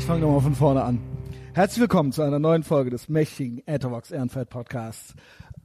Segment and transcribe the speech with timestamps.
[0.00, 0.98] ich fange nochmal von vorne an.
[1.52, 5.14] Herzlich willkommen zu einer neuen Folge des mächtigen Ethervox Ehrenfeld Podcasts.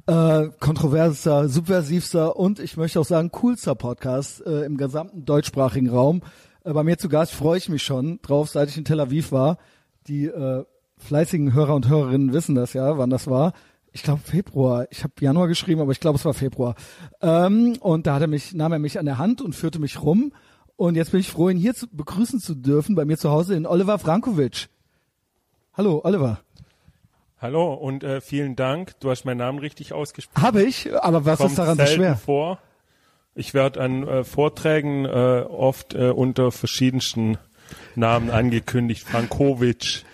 [0.08, 6.22] Äh, kontroversester, subversivster und ich möchte auch sagen coolster Podcast äh, im gesamten deutschsprachigen Raum.
[6.66, 9.32] Äh, bei mir zu Gast freue ich mich schon drauf, seit ich in Tel Aviv
[9.32, 9.58] war.
[10.08, 10.66] Die äh,
[10.98, 13.54] fleißigen Hörer und Hörerinnen wissen das ja, wann das war.
[13.94, 14.86] Ich glaube Februar.
[14.90, 16.76] Ich habe Januar geschrieben, aber ich glaube es war Februar.
[17.22, 20.02] Ähm, und da hat er mich, nahm er mich an der Hand und führte mich
[20.02, 20.34] rum.
[20.78, 23.56] Und jetzt bin ich froh, ihn hier zu, begrüßen zu dürfen bei mir zu Hause
[23.56, 24.68] in Oliver Frankovic.
[25.74, 26.40] Hallo, Oliver.
[27.40, 29.00] Hallo und äh, vielen Dank.
[29.00, 30.42] Du hast meinen Namen richtig ausgesprochen.
[30.42, 32.16] Habe ich, aber was Kommt ist daran so schwer?
[32.16, 32.60] vor.
[33.36, 37.38] Ich werde an äh, Vorträgen äh, oft äh, unter verschiedensten
[37.96, 39.04] Namen angekündigt.
[39.04, 40.05] Frankovic.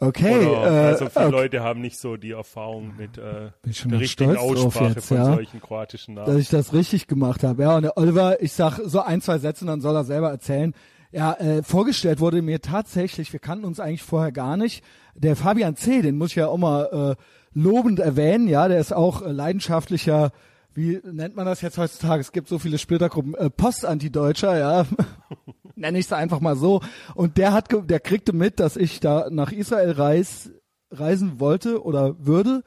[0.00, 1.34] Okay, Oder, äh, also viele okay.
[1.34, 5.16] Leute haben nicht so die Erfahrung mit äh, Bin schon der richtigen Aussprache jetzt, von
[5.16, 5.24] ja.
[5.34, 6.40] solchen kroatischen dass Namen.
[6.40, 7.62] ich das richtig gemacht habe.
[7.62, 10.72] Ja, und der Oliver, ich sag so ein, zwei Sätze, dann soll er selber erzählen.
[11.10, 15.74] Ja, äh, vorgestellt wurde mir tatsächlich, wir kannten uns eigentlich vorher gar nicht, der Fabian
[15.74, 17.22] C., den muss ich ja auch mal äh,
[17.54, 20.30] lobend erwähnen, ja, der ist auch äh, leidenschaftlicher,
[20.78, 22.20] wie nennt man das jetzt heutzutage?
[22.20, 24.86] Es gibt so viele Splittergruppen, äh, Postantideutscher, ja,
[25.74, 26.80] nenne ich es einfach mal so.
[27.16, 30.52] Und der hat, der kriegte mit, dass ich da nach Israel reis,
[30.92, 32.62] reisen wollte oder würde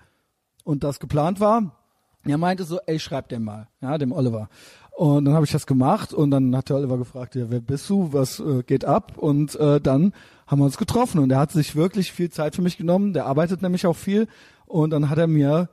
[0.66, 1.78] und das geplant war.
[2.26, 4.50] Er meinte so, ey, schreib dem mal, ja, dem Oliver.
[4.92, 7.90] Und dann habe ich das gemacht und dann hat der Oliver gefragt, ja, wer bist
[7.90, 9.18] du, was äh, geht ab?
[9.18, 10.14] Und äh, dann
[10.48, 13.14] haben wir uns getroffen und er hat sich wirklich viel Zeit für mich genommen.
[13.14, 14.28] Der arbeitet nämlich auch viel
[14.66, 15.70] und dann hat er mir,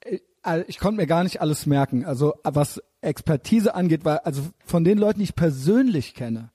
[0.00, 0.18] äh,
[0.66, 2.04] ich konnte mir gar nicht alles merken.
[2.04, 6.50] Also was Expertise angeht, weil also von den Leuten, die ich persönlich kenne,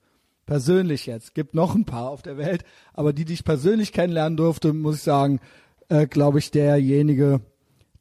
[0.46, 4.36] persönlich jetzt, gibt noch ein paar auf der Welt, aber die, die ich persönlich kennenlernen
[4.36, 5.40] durfte, muss ich sagen,
[5.88, 7.40] äh, glaube ich, derjenige,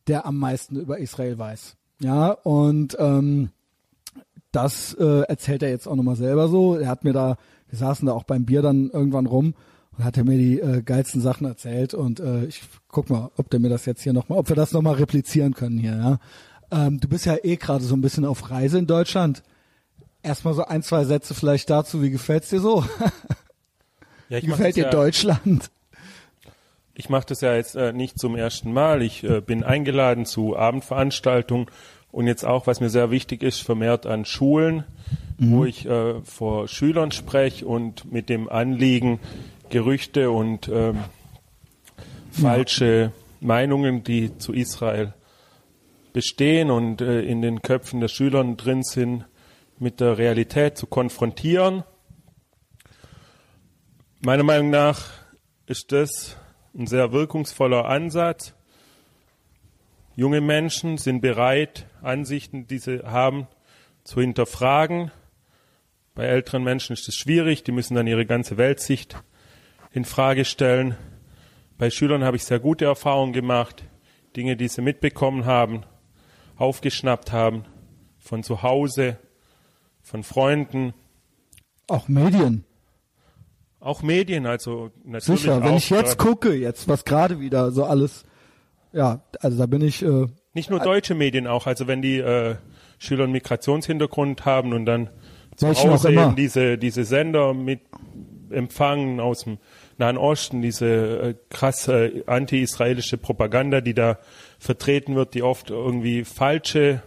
[0.08, 1.76] der am meisten über Israel weiß.
[2.00, 3.50] Ja, und ähm,
[4.52, 6.76] das äh, erzählt er jetzt auch nochmal selber so.
[6.76, 7.38] Er hat mir da,
[7.70, 9.56] wir saßen da auch beim Bier dann irgendwann rum
[9.98, 13.50] und hat er mir die äh, geilsten Sachen erzählt und äh, ich guck mal, ob
[13.50, 16.20] der mir das jetzt hier nochmal, ob wir das nochmal replizieren können hier, ja.
[16.72, 19.44] Ähm, du bist ja eh gerade so ein bisschen auf Reise in Deutschland.
[20.24, 22.84] Erstmal so ein, zwei Sätze vielleicht dazu, wie gefällt's dir so?
[24.30, 25.70] Ja, ich gefällt dir ja, Deutschland?
[26.96, 29.04] Ich mache das ja jetzt äh, nicht zum ersten Mal.
[29.04, 31.68] Ich äh, bin eingeladen zu Abendveranstaltungen
[32.12, 34.86] und jetzt auch, was mir sehr wichtig ist, vermehrt an Schulen,
[35.38, 39.20] wo ich äh, vor Schülern spreche und mit dem Anliegen,
[39.74, 41.00] Gerüchte und ähm,
[42.30, 45.16] falsche Meinungen, die zu Israel
[46.14, 49.26] bestehen und äh, in den Köpfen der Schüler drin sind,
[49.80, 51.84] mit der Realität zu konfrontieren.
[54.22, 55.06] Meiner Meinung nach
[55.66, 56.38] ist das
[56.76, 58.54] ein sehr wirkungsvoller Ansatz.
[60.16, 63.48] Junge Menschen sind bereit, Ansichten, die sie haben,
[64.04, 65.10] zu hinterfragen.
[66.14, 69.24] Bei älteren Menschen ist es schwierig, die müssen dann ihre ganze Weltsicht
[69.94, 70.98] in Frage stellen.
[71.78, 73.84] Bei Schülern habe ich sehr gute Erfahrungen gemacht,
[74.36, 75.84] Dinge, die sie mitbekommen haben,
[76.58, 77.66] aufgeschnappt haben,
[78.18, 79.18] von zu Hause,
[80.02, 80.94] von Freunden,
[81.88, 82.66] Auch Medien.
[83.80, 88.26] auch Medien, also natürlich Sicher, wenn ich jetzt gucke, jetzt was gerade wieder so alles,
[88.92, 92.56] ja, also da bin ich, äh, Nicht nur deutsche Medien auch, also wenn die äh,
[92.98, 95.10] Schüler einen Migrationshintergrund haben und dann
[95.56, 97.82] zu Hause eben diese, diese Sender mit
[98.50, 99.58] empfangen aus dem
[99.98, 104.18] Nahen Osten, diese äh, krasse anti-israelische Propaganda, die da
[104.60, 107.04] vertreten wird, die oft irgendwie falsche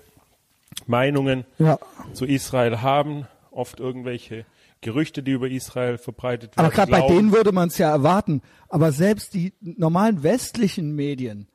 [0.86, 1.78] Meinungen ja.
[2.12, 4.44] zu Israel haben, oft irgendwelche
[4.82, 6.66] Gerüchte, die über Israel verbreitet werden.
[6.66, 8.42] Aber gerade bei denen würde man es ja erwarten.
[8.68, 11.48] Aber selbst die normalen westlichen Medien,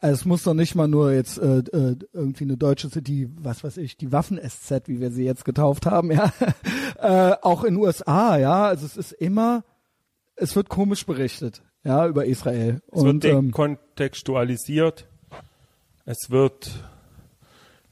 [0.00, 3.64] also es muss doch nicht mal nur jetzt äh, äh, irgendwie eine deutsche City, was
[3.64, 6.30] weiß ich, die Waffen-SZ, wie wir sie jetzt getauft haben, ja,
[7.00, 9.64] äh, auch in USA, ja, also es ist immer,
[10.36, 12.80] es wird komisch berichtet, ja, über Israel.
[12.90, 15.06] Es Und wird ähm, dekontextualisiert.
[16.04, 16.84] Es wird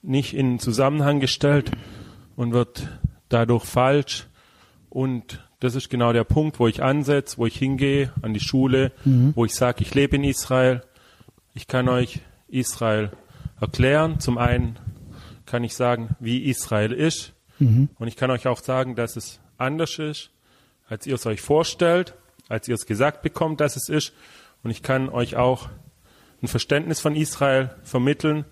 [0.02, 1.70] nicht in Zusammenhang gestellt
[2.36, 2.88] und wird
[3.28, 4.26] dadurch falsch.
[4.90, 8.92] Und das ist genau der Punkt, wo ich ansetze, wo ich hingehe an die Schule,
[9.34, 10.82] wo ich sage, ich lebe in Israel.
[11.54, 13.12] Ich kann euch Israel
[13.60, 14.20] erklären.
[14.20, 14.78] Zum einen
[15.46, 17.32] kann ich sagen, wie Israel ist.
[17.98, 20.30] Und ich kann euch auch sagen, dass es anders ist,
[20.88, 22.14] als ihr es euch vorstellt,
[22.48, 24.12] als ihr es gesagt bekommt, dass es ist.
[24.62, 25.68] Und ich kann euch auch
[26.42, 28.44] ein Verständnis von Israel vermitteln,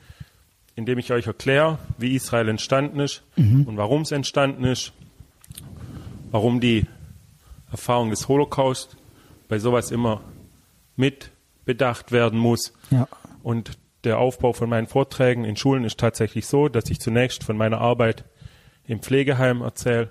[0.77, 4.93] indem ich euch erkläre, wie Israel entstanden ist und warum es entstanden ist,
[6.31, 6.87] warum die
[7.71, 8.97] Erfahrung des Holocaust
[9.49, 10.23] bei sowas immer
[10.97, 11.31] mit
[11.65, 12.73] bedacht werden muss.
[12.91, 13.07] ja.
[13.43, 17.57] Und der Aufbau von meinen Vorträgen in Schulen ist tatsächlich so, dass ich zunächst von
[17.57, 18.25] meiner Arbeit
[18.87, 20.11] im Pflegeheim erzähle,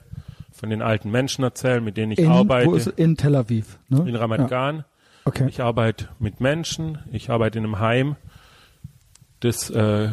[0.59, 2.67] von den alten Menschen erzählen, mit denen ich in, arbeite.
[2.67, 3.79] Wo ist, in Tel Aviv.
[3.87, 4.03] Ne?
[4.07, 4.77] in Ramat Gan.
[4.77, 4.85] Ja.
[5.23, 5.47] Okay.
[5.47, 6.99] Ich arbeite mit Menschen.
[7.11, 8.17] Ich arbeite in einem Heim,
[9.39, 10.09] das äh,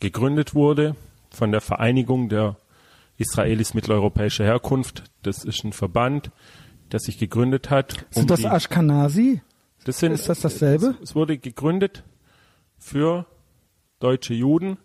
[0.00, 0.96] gegründet wurde
[1.30, 2.56] von der Vereinigung der
[3.18, 5.04] Israelis mitteleuropäischer Herkunft.
[5.22, 6.32] Das ist ein Verband,
[6.90, 8.04] der sich gegründet hat.
[8.10, 9.42] Sind das die- Ashkenazi?
[9.84, 10.96] das sind, ist das dasselbe?
[11.02, 12.02] Es, es wurde gegründet
[12.78, 13.26] für
[14.00, 14.76] deutsche Juden,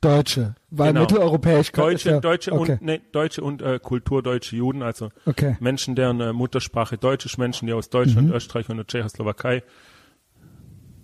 [0.00, 0.54] Deutsche.
[0.70, 1.00] Weil Genau.
[1.02, 2.72] mitteleuropäisch deutsche, ja, deutsche okay.
[2.72, 5.56] und nee, deutsche und äh, kulturdeutsche Juden, also Okay.
[5.60, 8.34] Menschen, deren äh, Muttersprache Deutsch ist, Menschen, die aus Deutschland, Mhm.
[8.34, 9.62] Österreich und der Tschechoslowakei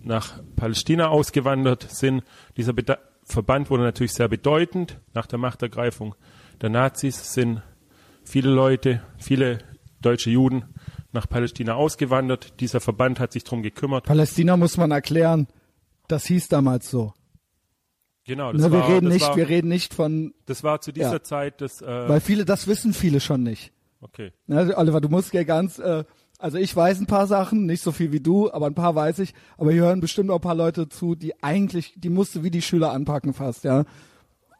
[0.03, 2.23] nach Palästina ausgewandert sind.
[2.57, 4.99] Dieser Beda Verband wurde natürlich sehr bedeutend.
[5.13, 6.15] Nach der Machtergreifung
[6.59, 7.61] der Nazis sind
[8.23, 9.59] viele Leute, viele
[10.01, 10.63] deutsche Juden
[11.13, 12.59] nach Palästina ausgewandert.
[12.59, 14.05] Dieser Verband hat sich darum gekümmert.
[14.05, 15.47] Palästina muss man erklären,
[16.07, 17.13] das hieß damals so.
[18.31, 20.79] Genau, das, Ne, wir war, reden das, nicht, war, wir reden nicht von, das war
[20.79, 21.21] zu dieser Ja.
[21.21, 21.81] Zeit das.
[21.81, 23.73] Äh, weil viele, das wissen viele schon nicht.
[23.99, 24.31] okay.
[24.47, 26.05] Ne, Oliver, du musst ja ganz, äh,
[26.39, 29.19] also ich weiß ein paar Sachen, nicht so viel wie du, aber ein paar weiß
[29.19, 29.33] ich.
[29.57, 32.51] Aber hier hören bestimmt auch ein paar Leute zu, die eigentlich, die musst du wie
[32.51, 33.83] die Schüler anpacken fast, ja.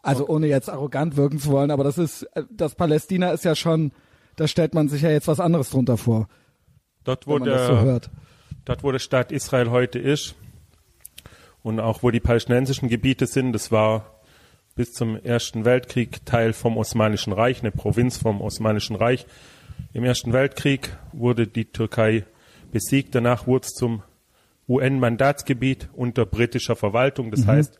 [0.03, 3.55] Also ohne jetzt arrogant wirken zu wollen, aber das ist, äh, das Palästina ist ja
[3.55, 3.93] schon,
[4.35, 6.27] da stellt man sich ja jetzt was anderes drunter vor,
[7.05, 7.99] Dort, wo der, so
[8.65, 10.35] dort wo der Staat Israel heute ist
[11.63, 14.19] und auch wo die palästinensischen Gebiete sind, das war
[14.75, 19.25] bis zum Ersten Weltkrieg Teil vom Osmanischen Reich, eine Provinz vom Osmanischen Reich.
[19.93, 22.25] Im Ersten Weltkrieg wurde die Türkei
[22.71, 24.01] besiegt, danach wurde es zum
[24.67, 27.27] UN-Mandatsgebiet unter britischer Verwaltung.
[27.27, 27.31] Mhm.
[27.31, 27.79] Das heißt,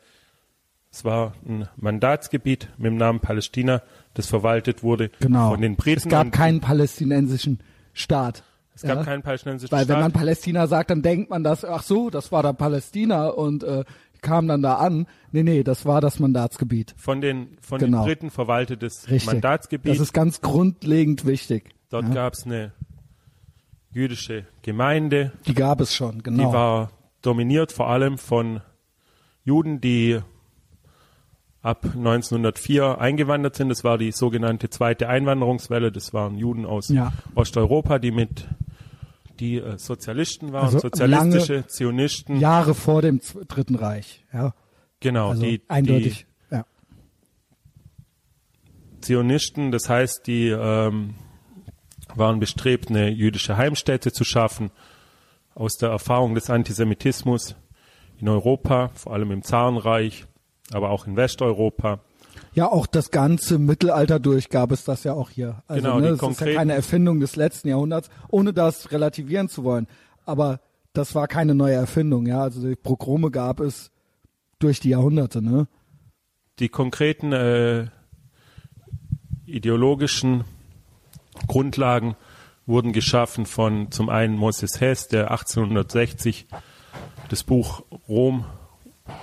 [0.92, 3.82] es war ein Mandatsgebiet mit dem Namen Palästina,
[4.14, 5.52] das verwaltet wurde Genau.
[5.52, 6.00] von den Briten.
[6.00, 7.60] es gab keinen palästinensischen
[7.94, 8.44] Staat.
[8.84, 9.04] Es gab ja?
[9.04, 9.96] keinen palästinensischen Weil Staat.
[9.96, 13.64] wenn man Palästina sagt, dann denkt man das, ach so, das war da Palästina und
[13.64, 13.84] äh,
[14.22, 15.08] kam dann da an.
[15.32, 16.94] Nee, nee, das war das Mandatsgebiet.
[16.98, 18.00] von den, von Genau.
[18.00, 19.32] den Briten verwaltetes Richtig.
[19.32, 19.92] Mandatsgebiet.
[19.92, 21.70] Das ist ganz grundlegend wichtig.
[21.90, 22.14] Dort ja.
[22.14, 22.72] gab es eine
[23.92, 26.48] jüdische Gemeinde, Die gab es schon, genau.
[26.48, 26.92] die war
[27.22, 28.62] dominiert vor allem von
[29.44, 30.20] Juden, die
[31.62, 33.70] ab 1904 eingewandert sind.
[33.70, 35.92] Das war die sogenannte zweite Einwanderungswelle.
[35.92, 37.14] Das waren Juden aus Ja.
[37.36, 38.48] Osteuropa, die mit
[39.40, 42.40] die äh, Sozialisten waren, Also sozialistische Zionisten.
[42.40, 44.26] Jahre vor dem Z Dritten Reich.
[44.34, 44.54] Ja,
[45.00, 46.26] genau, also die, eindeutig.
[46.50, 46.66] ja.
[48.96, 51.16] die Zionisten, das heißt, die ähm,
[52.16, 54.72] waren bestrebt, eine jüdische Heimstätte zu schaffen.
[55.54, 57.56] Aus der Erfahrung des Antisemitismus
[58.18, 60.26] in Europa, vor allem im Zarenreich,
[60.72, 62.00] aber auch in Westeuropa.
[62.54, 65.64] Ja, auch das ganze Mittelalter durch gab es das ja auch hier.
[65.68, 69.64] Also, Genau, ne, das ist ja keine Erfindung des letzten Jahrhunderts, ohne das relativieren zu
[69.64, 69.88] wollen.
[70.26, 70.60] Aber
[70.94, 72.42] das war keine neue Erfindung, ja.
[72.42, 73.92] Also die Progrome gab es
[74.60, 75.68] durch die Jahrhunderte, ne?
[76.60, 77.88] Die konkreten äh,
[79.46, 80.44] ideologischen
[81.48, 82.16] Grundlagen
[82.66, 86.48] wurden geschaffen von zum einen Moses Hess, der 1860
[87.30, 88.46] das Buch Rom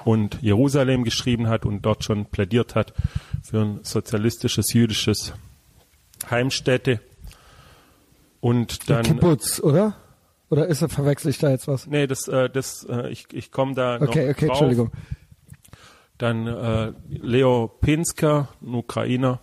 [0.04, 2.92] und Jerusalem geschrieben hat und dort schon plädiert hat
[3.42, 5.32] für ein sozialistisches jüdisches
[6.30, 7.00] Heimstätte.
[8.40, 9.96] Und Der dann Kibbutz, oder?
[10.50, 11.86] Oder ist er verwechsel ich da jetzt was?
[11.86, 14.42] nee, das äh, das äh, ich ich komme da Okay, noch okay, drauf.
[14.42, 14.92] Entschuldigung.
[16.16, 19.40] Dann äh, Leo Pinsker, ein Ukrainer,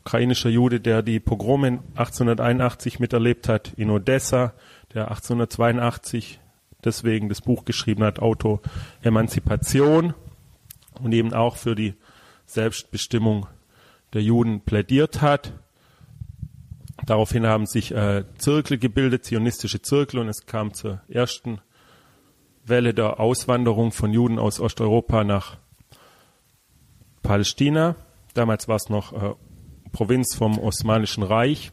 [0.00, 4.54] ukrainischer Jude, der die Pogrome 1881 miterlebt hat in Odessa,
[4.94, 6.40] der 1882
[6.84, 8.60] deswegen das Buch geschrieben hat, Auto
[9.02, 10.14] Emanzipation
[11.00, 11.94] und eben auch für die
[12.46, 13.46] Selbstbestimmung
[14.12, 15.52] der Juden plädiert hat.
[17.06, 21.60] Daraufhin haben sich äh, Zirkel gebildet, zionistische Zirkel, und es kam zur ersten
[22.64, 25.56] Welle der Auswanderung von Juden aus Osteuropa nach
[27.22, 27.96] Palästina.
[28.34, 29.34] Damals war es noch äh,
[29.90, 31.72] Provinz vom Osmanischen Reich.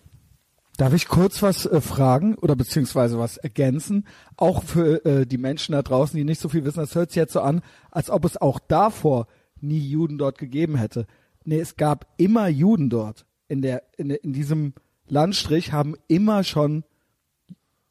[0.79, 4.07] Darf ich kurz was äh, fragen oder beziehungsweise was ergänzen?
[4.37, 7.17] Auch für äh, die Menschen da draußen, die nicht so viel wissen, das hört sich
[7.17, 9.27] jetzt so an, als ob es auch davor
[9.59, 11.05] nie Juden dort gegeben hätte.
[11.43, 13.25] Nee, es gab immer Juden dort.
[13.49, 14.73] In der, in, in diesem
[15.05, 16.85] Landstrich haben immer schon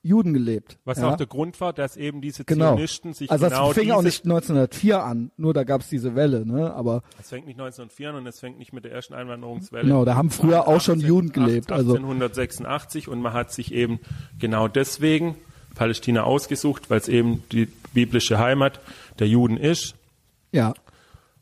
[0.09, 0.79] Juden gelebt.
[0.85, 1.11] Was ja?
[1.11, 2.75] auch der Grund war, dass eben diese genau.
[2.75, 6.15] Zionisten sich also genau es fing auch nicht 1904 an, nur da gab es diese
[6.15, 6.73] Welle, ne?
[6.75, 9.85] Aber Es fängt nicht 1904 an und es fängt nicht mit der ersten Einwanderungswelle.
[9.85, 11.71] genau, da haben früher auch schon 18 Juden gelebt.
[11.71, 14.01] Also 1886 und man hat sich eben
[14.39, 15.37] genau deswegen
[15.75, 18.81] Palästina ausgesucht, weil es eben die biblische Heimat
[19.19, 19.95] der Juden ist.
[20.53, 20.75] ja,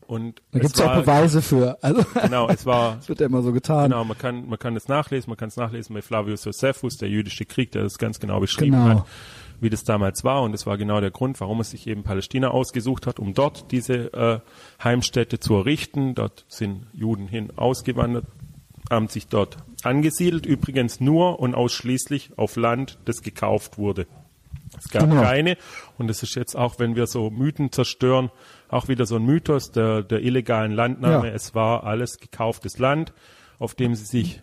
[0.07, 1.79] Und da es gibt's ja auch Beweise für.
[1.83, 3.91] Also Genau, es war das wird ja immer so getan.
[3.91, 7.09] Genau, man kann, man kann das nachlesen, man kann es nachlesen bei Flavius Josephus, der
[7.09, 9.01] jüdische Krieg, der das ganz genau beschrieben Genau.
[9.01, 9.07] hat,
[9.61, 10.43] wie das damals war.
[10.43, 13.73] Und das war genau der Grund, warum er sich eben Palästina ausgesucht hat, um dort
[13.73, 14.41] diese äh,
[14.83, 16.15] Heimstätte zu errichten.
[16.15, 18.27] Dort sind Juden hin ausgewandert,
[18.91, 24.07] haben sich dort angesiedelt, übrigens nur und ausschließlich auf Land, das gekauft wurde.
[24.79, 25.23] Es gab Genau.
[25.23, 25.57] keine,
[25.97, 28.31] und das ist jetzt auch, wenn wir so Mythen zerstören,
[28.69, 31.29] auch wieder so ein Mythos der, der illegalen Landnahme.
[31.29, 31.35] Ja.
[31.35, 33.13] Es war alles gekauftes Land,
[33.59, 34.43] auf dem sie sich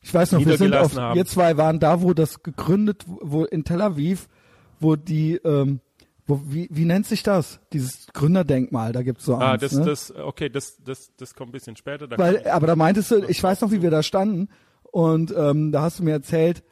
[0.00, 1.16] Ich weiß noch, wir sind auf, haben.
[1.16, 4.28] wir zwei waren da, wo das gegründet, wo in Tel Aviv,
[4.80, 5.80] wo die, ähm,
[6.26, 7.60] wo, wie, wie nennt sich das?
[7.72, 9.84] Dieses Gründerdenkmal, da gibt's so Ah, eins, das, ne?
[9.84, 12.06] das, okay, das, das, das kommt ein bisschen später.
[12.06, 14.48] Da Weil, aber da meintest du, ich weiß noch, wie wir da standen
[14.82, 16.62] und ähm, da hast du mir erzählt,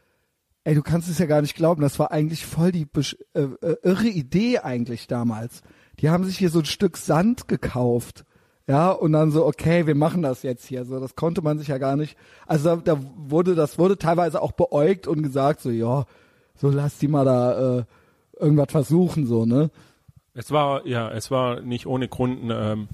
[0.65, 2.87] ey, du kannst es ja gar nicht glauben, das war eigentlich voll die
[3.35, 5.63] äh, äh, irre Idee eigentlich damals.
[6.01, 8.25] Die haben sich hier so ein Stück Sand gekauft.
[8.69, 10.85] Ja, und dann so, okay, wir machen das jetzt hier.
[10.85, 12.17] So, das konnte man sich ja gar nicht.
[12.47, 16.05] Also da, da wurde, das wurde teilweise auch beäugt und gesagt, so, ja,
[16.57, 17.85] so lass die mal da äh,
[18.39, 19.71] irgendwas versuchen, so, ne?
[20.35, 22.89] Es war, ja, es war nicht ohne Grund ähm,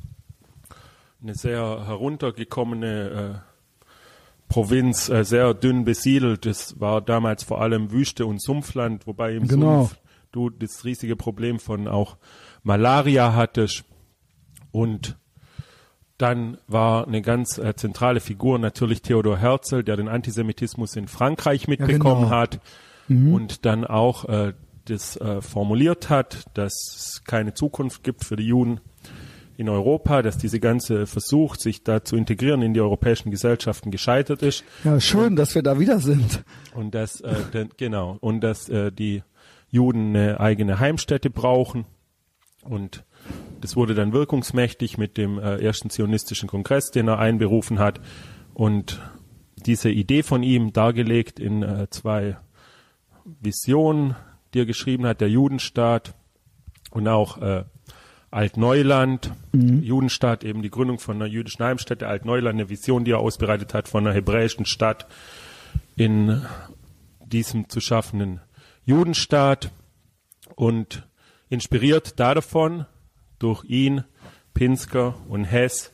[1.23, 6.45] eine sehr heruntergekommene äh, Provinz, äh, sehr dünn besiedelt.
[6.45, 9.87] Es war damals vor allem Wüste und Sumpfland, wobei im Genau.
[9.87, 9.97] Sumpf
[10.33, 12.17] du das riesige Problem von auch
[12.63, 13.85] Malaria hattest.
[14.71, 15.17] Und
[16.19, 21.69] dann war eine ganz äh, zentrale Figur natürlich Theodor Herzl, der den Antisemitismus in Frankreich
[21.69, 22.31] mitbekommen genau.
[22.31, 22.61] hat
[23.09, 24.55] und dann auch äh,
[24.85, 28.81] das äh, formuliert hat, dass es keine Zukunft gibt für die Juden
[29.57, 34.43] in Europa, dass diese ganze Versuch, sich da zu integrieren in die europäischen Gesellschaften gescheitert
[34.43, 36.43] ist Ja, schön, dass wir da wieder sind.
[36.75, 39.23] und dass äh, denn, genau und dass äh, die
[39.71, 41.85] Juden eine eigene Heimstätte brauchen
[42.63, 43.05] und
[43.61, 48.01] das wurde dann wirkungsmächtig mit dem äh, ersten zionistischen Kongress, den er einberufen hat.
[48.55, 49.01] Und
[49.67, 52.37] diese Idee von ihm dargelegt in äh, zwei
[53.41, 54.17] Visionen,
[54.53, 56.15] die er geschrieben hat, der Judenstaat
[56.91, 57.65] und auch äh,
[58.31, 63.75] Altneuland, Judenstaat, eben die Gründung von einer jüdischen Heimstätte, Altneuland, eine Vision, die er ausbereitet
[63.75, 65.07] hat von einer hebräischen Stadt
[65.97, 66.43] in
[67.27, 68.41] diesem zu schaffenden
[68.87, 69.71] Judenstaat.
[70.55, 71.07] Und
[71.53, 72.87] inspiriert da davon
[73.39, 74.05] durch ihn,
[74.55, 75.93] Pinsker und Hess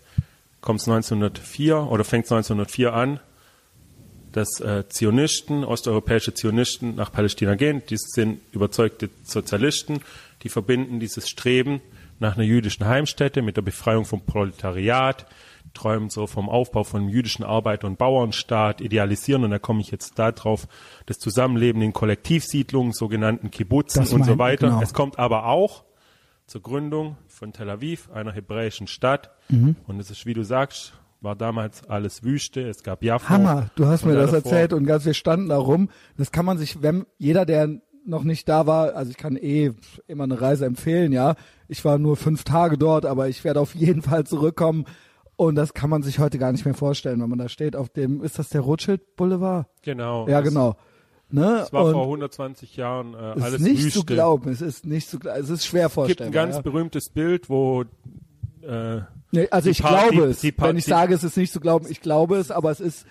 [0.61, 3.21] kommt es 1904 oder fängt es 1904 an,
[4.31, 7.83] dass äh, Zionisten, osteuropäische Zionisten nach Palästina gehen.
[7.91, 10.00] Dies sind überzeugte Sozialisten,
[10.45, 11.81] die verbinden dieses Streben
[12.21, 15.27] nach einer jüdischen Heimstätte mit der Befreiung vom Proletariat,
[15.75, 19.91] träumen so vom Aufbau von einem jüdischen Arbeiter- und Bauernstaat, idealisieren, und da komme ich
[19.91, 20.67] jetzt da drauf,
[21.07, 24.69] das Zusammenleben in Kollektivsiedlungen, sogenannten Kibbutzen Das und so mein- weiter.
[24.69, 24.83] genau.
[24.83, 25.85] Es kommt aber auch
[26.47, 29.31] zur Gründung von Tel Aviv, einer hebräischen Stadt.
[29.49, 29.77] Mhm.
[29.87, 32.63] Und es ist, wie du sagst, war damals alles Wüste.
[32.69, 33.29] Es gab Jaffa.
[33.29, 35.91] Hammer, du hast mir da das davor- erzählt und ganz, wir standen da rum.
[36.17, 39.73] Das kann man sich, wenn jeder, der noch nicht da war, also ich kann eh
[40.07, 41.35] immer eine Reise empfehlen, ja.
[41.67, 44.87] Ich war nur fünf Tage dort, aber ich werde auf jeden Fall zurückkommen.
[45.38, 47.88] Und das kann man sich heute gar nicht mehr vorstellen, wenn man da steht auf
[47.90, 49.68] dem, ist das der Rothschild Boulevard?
[49.83, 50.26] Genau.
[50.28, 50.76] Ja, Es- genau.
[51.30, 51.61] Ne?
[51.64, 54.00] Es war und vor 120 Jahren äh, es alles ist nicht Wüste.
[54.00, 56.33] zu glauben, es ist nicht zu glauben, es ist schwer Es gibt ein vorstellbar.
[56.33, 56.62] ganz ja.
[56.62, 57.85] berühmtes Bild, wo
[58.62, 60.40] äh, Nee, also ich Party- glaube es.
[60.40, 62.80] die Wenn ich Party- sage, es ist nicht zu glauben, ich glaube es, aber es
[62.80, 63.07] ist,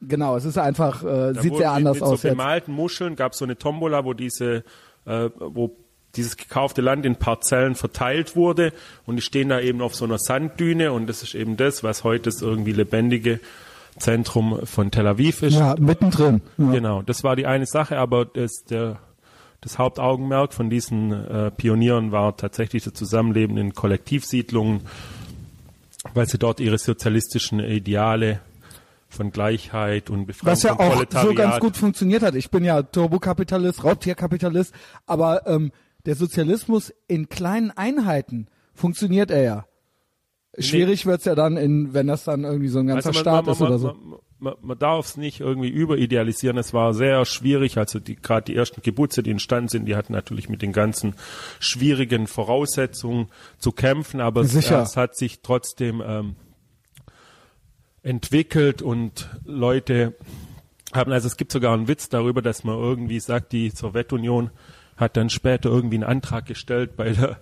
[0.00, 2.36] genau, es ist einfach, äh, da sieht sehr anders mit, mit aus so jetzt.
[2.36, 4.62] bemalten Muscheln gab es so eine Tombola, wo diese,
[5.06, 5.74] äh, wo
[6.16, 8.72] dieses gekaufte Land in Parzellen verteilt wurde
[9.06, 12.04] und die stehen da eben auf so einer Sanddüne und das ist eben das, was
[12.04, 13.40] heute das irgendwie lebendige
[13.98, 15.54] Zentrum von Tel Aviv ist.
[15.54, 16.42] Ja, mittendrin.
[16.58, 16.72] Ja.
[16.72, 18.98] Genau, das war die eine Sache, aber das, der,
[19.60, 24.82] das Hauptaugenmerk von diesen äh, Pionieren war tatsächlich das Zusammenleben in Kollektivsiedlungen,
[26.12, 28.40] weil sie dort ihre sozialistischen Ideale
[29.08, 32.34] von Gleichheit und Befreiung Was ja auch so ganz gut funktioniert hat.
[32.34, 34.74] Ich bin ja Turbokapitalist, Raubtierkapitalist,
[35.06, 35.70] aber ähm,
[36.06, 39.66] der Sozialismus in kleinen Einheiten funktioniert er ja.
[40.58, 43.46] Schwierig wird's ja dann, in, wenn das dann irgendwie so ein ganzer Also man, Staat
[43.46, 43.94] man, ist man, oder so.
[44.38, 46.56] Man, man, darf es nicht irgendwie überidealisieren.
[46.58, 47.76] Es war sehr schwierig.
[47.76, 51.14] Also die, gerade die ersten Kibbutze, die entstanden sind, die hatten natürlich mit den ganzen
[51.58, 54.20] schwierigen Voraussetzungen zu kämpfen.
[54.20, 54.82] Aber es, Sicher.
[54.82, 56.36] es hat sich trotzdem ähm,
[58.02, 60.14] entwickelt und Leute
[60.92, 64.50] haben, also es gibt sogar einen Witz darüber, dass man irgendwie sagt, die Sowjetunion
[64.96, 67.40] hat dann später irgendwie einen Antrag gestellt bei der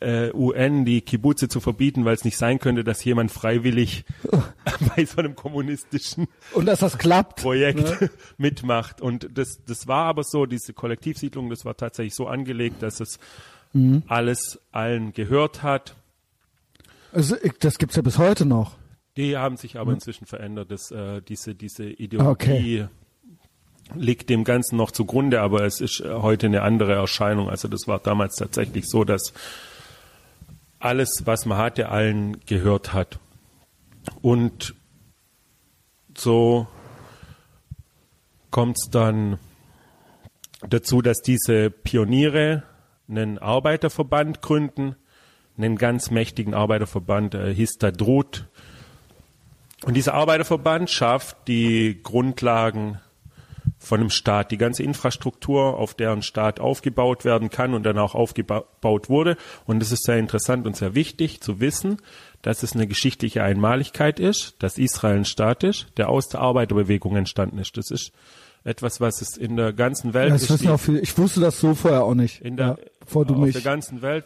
[0.00, 4.04] äh, UN, die Kibbutze zu verbieten, weil es nicht sein könnte, dass jemand freiwillig
[4.96, 7.42] bei so einem kommunistischen Und dass das klappt.
[7.42, 8.10] Projekt Ne?
[8.38, 9.00] mitmacht.
[9.02, 13.18] Und das, das war aber so, diese Kollektivsiedlung, das war tatsächlich so angelegt, dass es
[13.76, 14.04] Mhm.
[14.06, 15.96] alles allen gehört hat.
[17.12, 18.76] Also, ich- das gibt's ja bis heute noch.
[19.16, 20.70] Die haben sich aber inzwischen verändert.
[20.70, 22.88] Das, äh, diese, diese Ideologie Okay.
[23.94, 27.48] Liegt dem Ganzen noch zugrunde, aber es ist äh, heute eine andere Erscheinung.
[27.48, 29.32] Also das war damals tatsächlich so, dass
[30.78, 33.18] alles, was man hatte, allen gehört hat.
[34.20, 34.74] Und
[36.16, 36.66] so
[38.50, 39.38] kommt es dann
[40.68, 42.62] dazu, dass diese Pioniere
[43.08, 44.96] einen Arbeiterverband gründen,
[45.56, 48.46] einen ganz mächtigen Arbeiterverband, äh, Histadrut.
[49.84, 53.00] Und dieser Arbeiterverband schafft die Grundlagen
[53.84, 57.98] von einem Staat, die ganze Infrastruktur, auf der ein Staat aufgebaut werden kann und dann
[57.98, 59.36] auch aufgebaut wurde.
[59.66, 61.98] Und es ist sehr interessant und sehr wichtig zu wissen,
[62.42, 67.16] dass es eine geschichtliche Einmaligkeit ist, dass Israel ein Staat ist, der aus der Arbeiterbewegung
[67.16, 67.76] entstanden ist.
[67.76, 68.12] Das ist
[68.64, 70.48] etwas, was es in der ganzen Welt Ja, ist.
[70.62, 71.00] die- viele.
[71.00, 72.40] Ich wusste das so vorher auch nicht.
[72.40, 73.52] in der, ja, bevor du auf mich.
[73.52, 74.24] der ganzen Welt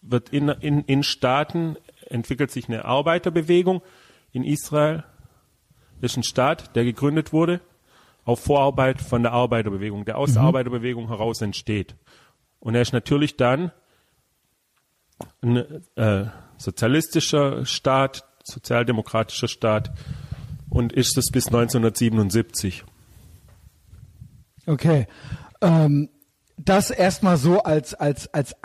[0.00, 3.82] wird in, in, in Staaten entwickelt sich eine Arbeiterbewegung.
[4.32, 5.04] In Israel
[6.00, 7.60] ist ein Staat, der gegründet wurde
[8.24, 10.48] auf Vorarbeit von der Arbeiterbewegung, der aus der Mhm.
[10.48, 11.96] Arbeiterbewegung heraus entsteht.
[12.60, 13.72] Und er ist natürlich dann
[15.40, 16.26] ein äh,
[16.58, 19.92] sozialistischer Staat, sozialdemokratischer Staat
[20.68, 22.84] und ist es bis 1977.
[24.66, 25.06] Okay.
[25.60, 26.10] Ähm,
[26.56, 28.62] das erstmal so als, als, als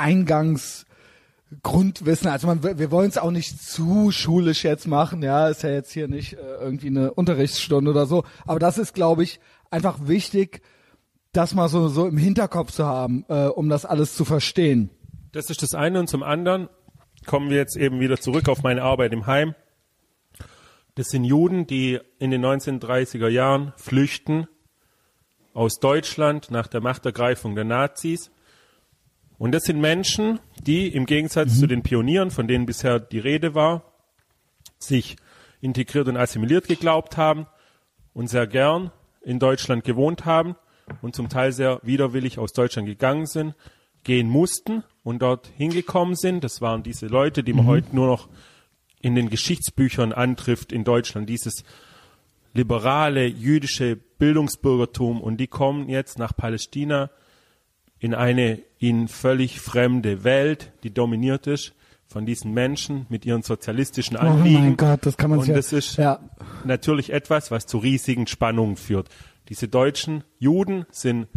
[1.53, 2.27] Eingangsgrundwissen.
[2.27, 5.91] Also man, wir wollen es auch nicht zu schulisch jetzt machen, ja, ist ja jetzt
[5.91, 8.23] hier nicht äh, irgendwie eine Unterrichtsstunde oder so.
[8.45, 10.61] Aber das ist, glaube ich, einfach wichtig,
[11.31, 14.89] das mal so, so im Hinterkopf zu haben, äh, um das alles zu verstehen.
[15.31, 16.69] Das ist das eine und zum anderen
[17.25, 19.55] kommen wir jetzt eben wieder zurück auf meine Arbeit im Heim.
[20.95, 24.47] Das sind Juden, die in den 1930er Jahren flüchten
[25.55, 28.29] aus Deutschland nach der Machtergreifung der Nazis.
[29.43, 33.53] Und das sind Menschen, die im Gegensatz zu den Pionieren, von denen bisher die Rede
[33.53, 33.83] war,
[34.79, 35.17] sich
[35.59, 37.47] integriert und assimiliert geglaubt haben
[38.13, 40.55] und sehr gern in Deutschland gewohnt haben
[41.01, 43.53] und zum Teil sehr widerwillig aus Deutschland gegangen sind,
[44.05, 46.45] gehen mussten und dort hingekommen sind.
[46.45, 48.29] Das waren diese Leute, die man heute nur noch
[49.01, 51.65] in den Geschichtsbüchern antrifft in Deutschland, dieses
[52.53, 55.19] liberale jüdische Bildungsbürgertum.
[55.19, 57.09] Und die kommen jetzt nach Palästina
[58.03, 61.73] in eine ihnen völlig fremde Welt, die dominiert ist
[62.05, 64.59] von diesen Menschen mit ihren sozialistischen Oh Anliegen.
[64.61, 66.19] mein Gott, das kann man Und ja- das ist ja.
[66.65, 69.07] natürlich etwas, was zu riesigen Spannungen führt.
[69.47, 71.27] Diese deutschen Juden sind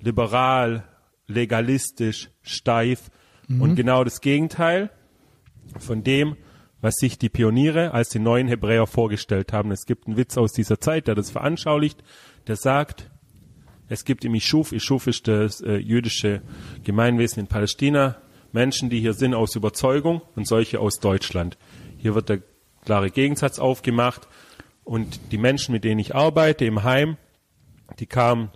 [0.00, 0.82] liberal,
[1.28, 3.10] legalistisch, steif
[3.46, 3.62] Mhm.
[3.62, 4.90] und genau das Gegenteil
[5.78, 6.36] von dem,
[6.80, 9.70] was sich die Pioniere als die neuen Hebräer vorgestellt haben.
[9.70, 12.02] Es gibt einen Witz aus dieser Zeit, der das veranschaulicht,
[12.48, 13.10] der sagt,
[13.90, 16.42] es gibt im Ishuf, Ishuf ist das äh, jüdische
[16.84, 18.16] Gemeinwesen in Palästina,
[18.52, 21.58] Menschen, die hier sind aus Überzeugung und solche aus Deutschland.
[21.98, 22.40] Hier wird der
[22.84, 24.28] klare Gegensatz aufgemacht
[24.84, 27.16] und die Menschen, mit denen ich arbeite im Heim,
[27.98, 28.50] die kamen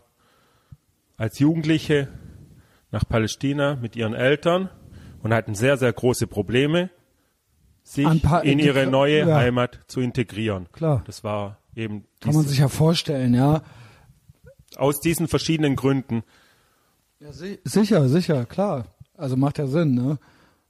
[1.17, 2.09] als Jugendliche
[2.93, 4.71] nach Palästina mit ihren Eltern
[5.25, 6.91] und hatten sehr, sehr große Probleme,
[7.83, 8.07] sich
[8.45, 9.37] in ihre neue Ja.
[9.37, 10.69] Heimat zu integrieren.
[10.73, 11.03] Klar.
[11.07, 13.63] Das war eben Kann man sich ja vorstellen, ja.
[14.77, 16.23] Aus diesen verschiedenen Gründen.
[17.21, 18.87] Ja, si sicher, sicher, klar.
[19.17, 20.19] Also macht ja Sinn, ne?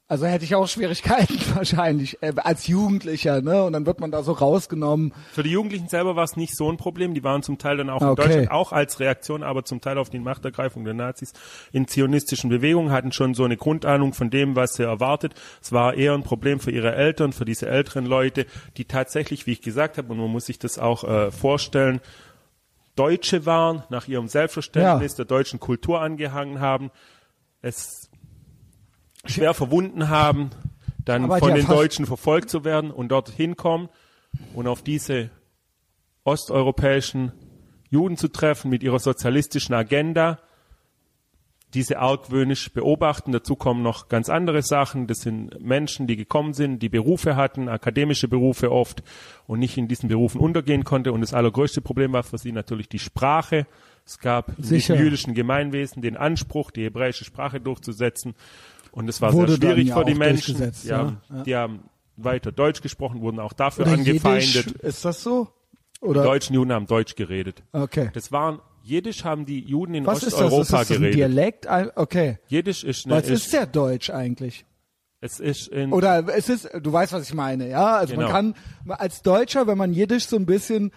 [0.06, 3.64] Also hätte ich auch Schwierigkeiten wahrscheinlich äh, als Jugendlicher, ne?
[3.64, 5.14] Und dann wird man da so rausgenommen.
[5.32, 7.14] Für die Jugendlichen selber war es nicht so ein Problem.
[7.14, 8.22] Die waren zum Teil dann auch in Okay.
[8.22, 11.32] Deutschland, auch als Reaktion, aber zum Teil auf die Machtergreifung der Nazis
[11.72, 15.32] in zionistischen Bewegungen, hatten schon so eine Grundahnung von dem, was sie erwartet.
[15.62, 18.44] Es war eher ein Problem für ihre Eltern, für diese älteren Leute,
[18.76, 22.00] die tatsächlich, wie ich gesagt habe, und man muss sich das auch äh, vorstellen,
[22.96, 25.16] Deutsche waren, nach ihrem Selbstverständnis Ja.
[25.16, 26.90] der deutschen Kultur angehangen haben,
[27.60, 28.10] es
[29.26, 30.50] schwer verwunden haben,
[31.04, 33.88] dann Aber von den Deutschen verfolgt zu werden und dort hinkommen
[34.54, 35.30] und auf diese
[36.24, 37.32] osteuropäischen
[37.90, 40.38] Juden zu treffen mit ihrer sozialistischen Agenda,
[41.74, 43.32] diese argwöhnisch beobachten.
[43.32, 45.06] Dazu kommen noch ganz andere Sachen.
[45.06, 49.02] Das sind Menschen, die gekommen sind, die Berufe hatten, akademische Berufe oft
[49.46, 51.12] und nicht in diesen Berufen untergehen konnte.
[51.12, 53.66] Und das allergrößte Problem war für sie natürlich die Sprache.
[54.06, 54.94] Es gab Sicher.
[54.94, 58.34] diesem jüdischen Gemeinwesen den Anspruch, die hebräische Sprache durchzusetzen.
[58.92, 60.72] Und es war Wurde sehr schwierig ja für die Menschen.
[60.82, 60.98] Die, ja.
[60.98, 61.42] haben, Ja.
[61.42, 61.80] die haben
[62.16, 64.54] weiter Deutsch gesprochen, wurden auch dafür Oder angefeindet.
[64.54, 65.48] Jiddisch, ist das so?
[66.00, 66.22] Die Oder?
[66.22, 67.62] deutschen Juden haben Deutsch geredet.
[67.72, 68.10] Okay.
[68.12, 70.42] Das waren, Jiddisch haben die Juden in Was ist das?
[70.42, 71.14] Osteuropa Ist das ein geredet.
[71.18, 71.66] Dialekt?
[71.66, 72.38] Ein- Okay.
[72.48, 74.64] Jiddisch ist eine, Was ist ja Deutsch eigentlich?
[75.20, 77.96] es ist in, Oder es ist, du weißt, was ich meine, ja?
[77.96, 78.36] Also man Genau.
[78.36, 78.54] kann
[78.88, 80.92] als Deutscher, wenn man Jiddisch so ein bisschen,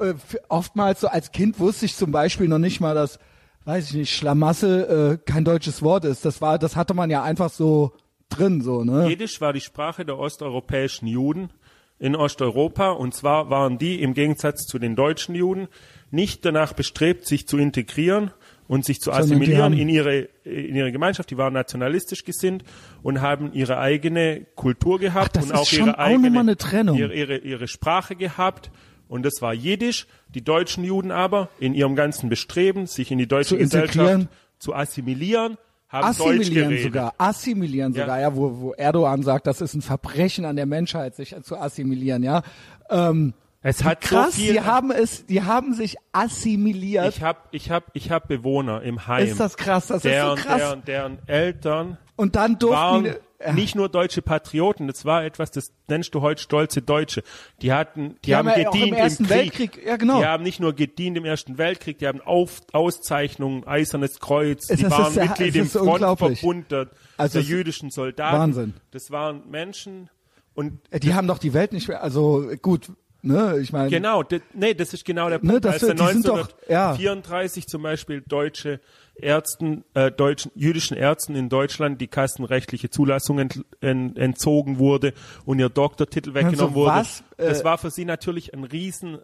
[0.00, 0.14] äh,
[0.48, 3.18] oftmals so als Kind wusste ich zum Beispiel noch nicht mal, dass,
[3.66, 6.24] weiß ich nicht, Schlamassel äh, kein deutsches Wort ist.
[6.24, 7.92] Das war, das hatte man ja einfach so
[8.30, 9.08] drin, so, ne?
[9.10, 11.50] Jiddisch war die Sprache der osteuropäischen Juden
[11.98, 15.68] in Osteuropa und zwar waren die im Gegensatz zu den deutschen Juden
[16.16, 18.32] nicht danach bestrebt, sich zu integrieren,
[18.68, 21.30] und sich zu assimilieren in ihre, in ihre Gemeinschaft.
[21.30, 22.64] Die waren nationalistisch gesinnt
[23.02, 26.56] und haben ihre eigene Kultur gehabt Ach, und auch ihre auch eigene.
[26.96, 28.70] Ihre, ihre, ihre Sprache gehabt.
[29.08, 30.06] Und das war Jiddisch.
[30.34, 34.28] Die deutschen Juden aber in ihrem ganzen Bestreben, sich in die deutsche Zu Gesellschaft integrieren.
[34.58, 38.02] zu assimilieren, haben Assimilieren sogar, assimilieren Ja.
[38.02, 41.56] sogar, ja, wo, wo Erdogan sagt, das ist ein Verbrechen an der Menschheit, sich zu
[41.56, 42.42] assimilieren, ja.
[42.90, 44.52] Ähm, Es hat krass, so viel.
[44.52, 47.08] die haben es, die haben sich assimiliert.
[47.08, 49.26] ich habe ich hab, ich hab Bewohner im Heim.
[49.26, 50.58] ist das krass, das deren, ist so krass.
[50.60, 53.10] Deren, deren Eltern Und dann durften waren die,
[53.44, 53.52] ja.
[53.54, 57.24] nicht nur deutsche Patrioten, das war etwas, das nennst du heute stolze Deutsche.
[57.60, 59.36] Die hatten, die, Die haben haben ja gedient im Ersten Krieg.
[59.36, 60.20] Weltkrieg, ja, genau.
[60.20, 64.78] Die haben nicht nur gedient im Ersten Weltkrieg, die haben Auf, Auszeichnungen, Eisernes Kreuz, Es-
[64.78, 65.68] die waren ist Mitglied im.
[65.68, 68.38] Frontverbund der, Also der jüdischen Soldaten.
[68.38, 68.74] Wahnsinn.
[68.92, 70.08] Das waren Menschen
[70.54, 74.22] und die haben doch die Welt nicht mehr, also gut, ne, ich meine, Genau,
[74.54, 75.54] nee, das ist genau der Punkt.
[75.54, 76.90] Ne, das- Als der die sind doch- ja.
[76.92, 78.80] 1934 zum Beispiel deutsche
[79.18, 85.14] Ärzten, äh, deutschen, jüdischen Ärzten in Deutschland die kassenrechtliche Zulassung ent, en, entzogen wurde
[85.46, 86.90] und ihr Doktortitel weggenommen Also wurde.
[86.96, 89.18] was, äh, das war für sie natürlich ein riesen äh,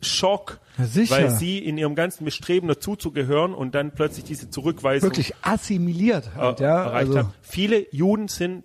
[0.00, 1.14] Schock, sicher.
[1.16, 6.60] weil sie in ihrem ganzen Bestreben dazuzugehören und dann plötzlich diese Zurückweisung wirklich assimiliert halt,
[6.60, 6.84] äh, ja.
[6.84, 7.34] erreicht Also, haben.
[7.40, 8.64] Viele Juden sind,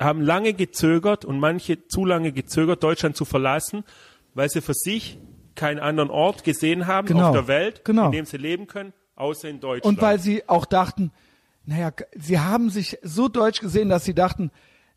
[0.00, 3.84] haben lange gezögert und manche zu lange gezögert, Deutschland zu verlassen,
[4.34, 5.18] weil sie für sich
[5.54, 8.06] keinen anderen Ort gesehen haben Genau, auf der Welt, genau.
[8.06, 9.96] in dem sie leben können, außer in Deutschland.
[9.96, 11.12] und weil sie auch dachten,
[11.64, 14.50] naja, sie haben sich so deutsch gesehen, dass sie dachten,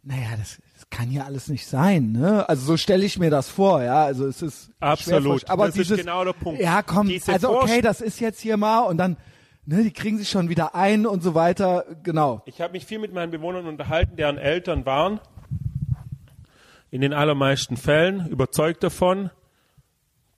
[0.04, 2.48] naja, das, das kann ja alles nicht sein, ne?
[2.48, 4.04] Also so stelle ich mir das vor, ja.
[4.06, 5.50] Also es ist Absolut.
[5.50, 6.62] Aber Das ist dieses, genau der Punkt.
[6.62, 9.18] Ja, komm, Diese also okay, das ist jetzt hier mal und dann,
[9.66, 12.42] ne, die kriegen sich schon wieder ein und so weiter, genau.
[12.46, 15.20] ich habe mich viel mit meinen Bewohnern unterhalten, deren Eltern waren
[16.92, 19.30] in den allermeisten Fällen überzeugt davon,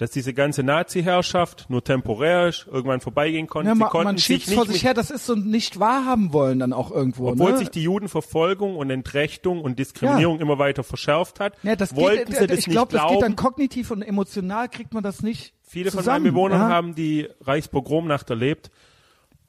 [0.02, 3.68] dass diese ganze Nazi-Herrschaft nur temporär ist, irgendwann vorbeigehen konnte.
[3.70, 6.58] Ja, sie man, konnten man schiebt vor sich her, das ist so nicht wahrhaben wollen
[6.58, 7.30] dann auch irgendwo.
[7.30, 7.60] Obwohl ne?
[7.60, 12.40] sich die Judenverfolgung und Entrechtung und Diskriminierung immer weiter verschärft hat, ja, das wollten geht,
[12.40, 13.22] sie das ich glaube, nicht das geht glauben.
[13.22, 16.70] dann kognitiv und emotional kriegt man das nicht Viele von zusammen, meinen Bewohnern ja?
[16.70, 18.72] haben die Reichspogromnacht erlebt.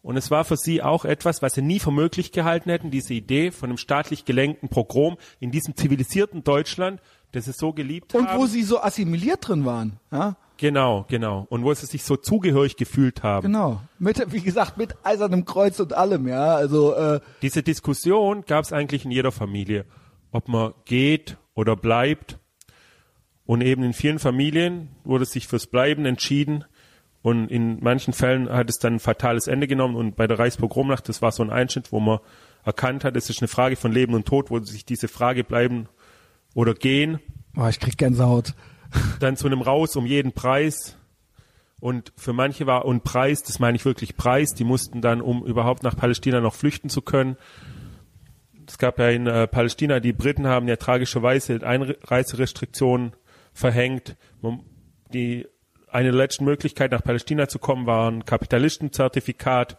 [0.02, 3.14] Und es war für sie auch etwas, was sie nie für möglich gehalten hätten, diese
[3.14, 8.26] Idee von einem staatlich gelenkten Pogrom in diesem zivilisierten Deutschland, das sie so geliebt und
[8.28, 8.40] haben.
[8.40, 10.36] wo sie so assimiliert drin waren, ja?
[10.56, 11.46] genau, genau.
[11.50, 13.46] Und wo sie sich so zugehörig gefühlt haben.
[13.46, 13.80] Genau.
[14.00, 16.56] Mit, wie gesagt, mit eisernem Kreuz und allem, ja.
[16.56, 19.84] Also, äh, Diese Diskussion gab es eigentlich in jeder Familie,
[20.32, 22.38] ob man geht oder bleibt.
[23.44, 26.64] Und eben in vielen Familien wurde sich fürs Bleiben entschieden.
[27.22, 29.94] Und in manchen Fällen hat es dann ein fatales Ende genommen.
[29.94, 32.18] Und bei der Reichspogromnacht, das war so ein Einschnitt, wo man
[32.64, 35.88] erkannt hat, es ist eine Frage von Leben und Tod, wo sich diese Frage bleiben
[36.54, 37.20] oder gehen,
[37.56, 38.54] oh, ich krieg Gänsehaut.
[39.20, 40.96] dann zu einem Raus um jeden Preis.
[41.80, 45.44] Und für manche war, und Preis, das meine ich wirklich Preis, die mussten dann, um
[45.44, 47.36] überhaupt nach Palästina noch flüchten zu können.
[48.68, 53.14] Es gab ja in äh, Palästina, die Briten haben ja tragischerweise Einreiserestriktionen
[53.52, 54.16] verhängt.
[55.12, 55.46] Die,
[55.92, 59.76] eine der letzten Möglichkeiten nach Palästina zu kommen war ein Kapitalistenzertifikat.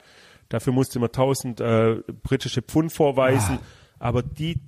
[0.50, 3.60] Dafür musste man 1000 äh, britische Pfund vorweisen.
[4.00, 4.60] Aber die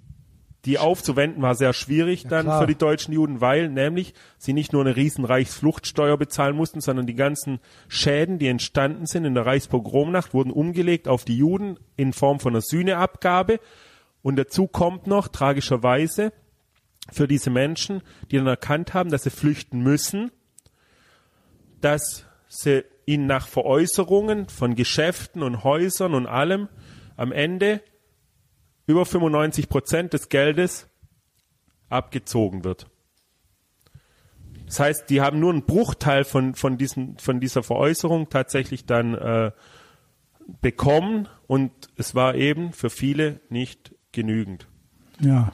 [0.65, 2.61] die aufzuwenden war sehr schwierig dann klar.
[2.61, 7.05] für die deutschen Juden, weil nämlich sie nicht nur eine riesen Reichsfluchtsteuer bezahlen mussten, sondern
[7.05, 12.13] die ganzen Schäden, die entstanden sind in der Reichspogromnacht, wurden umgelegt auf die Juden in
[12.13, 13.59] Form von einer Sühneabgabe.
[14.23, 16.33] Und dazu kommt noch, tragischerweise,
[17.11, 20.31] für diese Menschen, die dann erkannt haben, dass sie flüchten müssen,
[21.85, 26.67] dass sie ihnen nach Veräußerungen von Geschäften und Häusern und allem
[27.15, 27.79] am Ende
[28.87, 30.89] über 95 Prozent des Geldes
[31.87, 32.89] abgezogen wird.
[34.65, 39.13] Das heißt, die haben nur einen Bruchteil von, von, diesen, von dieser Veräußerung tatsächlich dann
[39.13, 39.51] äh,
[40.61, 44.67] bekommen und es war eben für viele nicht genügend.
[45.19, 45.51] Ja.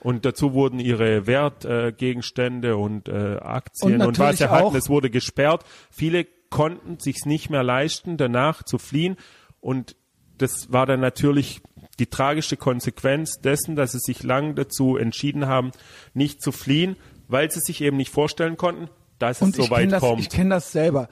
[0.00, 4.64] Und dazu wurden ihre Wertgegenstände äh, und äh, Aktien Und und, was natürlich sie hatten,
[4.66, 5.64] auch- es wurde gesperrt.
[5.90, 9.16] Viele konnten sich's nicht mehr leisten, danach zu fliehen.
[9.60, 9.96] Und
[10.38, 11.60] das war dann natürlich
[11.98, 15.72] die tragische Konsequenz dessen, dass sie sich lang dazu entschieden haben,
[16.14, 19.90] nicht zu fliehen, weil sie sich eben nicht vorstellen konnten, dass Und es so weit
[19.90, 20.20] das, kommt.
[20.20, 21.08] ich kenne das selber.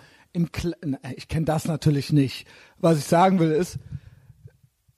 [1.16, 2.46] Ich kenne das natürlich nicht.
[2.78, 3.78] Was ich sagen will ist,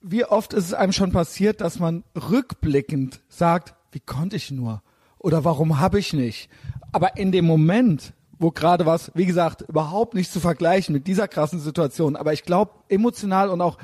[0.01, 4.81] wie oft ist es einem schon passiert, dass man rückblickend sagt, wie konnte ich nur?
[5.17, 6.49] Oder warum habe ich nicht?
[6.91, 11.27] Aber in dem Moment, wo gerade was, wie gesagt, überhaupt nicht zu vergleichen mit dieser
[11.27, 13.77] krassen Situation, aber ich glaube emotional und auch,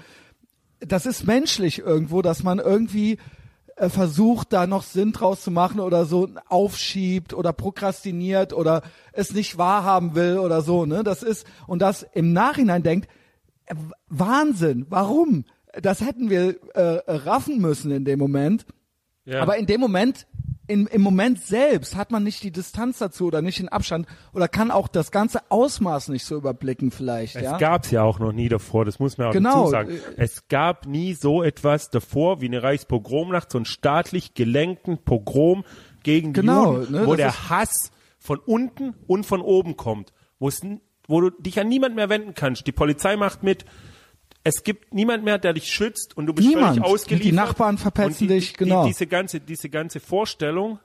[0.79, 3.17] das ist menschlich irgendwo, dass man irgendwie
[3.75, 9.33] äh, versucht, da noch Sinn draus zu machen oder so aufschiebt oder prokrastiniert oder es
[9.33, 11.03] nicht wahrhaben will oder so, ne?
[11.03, 13.09] Das ist, und das im Nachhinein denkt,
[13.67, 13.75] Äh,
[14.09, 14.85] Wahnsinn.
[14.89, 15.43] Warum?
[15.81, 18.65] Das hätten wir äh, raffen müssen in dem Moment.
[19.25, 19.41] Ja.
[19.41, 20.27] Aber in dem Moment,
[20.67, 24.47] in, im Moment selbst hat man nicht die Distanz dazu oder nicht den Abstand oder
[24.47, 27.35] kann auch das ganze Ausmaß nicht so überblicken vielleicht.
[27.35, 27.57] Es ja?
[27.57, 29.61] gab's ja auch noch nie davor, das muss man auch Genau.
[29.61, 29.99] dazu sagen.
[30.17, 35.65] Es gab nie so etwas davor wie eine Reichspogromnacht, so einen staatlich gelenkten Pogrom
[36.03, 40.47] gegen die Genau, Juden, ne, wo der Hass von unten und von oben kommt, wo
[40.47, 42.65] es, du dich an niemand mehr wenden kannst.
[42.67, 43.65] Die Polizei macht mit.
[44.47, 46.75] Es gibt niemand mehr, der dich schützt und du bist Niemand.
[46.75, 47.25] völlig ausgeliefert.
[47.25, 48.83] Die Nachbarn verpetzen die, dich, genau.
[48.83, 50.77] Die, diese ganze, diese ganze Vorstellung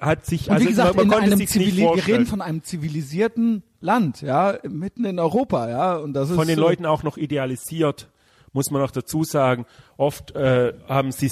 [0.00, 2.40] hat sich, Und also wie gesagt, man, in man konnte einem Zivili wir reden von
[2.42, 6.84] einem zivilisierten Land, ja, mitten in Europa, ja, und das ist von den so, Leuten
[6.84, 8.08] auch noch idealisiert,
[8.52, 9.64] muss man noch dazu sagen.
[9.96, 11.30] Oft äh, haben sie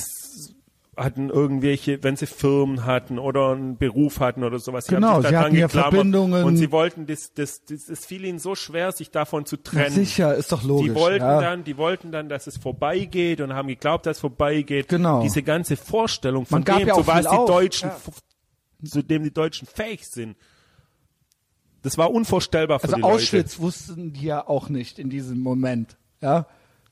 [0.96, 5.22] hatten irgendwelche, wenn sie Firmen hatten oder einen Beruf hatten oder sowas, sie Genau, haben
[5.22, 6.44] sich sie hatten ja Verbindungen.
[6.44, 9.90] und sie wollten das, das, das, es fiel ihnen so schwer, sich davon zu trennen.
[9.94, 10.88] sicher, ist doch logisch.
[10.88, 11.40] Die wollten ja.
[11.40, 14.88] dann, die wollten dann, dass es vorbeigeht und haben geglaubt, dass es vorbeigeht.
[14.88, 15.22] Genau.
[15.22, 18.88] Diese ganze Vorstellung von Man dem, ja zu was die auf, Deutschen, ja.
[18.88, 20.36] zu dem die Deutschen fähig sind.
[21.82, 23.14] Das war unvorstellbar für Also die Leute.
[23.14, 26.46] Auschwitz wussten die ja auch nicht in diesem Moment, ja.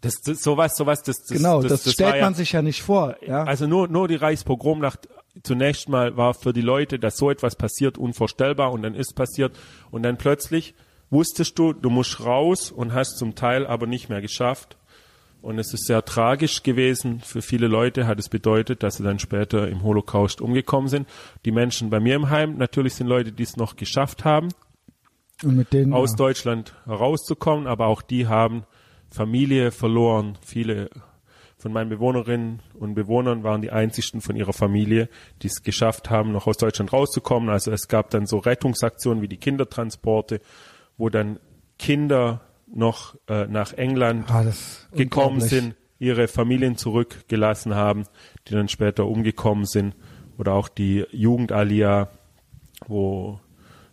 [0.05, 2.63] Das, das, sowas, sowas, das, das, Genau, das, das, stellt war ja, man sich ja
[2.63, 3.45] nicht vor, ja.
[3.45, 5.09] Also nur, nur die Reichspogromnacht
[5.43, 9.57] zunächst mal war für die Leute, dass so etwas passiert, unvorstellbar und dann ist passiert
[9.91, 10.75] und dann plötzlich
[11.11, 14.77] wusstest du, du musst raus und hast zum Teil aber nicht mehr geschafft.
[15.43, 17.21] Und es ist sehr tragisch gewesen.
[17.21, 21.07] Für viele Leute hat es bedeutet, dass sie dann später im Holocaust umgekommen sind.
[21.45, 24.49] Die Menschen bei mir im Heim, natürlich sind Leute, die es noch geschafft haben,
[25.43, 26.17] denen aus ja.
[26.17, 28.65] Deutschland herauszukommen, aber auch die haben
[29.15, 30.37] Familie verloren.
[30.45, 30.91] Viele
[31.57, 35.09] von meinen Bewohnerinnen und Bewohnern waren die einzigsten von ihrer Familie,
[35.41, 37.49] die es geschafft haben, noch aus Deutschland rauszukommen.
[37.49, 40.41] Also es gab dann so Rettungsaktionen wie die Kindertransporte,
[40.99, 41.39] wo dann
[41.79, 44.45] Kinder noch äh, nach England Ah,
[44.93, 48.07] gekommen sind, ihre Familien zurückgelassen haben,
[48.49, 49.95] die dann später umgekommen sind.
[50.39, 52.11] Oder auch die Jugendalia,
[52.89, 53.39] wo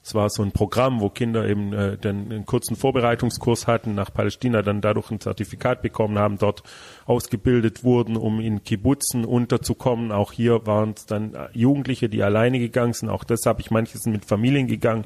[0.03, 4.11] es war so ein Programm, wo Kinder eben äh, dann einen kurzen Vorbereitungskurs hatten, nach
[4.11, 6.63] Palästina dann dadurch ein Zertifikat bekommen haben, dort
[7.05, 10.11] ausgebildet wurden, um in Kibbutzen unterzukommen.
[10.11, 13.09] Auch hier waren es dann äh, Jugendliche, die alleine gegangen sind.
[13.09, 15.05] Auch das habe ich, manche sind mit Familien gegangen.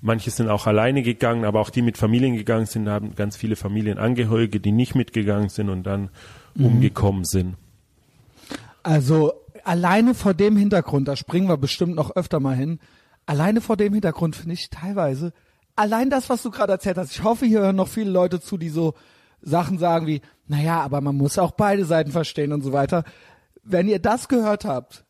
[0.00, 3.54] Manche sind auch alleine gegangen, aber auch die mit Familien gegangen sind, haben ganz viele
[3.54, 6.10] Familienangehörige, die nicht mitgegangen sind und dann
[6.58, 7.54] umgekommen sind.
[8.82, 12.80] Also alleine vor dem Hintergrund, da springen wir bestimmt noch öfter mal hin,
[13.26, 15.32] alleine vor dem Hintergrund finde ich teilweise,
[15.76, 18.58] allein das, was du gerade erzählt hast, ich hoffe, hier hören noch viele Leute zu,
[18.58, 18.94] die so
[19.40, 23.04] Sachen sagen wie, naja, aber man muss auch beide Seiten verstehen und so weiter.
[23.62, 25.04] Wenn ihr das gehört habt,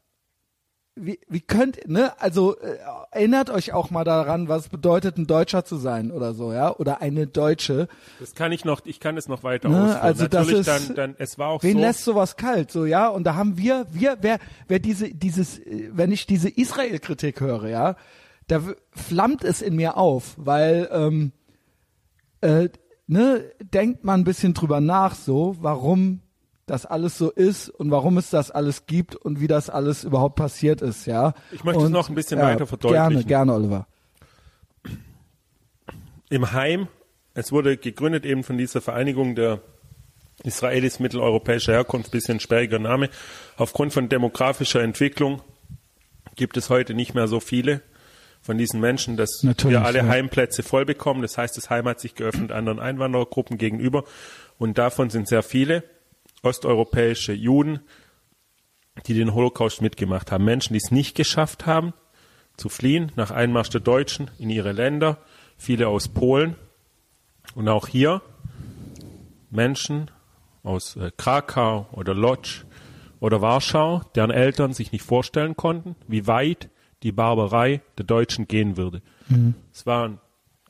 [0.95, 2.77] wie, wie könnt, ne, also äh,
[3.13, 7.01] erinnert euch auch mal daran, was bedeutet, ein Deutscher zu sein oder so, ja, oder
[7.01, 7.89] eine Deutsche.
[8.21, 10.01] Das kann ich noch, ich kann es noch weiter Ne, ausführen.
[10.03, 11.79] also das Natürlich ist- dann, dann, es war auch Wen so.
[11.81, 13.09] lässt sowas kalt, so ja?
[13.09, 17.69] Und da haben wir, wir, wer, wer diese, dieses, äh, wenn ich diese Israel-Kritik höre,
[17.69, 17.97] ja,
[18.49, 21.33] da flammt es in mir auf, weil, ähm,
[22.43, 22.69] äh,
[23.07, 26.21] ne, denkt man ein bisschen drüber nach, so, warum
[26.73, 30.37] das alles so ist und warum es das alles gibt und wie das alles überhaupt
[30.37, 31.35] passiert ist, ja.
[31.51, 33.11] Ich möchte es und, noch ein bisschen weiter verdeutlichen.
[33.11, 33.87] Gerne, gerne, Oliver.
[36.31, 36.89] im Heim,
[37.35, 39.61] es wurde gegründet eben von dieser Vereinigung der
[40.45, 43.11] Israelis mitteleuropäischer Herkunft, bisschen sperriger Name.
[43.59, 45.43] Aufgrund von demografischer Entwicklung
[46.37, 47.83] gibt es heute nicht mehr so viele
[48.41, 50.07] von diesen Menschen, dass Natürlich, wir alle ja.
[50.09, 51.21] Heimplätze voll bekommen.
[51.21, 54.05] Das heißt, das Heim hat sich geöffnet anderen Einwanderergruppen gegenüber
[54.57, 55.85] und davon sind sehr viele
[56.43, 57.81] osteuropäische Juden,
[59.07, 60.45] die den Holocaust mitgemacht haben.
[60.45, 61.95] Menschen, die es nicht geschafft haben,
[62.57, 65.19] zu fliehen nach Einmarsch der Deutschen in ihre Länder,
[65.57, 66.57] viele aus Polen
[67.55, 68.21] und auch hier
[69.51, 70.11] Menschen
[70.63, 72.65] aus äh, Krakau oder Lodz
[73.21, 76.69] oder Warschau, deren Eltern sich nicht vorstellen konnten, wie weit
[77.03, 79.03] die Barbarei der Deutschen gehen würde.
[79.73, 80.19] Es waren,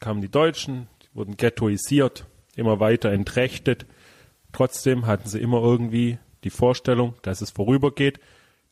[0.00, 3.86] kamen die Deutschen, die wurden ghettoisiert, immer weiter entrechtet.
[4.52, 8.20] Trotzdem hatten sie immer irgendwie die Vorstellung, dass es vorübergeht.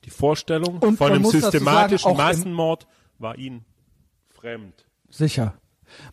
[0.05, 2.87] Die Vorstellung Und von einem sagen, systematischen im- Massenmord
[3.19, 3.65] war ihnen
[4.29, 4.87] fremd.
[5.11, 5.55] Sicher.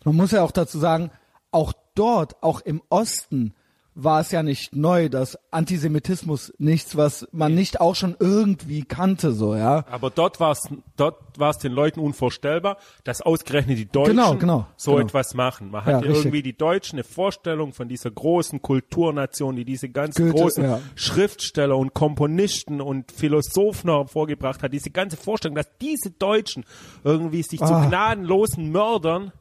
[0.04, 1.10] Man muss ja auch dazu sagen,
[1.50, 3.54] auch dort, auch im Osten,
[4.00, 9.32] war es ja nicht neu, dass Antisemitismus nichts, was man nicht auch schon irgendwie kannte,
[9.32, 9.84] so, ja.
[9.90, 14.36] Aber dort war es dort war es den Leuten unvorstellbar, dass ausgerechnet die Deutschen Genau,
[14.36, 15.04] genau, so genau.
[15.04, 15.72] etwas machen.
[15.72, 16.16] Man Ja, richtig.
[16.16, 20.80] irgendwie die Deutschen eine Vorstellung von dieser großen Kulturnation, die diese ganzen Goethe, großen ja.
[20.94, 24.72] Schriftsteller und Komponisten und Philosophen hervorgebracht hat.
[24.72, 26.64] Diese ganze Vorstellung, dass diese Deutschen
[27.02, 27.66] irgendwie sich Ah.
[27.82, 29.32] zu gnadenlosen Mördern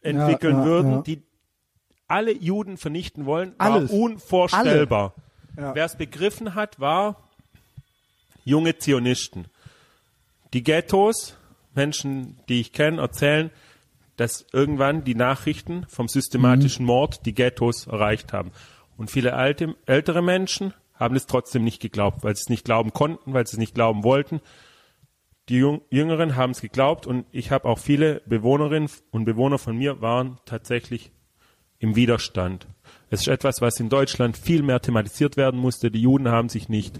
[0.00, 1.22] entwickeln ja, würden, die
[2.08, 3.90] alle Juden vernichten wollen, Alles.
[3.90, 5.14] war unvorstellbar.
[5.56, 5.74] Ja.
[5.74, 7.16] Wer es begriffen hat, war
[8.44, 9.46] junge Zionisten.
[10.52, 11.36] Die Ghettos,
[11.74, 13.50] Menschen, die ich kenne, erzählen,
[14.16, 18.52] dass irgendwann die Nachrichten vom systematischen Mord die Ghettos erreicht haben.
[18.96, 22.92] Und viele alte, ältere Menschen haben es trotzdem nicht geglaubt, weil sie es nicht glauben
[22.92, 24.40] konnten, weil sie es nicht glauben wollten.
[25.48, 29.76] Die Jung Jüngeren haben es geglaubt und ich habe auch viele Bewohnerinnen und Bewohner von
[29.76, 31.10] mir waren tatsächlich
[31.84, 32.66] im Widerstand.
[33.10, 35.90] Es ist etwas, was in Deutschland viel mehr thematisiert werden musste.
[35.90, 36.98] Die Juden haben sich nicht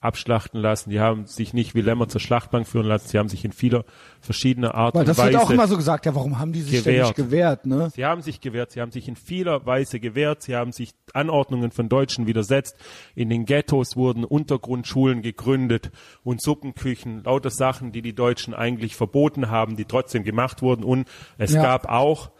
[0.00, 3.44] abschlachten lassen, die haben sich nicht wie Lämmer zur Schlachtbank führen lassen, sie haben sich
[3.44, 3.84] in vieler
[4.20, 6.60] verschiedener Art Weil und das Weise wird auch immer so gesagt, ja, warum haben die
[6.60, 7.64] sich denn nicht gewehrt.
[7.64, 7.90] gewehrt, ne?
[7.92, 11.72] Sie haben sich gewehrt, sie haben sich in vieler Weise gewehrt, sie haben sich Anordnungen
[11.72, 12.76] von Deutschen widersetzt.
[13.16, 15.90] In den Ghettos wurden Untergrundschulen gegründet
[16.22, 20.84] und Suppenküchen, lauter Sachen, die die Deutschen eigentlich verboten haben, die trotzdem gemacht wurden.
[20.84, 21.62] Und es Ja.
[21.62, 22.30] gab auch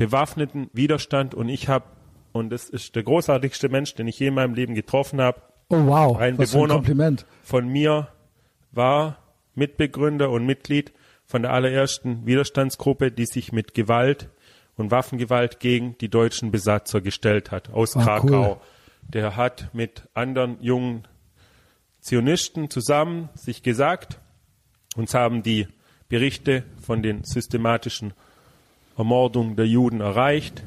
[0.00, 1.84] bewaffneten Widerstand und ich habe,
[2.32, 5.86] und das ist der großartigste Mensch, den ich je in meinem Leben getroffen habe, Oh
[5.86, 7.26] wow, ein was für ein Bewohner Kompliment.
[7.42, 8.08] von mir
[8.72, 9.18] war
[9.54, 10.92] Mitbegründer und Mitglied
[11.26, 14.30] von der allerersten Widerstandsgruppe, die sich mit Gewalt
[14.76, 18.52] und Waffengewalt gegen die deutschen Besatzer gestellt hat, aus Ah, Krakau.
[18.52, 18.56] cool.
[19.08, 21.06] Der hat mit anderen jungen
[22.00, 24.18] Zionisten zusammen sich gesagt,
[24.96, 25.68] uns haben die
[26.08, 28.14] Berichte von den systematischen
[29.00, 30.62] Ermordungen der Juden erreicht.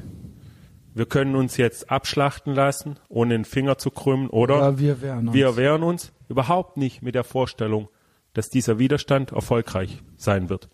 [0.92, 4.56] Wir können uns jetzt abschlachten lassen, ohne den Finger zu krümmen, oder?
[4.58, 5.34] Ja, wir wehren uns.
[5.34, 7.88] Wir wehren uns überhaupt nicht mit der Vorstellung,
[8.32, 10.68] dass dieser Widerstand erfolgreich sein wird.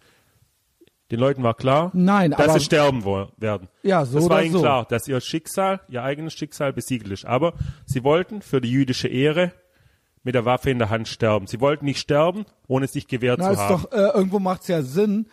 [1.10, 3.04] Den Leuten war klar, Nein, dass aber- sie sterben
[3.36, 3.68] werden.
[3.82, 4.60] Ja, so das war ihnen so.
[4.60, 7.24] klar, dass ihr Schicksal, ihr eigenes Schicksal besiegelt ist.
[7.26, 7.52] Aber
[7.84, 9.52] sie wollten für die jüdische Ehre
[10.22, 11.46] mit der Waffe in der Hand sterben.
[11.46, 13.82] Sie wollten nicht sterben, ohne sich gewehrt Na, zu haben.
[13.82, 15.26] doch, äh, irgendwo macht's ja Sinn,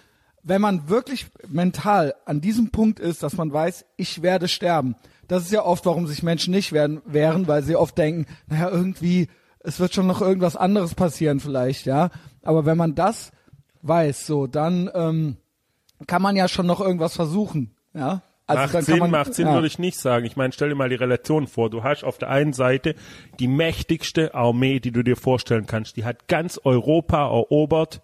[0.47, 4.95] wenn man wirklich mental an diesem Punkt ist, dass man weiß, ich werde sterben.
[5.27, 8.69] Das ist ja oft, warum sich Menschen nicht werden, wehren, weil sie oft denken, naja,
[8.69, 9.27] irgendwie,
[9.59, 12.11] es wird schon noch irgendwas anderes passieren vielleicht, ja.
[12.43, 13.31] Aber wenn man das
[13.81, 15.35] weiß, so, dann ähm,
[16.07, 18.21] kann man ja schon noch irgendwas versuchen, ja.
[18.49, 19.53] Also macht dann Sinn, kann man, macht Sinn, ja.
[19.53, 20.25] würde ich nicht sagen.
[20.25, 21.69] Ich meine, stell dir mal die Relation vor.
[21.69, 22.95] Du hast auf der einen Seite
[23.41, 25.97] die mächtigste Armee, die du dir vorstellen kannst.
[25.97, 28.01] Die hat ganz Europa erobert.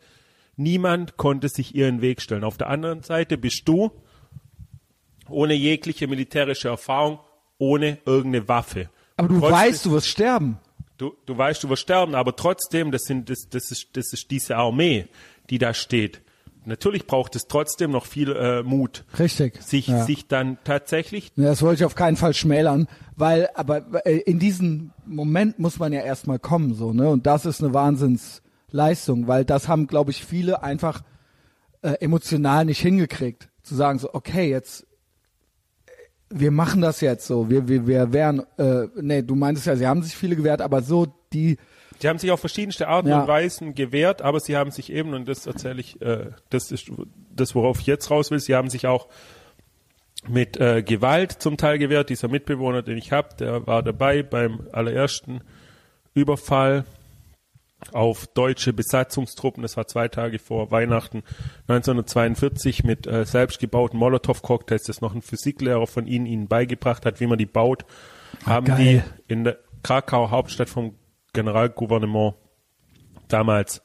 [0.56, 2.44] Niemand konnte sich ihren Weg stellen.
[2.44, 3.92] Auf der anderen Seite bist du
[5.30, 7.20] ohne jegliche militärische Erfahrung,
[7.58, 8.89] ohne irgendeine Waffe.
[9.18, 10.58] Aber du Trotzdem- weißt, du wirst sterben.
[10.98, 14.30] Du, du weißt, du wirst sterben, aber trotzdem, das sind, das, das ist, das ist
[14.30, 15.08] diese Armee,
[15.50, 16.22] die da steht.
[16.66, 19.62] Natürlich braucht es trotzdem noch viel äh, Mut, Richtig.
[19.62, 20.06] sich, ja.
[20.06, 22.88] sich dann tatsächlich Das wollte ich auf keinen Fall schmälern,
[23.18, 27.10] weil, aber äh, in diesen Moment muss man ja erstmal kommen, so, ne?
[27.10, 27.74] Und das ist eine
[28.73, 31.03] Wahnsinnsleistung, weil das haben, glaube ich, viele einfach
[31.81, 33.49] äh, emotional nicht hingekriegt.
[33.62, 34.83] Zu sagen so, okay, jetzt,
[35.86, 35.91] äh,
[36.29, 39.88] wir machen das jetzt so, wir, wir, wir wären, äh, nee, du meintest ja, sie
[39.88, 41.57] haben sich viele gewehrt, aber so die,
[41.99, 43.21] Sie haben sich auf verschiedenste Arten Ja.
[43.21, 46.91] und Weisen gewehrt, aber sie haben sich eben, und das erzähle ich, äh, das ist
[47.33, 49.07] das, worauf ich jetzt raus will, sie haben sich auch
[50.27, 52.09] mit äh, Gewalt zum Teil gewehrt.
[52.09, 55.41] Dieser Mitbewohner, den ich habe, der war dabei beim allerersten
[56.13, 56.83] Überfall
[57.91, 59.62] auf deutsche Besatzungstruppen.
[59.62, 61.24] Das war zwei Tage vor Weihnachten
[61.67, 67.28] 1942 mit äh, selbstgebauten Molotow-Cocktails, das noch ein Physiklehrer von ihnen ihnen beigebracht hat, wie
[67.28, 67.86] man die baut,
[68.46, 69.04] haben geil.
[69.28, 70.96] die in der Krakau, Hauptstadt vom
[71.34, 72.36] Generalgouvernement
[73.28, 73.82] damals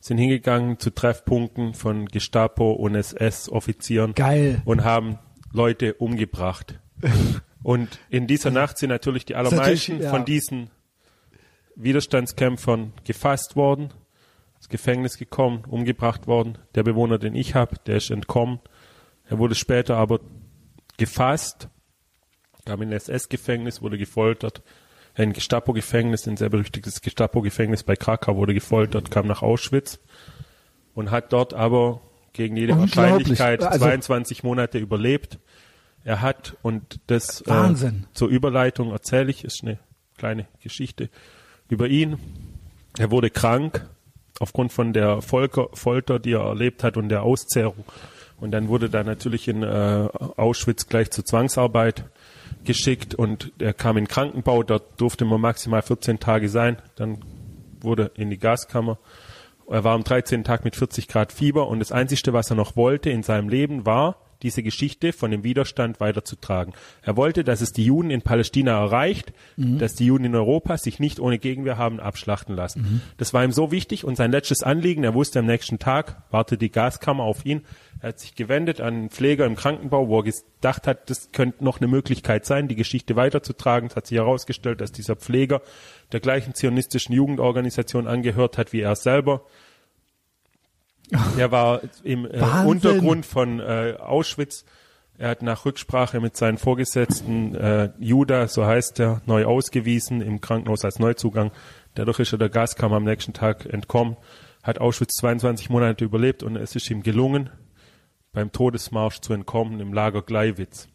[0.00, 4.62] sind hingegangen zu Treffpunkten von Gestapo und SS-Offizieren Geil.
[4.64, 5.18] und haben
[5.52, 6.78] Leute umgebracht.
[7.62, 10.10] und in dieser Nacht sind natürlich die natürlich, allermeisten ja.
[10.10, 10.70] von diesen
[11.78, 13.90] Widerstandskämpfern gefasst worden,
[14.56, 16.58] ins Gefängnis gekommen, umgebracht worden.
[16.74, 18.60] Der Bewohner, den ich habe, der ist entkommen.
[19.26, 20.20] Er wurde später aber
[20.96, 21.68] gefasst,
[22.64, 24.62] kam in ein SS-Gefängnis, wurde gefoltert,
[25.14, 30.00] ein Gestapo-Gefängnis, ein sehr berüchtigtes Gestapo-Gefängnis bei Krakau, wurde gefoltert, kam nach Auschwitz
[30.94, 32.00] und hat dort aber
[32.32, 32.76] gegen jede.
[32.78, 35.38] Wahrscheinlichkeit Also- 22 Monate überlebt.
[36.04, 37.74] Er hat, und das äh,
[38.14, 39.78] zur Überleitung erzähle ich, ist eine
[40.16, 41.10] kleine Geschichte
[41.68, 42.18] über ihn.
[42.98, 43.88] Er wurde krank
[44.40, 47.84] aufgrund von der Folter, Folter, die er erlebt hat und der Auszehrung.
[48.40, 52.04] Und dann wurde er natürlich in äh, Auschwitz gleich zur Zwangsarbeit
[52.64, 56.76] geschickt und er kam in Krankenbau, dort durfte man maximal 14 Tage sein.
[56.96, 57.18] Dann
[57.80, 58.98] wurde in die Gaskammer.
[59.68, 60.44] Er war am 13.
[60.44, 63.84] Tag mit 40 Grad Fieber und das Einzige, was er noch wollte in seinem Leben,
[63.84, 66.74] war diese Geschichte von dem Widerstand weiterzutragen.
[67.02, 69.78] Er wollte, dass es die Juden in Palästina erreicht, mhm.
[69.78, 72.82] dass die Juden in Europa sich nicht ohne Gegenwehr haben abschlachten lassen.
[72.82, 73.00] Mhm.
[73.16, 76.58] Das war ihm so wichtig und sein letztes Anliegen, er wusste am nächsten Tag, wartete
[76.58, 77.62] die Gaskammer auf ihn,
[78.00, 81.64] er hat sich gewendet an einen Pfleger im Krankenbau, wo er gedacht hat, das könnte
[81.64, 83.88] noch eine Möglichkeit sein, die Geschichte weiterzutragen.
[83.88, 85.62] Es hat sich herausgestellt, dass dieser Pfleger
[86.12, 89.42] der gleichen zionistischen Jugendorganisation angehört hat wie er selber.
[91.36, 94.64] Er war im äh, Untergrund von äh, Auschwitz.
[95.16, 100.40] Er hat nach Rücksprache mit seinen Vorgesetzten äh, Juda, so heißt er, neu ausgewiesen im
[100.40, 101.50] Krankenhaus als Neuzugang.
[101.94, 104.16] Dadurch ist er der Gaskammer am nächsten Tag entkommen,
[104.62, 107.50] hat Auschwitz 22 Monate überlebt und es ist ihm gelungen,
[108.32, 110.86] beim Todesmarsch zu entkommen im Lager Gleiwitz.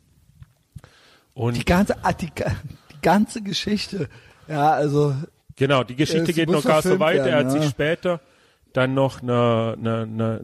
[1.34, 4.07] Und die ganze, ah, die, die ganze Geschichte,
[4.47, 5.16] ja, also.
[5.55, 7.28] Genau, die Geschichte geht noch gar so weiter.
[7.28, 7.61] er hat ja.
[7.61, 8.22] sich später
[8.74, 10.41] dann noch eine, eine, eine,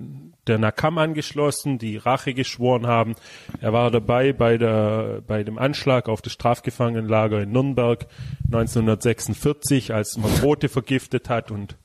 [0.47, 3.15] der Nakam angeschlossen, die Rache geschworen haben.
[3.61, 8.07] Er war dabei bei der, bei dem Anschlag auf das Strafgefangenenlager in Nürnberg
[8.45, 11.75] 1946, als man Brote vergiftet hat und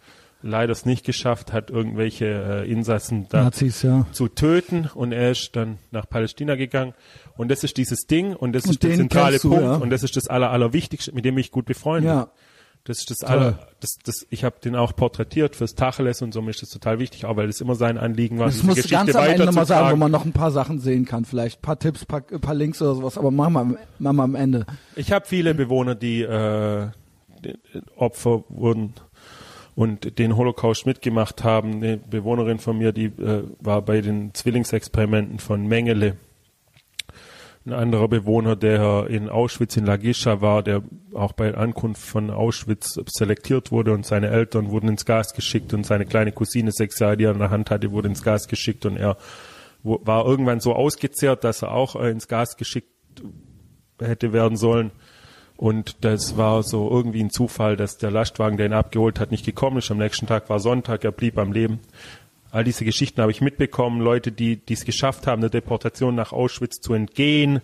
[0.45, 4.07] leider es nicht geschafft hat, irgendwelche äh, Insassen da Nazis, ja.
[4.13, 4.89] zu töten.
[4.95, 6.93] Und er ist dann nach Palästina gegangen.
[7.37, 9.77] Und das ist dieses Ding und das und ist der zentrale du, Punkt ja.
[9.77, 12.29] und das ist das Aller, Allerwichtigste, mit dem ich gut befreundet ja.
[12.87, 13.31] Das ist das Toll.
[13.31, 16.69] aller, das, das, ich habe den auch porträtiert fürs Tacheles und so, mir ist das
[16.69, 19.25] total wichtig, auch weil es immer sein Anliegen war, das diese muss Geschichte ganz am
[19.25, 22.05] Ende nochmal sagen, wo man noch ein paar Sachen sehen kann, vielleicht ein paar Tipps,
[22.05, 24.67] paar, paar Links oder sowas, aber machen wir, machen wir am Ende.
[24.97, 26.89] Ich habe viele Bewohner, die äh,
[27.97, 28.93] Opfer wurden
[29.75, 31.77] und den Holocaust mitgemacht haben.
[31.77, 36.17] Eine Bewohnerin von mir, die äh, war bei den Zwillingsexperimenten von Mengele.
[37.67, 40.83] Ein anderer Bewohner, der in Auschwitz in Lagischa war, der
[41.15, 45.87] auch bei Ankunft von Auschwitz selektiert wurde und seine Eltern wurden ins Gas geschickt und
[45.87, 48.85] seine kleine Cousine, sechs Jahre, die er in der Hand hatte, wurde ins Gas geschickt
[48.85, 49.17] und er
[49.83, 52.89] war irgendwann so ausgezehrt, dass er auch äh, ins Gas geschickt
[53.99, 54.91] hätte werden sollen.
[55.57, 59.47] Und das war so irgendwie ein Zufall, dass der Lastwagen, der ihn abgeholt hat, nicht
[59.47, 59.91] gekommen ist.
[59.91, 61.81] Am nächsten Tag war Sonntag, er blieb am Leben.
[62.55, 64.01] All diese Geschichten habe ich mitbekommen.
[64.01, 67.61] Leute, die es geschafft haben, der Deportation nach Auschwitz zu entgehen,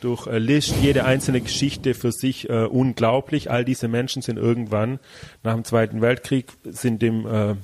[0.00, 3.52] durch äh, List, jede einzelne Geschichte für sich äh, unglaublich.
[3.52, 4.98] All diese Menschen sind irgendwann
[5.44, 7.54] nach dem Zweiten Weltkrieg, sind dem äh,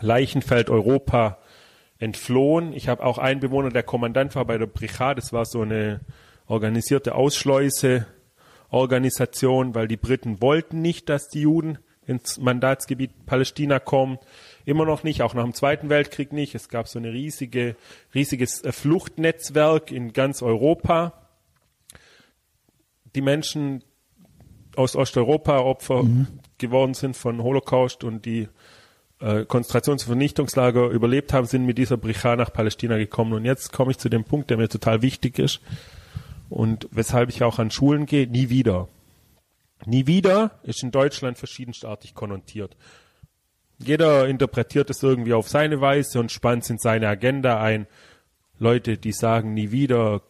[0.00, 1.36] Leichenfeld Europa
[1.98, 2.72] entflohen.
[2.72, 5.20] Ich habe auch einen Bewohner, der Kommandant war bei der Brigade.
[5.20, 6.00] Das war so eine
[6.46, 8.06] organisierte Ausschleuse
[8.70, 11.76] Organisation, weil die Briten wollten nicht, dass die Juden
[12.06, 14.18] ins Mandatsgebiet Palästina kommen.
[14.64, 16.54] Immer noch nicht, auch nach dem Zweiten Weltkrieg nicht.
[16.54, 17.76] Es gab so eine riesige,
[18.14, 21.12] riesiges äh, Fluchtnetzwerk in ganz Europa.
[23.14, 23.82] Die Menschen
[24.76, 26.26] aus Osteuropa Opfer mhm.
[26.58, 28.48] geworden sind von Holocaust und die
[29.20, 33.32] äh, Konzentrations- und Vernichtungslager überlebt haben, sind mit dieser Brigade nach Palästina gekommen.
[33.34, 35.60] Und jetzt komme ich zu dem Punkt, der mir total wichtig ist
[36.48, 38.88] und weshalb ich auch an Schulen gehe, nie wieder.
[39.86, 42.76] Nie wieder ist in Deutschland verschiedenstartig konnotiert.
[43.82, 47.86] Jeder interpretiert es irgendwie auf seine Weise und spannt es in seine Agenda ein.
[48.58, 50.22] Leute, die sagen nie wieder,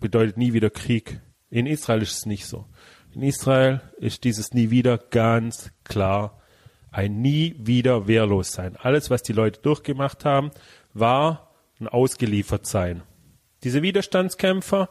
[0.00, 1.20] bedeutet nie wieder Krieg.
[1.50, 2.66] In Israel ist es nicht so.
[3.14, 6.38] In Israel ist dieses nie wieder ganz klar
[6.92, 8.76] ein nie wieder wehrlos sein.
[8.76, 10.50] Alles, was die Leute durchgemacht haben,
[10.92, 11.50] war
[11.80, 13.02] ein ausgeliefert sein.
[13.64, 14.90] Diese Widerstandskämpfer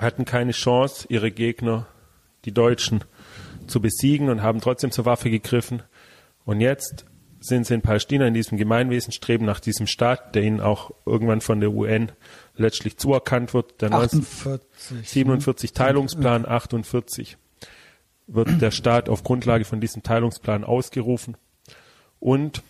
[0.00, 1.86] hatten keine Chance, ihre Gegner,
[2.46, 3.04] die Deutschen,
[3.66, 5.82] zu besiegen und haben trotzdem zur Waffe gegriffen.
[6.44, 7.06] Und jetzt
[7.40, 11.42] sind sie in Palästina in diesem Gemeinwesen, streben nach diesem Staat, der ihnen auch irgendwann
[11.42, 12.10] von der UN
[12.56, 13.82] letztlich zuerkannt wird.
[13.82, 14.66] Der 48,
[15.04, 15.74] 47 ne?
[15.74, 17.36] Teilungsplan 48
[18.26, 21.36] wird der Staat auf Grundlage von diesem Teilungsplan ausgerufen.
[22.18, 22.62] Und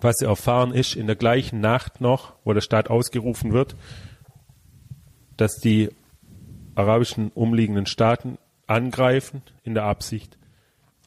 [0.00, 3.76] was sie erfahren ist, in der gleichen Nacht noch, wo der Staat ausgerufen wird,
[5.36, 5.90] dass die
[6.74, 10.38] arabischen umliegenden Staaten angreifen in der Absicht,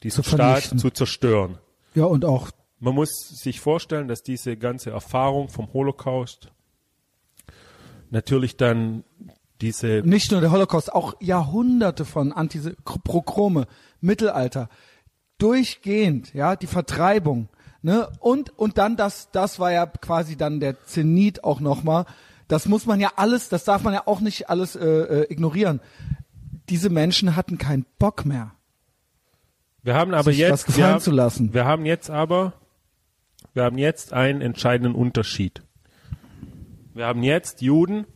[0.04, 1.58] diesen zu Staat zu zerstören.
[1.96, 2.52] Ja, und auch.
[2.80, 6.52] Man muss sich vorstellen, dass diese ganze Erfahrung vom Holocaust
[8.12, 9.04] natürlich dann
[9.62, 10.02] diese.
[10.06, 13.68] Nicht nur der Holocaust, auch Jahrhunderte von Antiprochrome,
[14.02, 14.70] Mittelalter,
[15.38, 17.50] durchgehend, ja, die Vertreibung,
[17.82, 22.06] ne, und, und dann das, das war ja quasi dann der Zenit auch nochmal,
[22.48, 25.80] das muss man ja alles, das darf man ja auch nicht alles äh, äh, ignorieren.
[26.70, 28.52] Diese Menschen hatten keinen Bock mehr.
[29.86, 31.54] Wir haben aber sich jetzt, was gefallen wir, zu lassen.
[31.54, 32.54] wir haben jetzt aber,
[33.54, 35.62] wir haben jetzt einen entscheidenden Unterschied.
[36.96, 38.08] Wir haben jetzt Juden,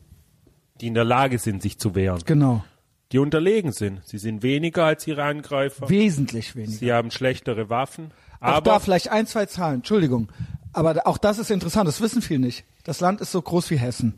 [0.82, 2.24] die in der Lage sind, sich zu wehren.
[2.26, 2.64] Genau.
[3.12, 4.02] Die unterlegen sind.
[4.04, 5.88] Sie sind weniger als ihre Angreifer.
[5.90, 6.74] Wesentlich weniger.
[6.74, 8.10] Sie haben schlechtere Waffen.
[8.40, 10.32] Auch aber da vielleicht ein, zwei Zahlen, Entschuldigung.
[10.74, 12.66] Aber auch das ist interessant, das wissen viele nicht.
[12.84, 14.18] Das Land ist so groß wie Hessen.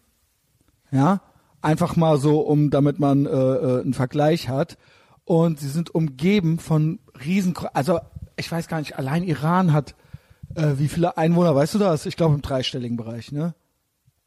[0.90, 1.20] Ja,
[1.62, 4.78] einfach mal so, um damit man äh, äh, einen Vergleich hat.
[5.32, 8.00] Und sie sind umgeben von riesen, also
[8.36, 9.96] ich weiß gar nicht, allein Iran hat
[10.56, 12.06] äh, wie viele Einwohner, weißt du das?
[12.06, 13.56] Ich glaube im dreistelligen Bereich, ne?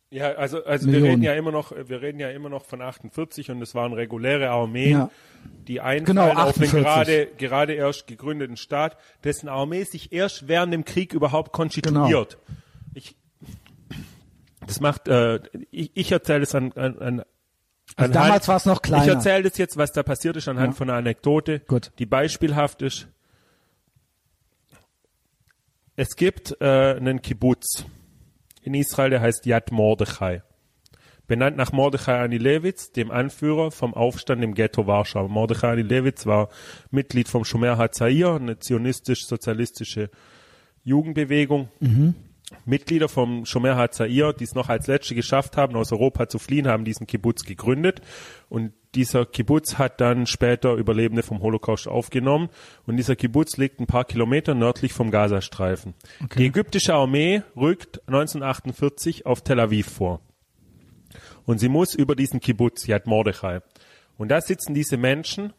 [0.08, 1.10] Ja, also, also wir Millionen.
[1.10, 4.48] reden ja immer noch, wir reden ja immer noch von 48 und es waren reguläre
[4.48, 5.10] Armeen, Ja.
[5.68, 6.72] die einfallen Genau, auf den 48.
[6.82, 12.38] gerade, gerade erst gegründeten Staat, dessen Armee sich erst während dem Krieg überhaupt konstituiert.
[12.38, 12.56] Genau.
[12.94, 13.14] Ich,
[14.66, 15.40] das macht, äh,
[15.70, 17.22] ich, ich erzähle es an, an, an
[17.96, 19.04] Also damals war es noch kleiner.
[19.04, 20.76] Ich erzähle das jetzt, was da passiert ist, anhand Ja.
[20.76, 21.92] von einer Anekdote, Gut.
[21.98, 23.06] die beispielhaft ist.
[25.96, 27.84] Es gibt äh, einen Kibbutz
[28.62, 30.42] in Israel, der heißt Yad Mordechai.
[31.26, 35.28] Benannt nach Mordechai Anilewitz, dem Anführer vom Aufstand im Ghetto Warschau.
[35.28, 36.48] Mordechai Anilewitz war
[36.90, 40.10] Mitglied vom Shomer HaZair, eine zionistisch-sozialistische
[40.82, 41.68] Jugendbewegung.
[42.66, 46.68] Mitglieder vom Shomer HaZair, die es noch als Letzte geschafft haben, aus Europa zu fliehen,
[46.68, 48.02] haben diesen Kibbutz gegründet.
[48.48, 52.50] Und dieser Kibbutz hat dann später Überlebende vom Holocaust aufgenommen.
[52.86, 55.94] Und dieser Kibbutz liegt ein paar Kilometer nördlich vom Gazastreifen.
[56.36, 60.20] Die ägyptische Armee rückt 1948 auf Tel Aviv vor.
[61.46, 63.60] Und sie muss über diesen Kibbutz, Yad Mordechai.
[64.16, 65.52] Und da sitzen diese Menschen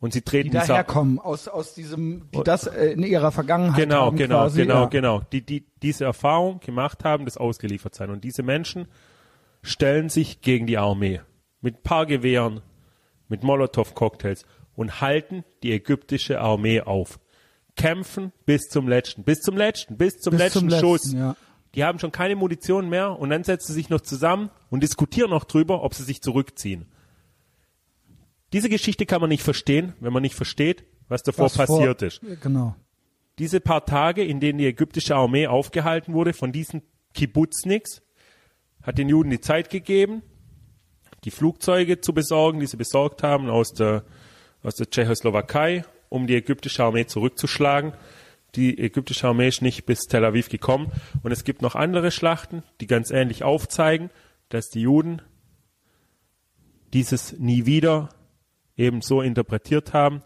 [0.00, 4.06] und sie treten die daherkommen, aus, aus diesem, die das äh, in ihrer Vergangenheit Genau,
[4.06, 4.86] haben genau, quasi, genau, ja.
[4.86, 5.20] genau.
[5.32, 8.10] Die, die diese Erfahrung gemacht haben, das ausgeliefert sein.
[8.10, 8.88] Und diese Menschen
[9.62, 11.20] stellen sich gegen die Armee
[11.60, 12.60] mit ein paar Gewehren,
[13.28, 14.44] mit Molotow-Cocktails
[14.74, 17.18] und halten die ägyptische Armee auf.
[17.74, 21.12] Kämpfen bis zum letzten, bis zum letzten, bis zum Bis letzten zum letzten, Schuss.
[21.12, 21.36] ja.
[21.74, 25.30] Die haben schon keine Munition mehr und dann setzen sie sich noch zusammen und diskutieren
[25.30, 26.86] noch drüber, ob sie sich zurückziehen.
[28.56, 32.08] Diese Geschichte kann man nicht verstehen, wenn man nicht versteht, was davor Was passiert vor,
[32.08, 32.74] ist Genau.
[33.38, 36.80] diese paar Tage, in denen die ägyptische Armee aufgehalten wurde von diesen
[37.12, 38.00] Kibbutzniks,
[38.82, 40.22] hat den Juden die Zeit gegeben,
[41.24, 44.06] die Flugzeuge zu besorgen, die sie besorgt haben aus der,
[44.62, 47.92] aus der Tschechoslowakei, um die ägyptische Armee zurückzuschlagen.
[48.54, 50.90] Die ägyptische Armee ist nicht bis Tel Aviv gekommen.
[51.22, 54.08] Und es gibt noch andere Schlachten, die ganz ähnlich aufzeigen,
[54.48, 55.20] dass die Juden
[56.94, 58.08] dieses nie wieder
[58.76, 60.22] eben so interpretiert haben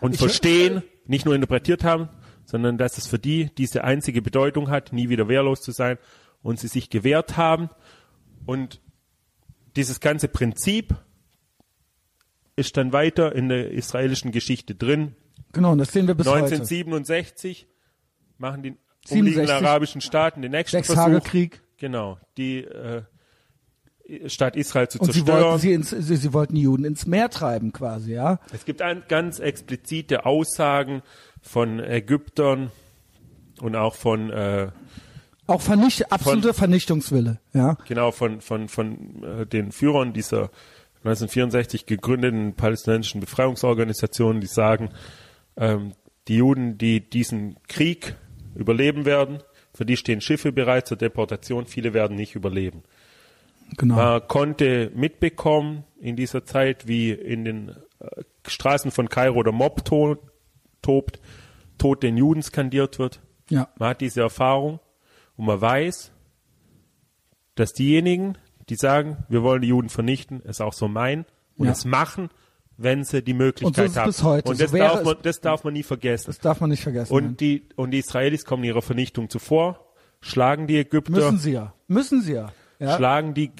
[0.00, 2.08] und Ich- verstehen, nicht nur interpretiert haben,
[2.44, 5.98] sondern dass es für die diese einzige Bedeutung hat, nie wieder wehrlos zu sein
[6.42, 7.70] und sie sich gewehrt haben.
[8.44, 8.80] Und
[9.74, 10.94] dieses ganze Prinzip
[12.54, 15.14] ist dann weiter in der israelischen Geschichte drin.
[15.52, 16.44] Genau, und das sehen wir bis heute.
[16.44, 17.66] 1967
[18.38, 18.70] machen die
[19.10, 19.66] umliegenden 67.
[19.66, 21.02] arabischen Staaten den nächsten Versuch.
[21.02, 21.60] Sechstagekrieg.
[21.78, 23.02] Genau, die äh,
[24.26, 25.44] Stadt Israel zu Und sie zerstören.
[25.44, 28.38] wollten sie, ins, sie, sie wollten die Juden ins Meer treiben quasi, ja.
[28.52, 31.02] Es gibt ein, ganz explizite Aussagen
[31.42, 32.70] von Ägyptern
[33.60, 34.68] und auch von äh,
[35.46, 37.76] Auch vernicht, absoluter Vernichtungswille, ja.
[37.86, 40.50] genau von von von äh, den Führern dieser
[40.98, 44.90] 1964 gegründeten palästinensischen Befreiungsorganisationen, die sagen,
[45.56, 45.92] ähm,
[46.28, 48.16] die Juden, die diesen Krieg
[48.54, 49.38] überleben werden,
[49.72, 52.82] für die stehen Schiffe bereit zur Deportation, viele werden nicht überleben.
[53.76, 53.96] Genau.
[53.96, 59.84] Man konnte mitbekommen in dieser Zeit, wie in den äh, Straßen von Kairo der Mob
[59.84, 60.16] to
[60.82, 61.20] tobt,
[61.78, 63.20] Tod den Juden skandiert wird.
[63.50, 63.68] Ja.
[63.78, 64.80] Man hat diese Erfahrung
[65.36, 66.12] und man weiß,
[67.54, 68.38] dass diejenigen,
[68.68, 71.24] die sagen, wir wollen die Juden vernichten, es auch so meinen
[71.56, 71.72] und Ja.
[71.72, 72.30] es machen,
[72.76, 74.06] wenn sie die Möglichkeit Und so ist es haben.
[74.08, 74.48] bis heute.
[74.50, 76.26] Und So das, wäre darf man, das darf man nie vergessen.
[76.26, 77.12] Das darf man nicht vergessen.
[77.12, 79.86] Und die, und die Israelis kommen ihrer Vernichtung zuvor,
[80.20, 81.72] schlagen die Ägypter, Müssen sie ja.
[81.88, 82.52] Müssen sie ja.
[82.78, 82.96] Ja.
[82.96, 83.52] schlagen die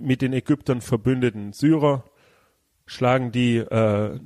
[0.00, 2.04] mit den Ägyptern verbündeten Syrer,
[2.86, 4.18] schlagen die äh,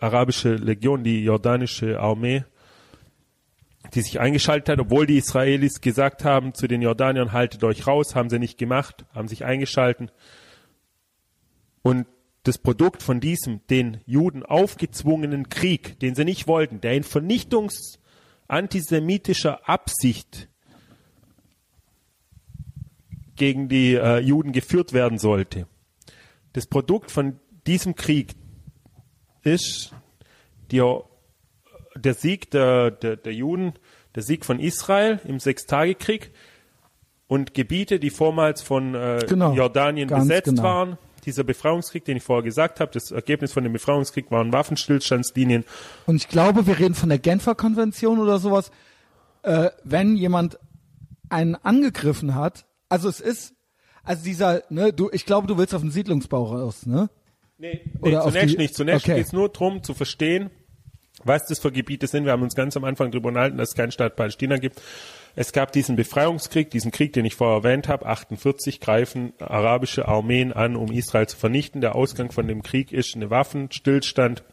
[0.00, 2.44] arabische Legion, die jordanische Armee,
[3.94, 8.14] die sich eingeschaltet hat, obwohl die Israelis gesagt haben zu den Jordaniern, haltet euch raus,
[8.14, 10.10] haben sie nicht gemacht, haben sich eingeschalten.
[11.82, 12.06] Und
[12.42, 17.98] das Produkt von diesem den Juden aufgezwungenen Krieg, den sie nicht wollten, der in Vernichtungs
[18.48, 20.48] antisemitischer Absicht
[23.36, 25.66] gegen die äh, Juden geführt werden sollte.
[26.52, 28.34] Das Produkt von diesem Krieg
[29.42, 29.92] ist
[30.70, 30.82] die,
[31.94, 33.74] der Sieg der, der, der Juden,
[34.14, 36.32] der Sieg von Israel im Sechstagekrieg
[37.28, 40.62] und Gebiete, die vormals von äh, Genau, Jordanien besetzt genau.
[40.62, 40.98] waren.
[41.24, 45.64] Dieser Befreiungskrieg, den ich vorher gesagt habe, das Ergebnis von dem Befreiungskrieg waren Waffenstillstandslinien.
[46.06, 48.70] Und ich glaube, wir reden von der Genfer Konvention oder sowas.
[49.42, 50.58] Äh, wenn jemand
[51.28, 53.54] einen angegriffen hat, also es ist,
[54.02, 57.10] also dieser, ne, du, ich glaube, du willst auf den Siedlungsbau raus, ne?
[57.58, 58.74] Nee, Oder nee zunächst die- nicht.
[58.74, 59.16] Zunächst okay.
[59.16, 60.50] geht's nur darum zu verstehen,
[61.24, 62.24] was das für Gebiete sind.
[62.24, 64.82] Wir haben uns ganz am Anfang darüber unterhalten, dass es keinen Staat Palästina gibt.
[65.34, 68.06] Es gab diesen Befreiungskrieg, diesen Krieg, den ich vorher erwähnt habe.
[68.06, 71.80] 48 greifen arabische Armeen an, um Israel zu vernichten.
[71.80, 74.44] Der Ausgang von dem Krieg ist eine Waffenstillstand.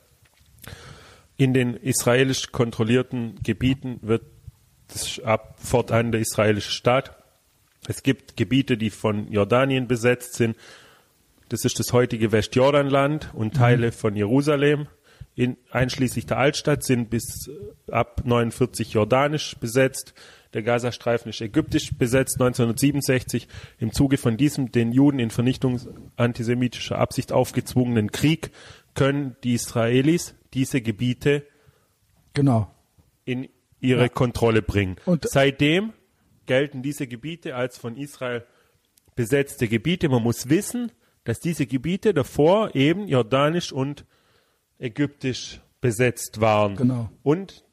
[1.36, 4.24] In den israelisch kontrollierten Gebieten wird
[4.88, 7.23] das ab fortan der israelische Staat.
[7.88, 10.56] Es gibt Gebiete, die von Jordanien besetzt sind.
[11.50, 14.88] Das ist das heutige Westjordanland und Teile von Jerusalem
[15.36, 17.50] in, einschließlich der Altstadt sind bis
[17.92, 20.14] ab 49 jordanisch besetzt.
[20.54, 23.48] Der Gazastreifen ist ägyptisch besetzt 1967
[23.80, 25.80] im Zuge von diesem den Juden in Vernichtung
[26.16, 28.52] antisemitischer Absicht aufgezwungenen Krieg
[28.94, 31.44] können die Israelis diese Gebiete
[32.36, 32.70] Genau.
[33.26, 34.10] in ihre Ja.
[34.10, 34.98] Kontrolle bringen.
[35.06, 35.94] Und- Seitdem
[36.46, 38.46] gelten diese Gebiete als von Israel
[39.16, 40.10] besetzte Gebiete.
[40.10, 40.92] Man muss wissen,
[41.24, 44.06] dass diese Gebiete davor eben jordanisch und
[44.80, 46.76] ägyptisch besetzt waren.
[46.76, 47.10] Genau.
[47.22, 47.64] Und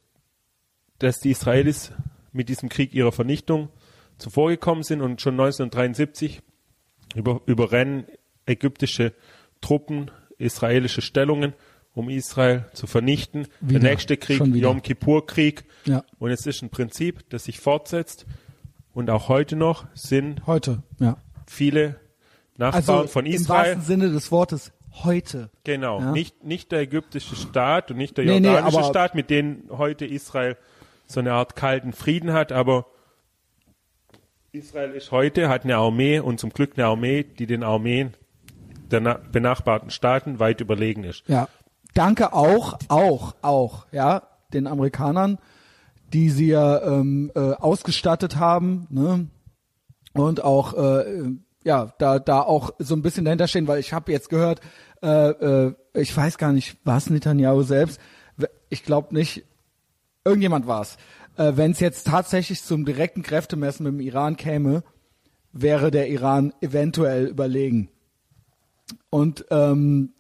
[0.99, 1.93] dass die Israelis
[2.33, 3.71] mit diesem Krieg ihrer Vernichtung
[4.19, 6.43] zuvorgekommen sind und schon 1973
[7.15, 8.07] über, überrennen
[8.47, 9.15] ägyptische
[9.61, 10.11] Truppen
[10.41, 11.53] israelische Stellungen,
[11.93, 13.47] um Israel zu vernichten.
[13.61, 13.81] Wieder.
[13.81, 14.41] Der nächste Krieg.
[14.41, 15.65] Yom Kippur-Krieg.
[15.85, 16.05] Ja.
[16.19, 18.27] Und es ist ein Prinzip, das sich fortsetzt.
[18.93, 21.17] Und auch heute noch sind Heute, ja.
[21.47, 21.97] viele
[22.57, 23.59] Nachbarn Also von im Israel.
[23.77, 24.73] wahrsten Sinne des Wortes
[25.05, 25.51] heute.
[25.65, 26.13] Genau, Ja.
[26.13, 29.69] nicht, nicht der ägyptische Staat und nicht der Nee, nee, jordanische aber- Staat, mit denen
[29.71, 30.57] heute Israel
[31.07, 32.87] so eine Art kalten Frieden hat, aber
[34.53, 38.15] Israel ist heute, hat eine Armee und zum Glück eine Armee, die den Armeen
[38.91, 41.23] der na- benachbarten Staaten weit überlegen ist.
[41.29, 41.49] Ja.
[41.95, 44.23] Danke auch, auch, auch, ja,
[44.53, 45.39] den Amerikanern,
[46.13, 49.29] die sie ja ähm, äh, ausgestattet haben, ne?
[50.13, 51.31] Und auch äh,
[51.63, 54.61] ja, da da auch so ein bisschen dahinter stehen, weil ich habe jetzt gehört,
[55.03, 58.01] äh, äh, ich weiß gar nicht, war es Netanyahu selbst?
[58.69, 59.45] Ich glaube nicht,
[60.25, 60.97] irgendjemand war es.
[61.37, 64.83] Äh, Wenn es jetzt tatsächlich zum direkten Kräftemessen mit dem Iran käme,
[65.53, 67.89] wäre der Iran eventuell überlegen.
[69.11, 70.13] Und ähm,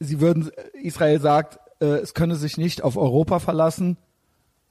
[0.00, 0.50] sie würden,
[0.82, 3.96] Israel sagt, äh, es könne sich nicht auf Europa verlassen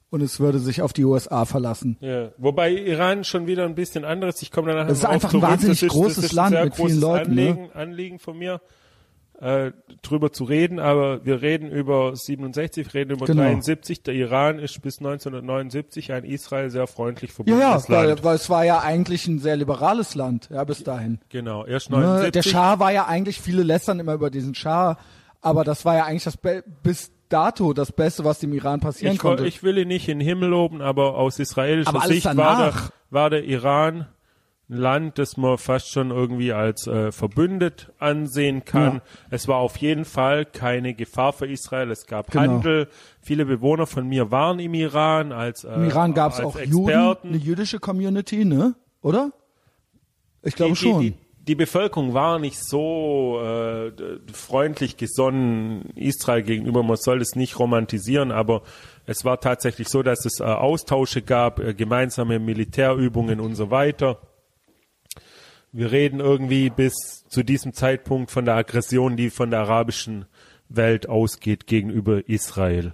[0.09, 1.97] und es würde sich auf die USA verlassen.
[1.99, 2.29] Ja.
[2.37, 5.43] Wobei Iran schon wieder ein bisschen anderes, ich komme danach Das ist einfach ein zurück.
[5.51, 7.47] wahnsinnig ist, großes ist Land mit vielen Leuten, ne?
[7.49, 8.61] Anliegen, Anliegen von mir,
[9.39, 13.43] äh, drüber zu reden, aber wir reden über 67, wir reden über Genau.
[13.43, 14.01] 73.
[14.01, 18.23] Der Iran ist bis 1979 ein Israel sehr freundlich Ja, verbundenes ja, weil, Land.
[18.23, 21.19] weil es war ja eigentlich ein sehr liberales Land, ja, bis dahin.
[21.29, 22.31] Genau, erst Ne, 79.
[22.31, 24.97] Der Schah war ja eigentlich, viele lästern immer über diesen Schah,
[25.41, 29.13] aber das war ja eigentlich das Be bis dato das Beste, was dem Iran passieren
[29.15, 29.45] ich, konnte.
[29.47, 32.73] ich will ihn nicht in den Himmel loben, aber aus israelischer Aber Sicht war der,
[33.09, 34.07] war der Iran
[34.69, 38.95] ein Land, das man fast schon irgendwie als äh, verbündet ansehen kann.
[38.95, 39.01] Ja.
[39.29, 41.89] Es war auf jeden Fall keine Gefahr für Israel.
[41.89, 42.55] Es gab Genau.
[42.55, 42.89] Handel.
[43.21, 46.89] Viele Bewohner von mir waren im Iran als äh, Im Iran gab es auch Juden,
[46.89, 47.27] Experten.
[47.29, 48.75] eine jüdische Community, ne?
[49.01, 49.31] Oder?
[50.43, 51.01] Ich glaube die, schon.
[51.01, 51.17] Die, die,
[51.47, 53.91] die Bevölkerung war nicht so äh,
[54.33, 56.83] freundlich gesonnen Israel gegenüber.
[56.83, 58.63] Man soll es nicht romantisieren, aber
[59.05, 64.19] es war tatsächlich so, dass es äh, Austausche gab, äh, gemeinsame Militärübungen und so weiter.
[65.71, 66.93] Wir reden irgendwie bis
[67.29, 70.25] zu diesem Zeitpunkt von der Aggression, die von der arabischen
[70.69, 72.93] Welt ausgeht gegenüber Israel.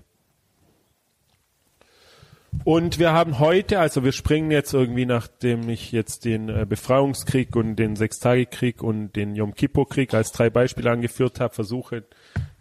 [2.63, 7.55] Und wir haben heute, also wir springen jetzt irgendwie, nachdem ich jetzt den äh, Befreiungskrieg
[7.55, 12.03] und den Sechstagekrieg und den Yom Kippur-Krieg als drei Beispiele angeführt habe, versuche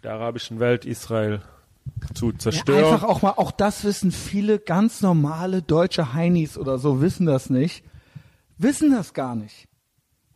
[0.03, 1.41] der arabischen Welt Israel
[2.13, 2.83] zu Ja, zerstören.
[2.83, 7.49] einfach auch mal, auch das wissen viele ganz normale deutsche Heinis oder so, wissen das
[7.49, 7.85] nicht.
[8.57, 9.67] Wissen das gar nicht.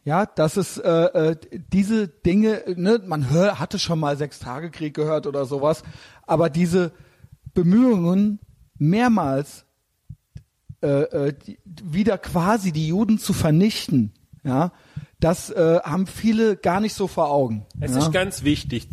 [0.06, 1.36] Ja, dass es äh, äh,
[1.74, 5.84] diese Dinge, ne, man hör, hatte schon mal Sechstagekrieg gehört oder sowas,
[6.26, 6.94] aber diese
[7.54, 8.40] Bemühungen
[8.80, 9.66] mehrmals
[10.82, 14.14] äh, äh, die, wieder quasi die Juden zu vernichten,
[14.44, 14.72] ja,
[15.20, 17.66] das äh, haben viele gar nicht so vor Augen.
[17.80, 17.98] Es ja?
[18.00, 18.88] ist ganz wichtig,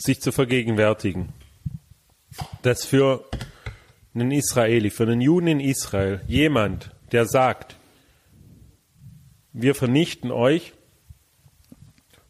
[0.00, 1.34] sich zu vergegenwärtigen,
[2.62, 3.24] dass für
[4.14, 7.76] einen Israeli, für einen Juden in Israel, jemand, der sagt,
[9.52, 10.72] wir vernichten euch,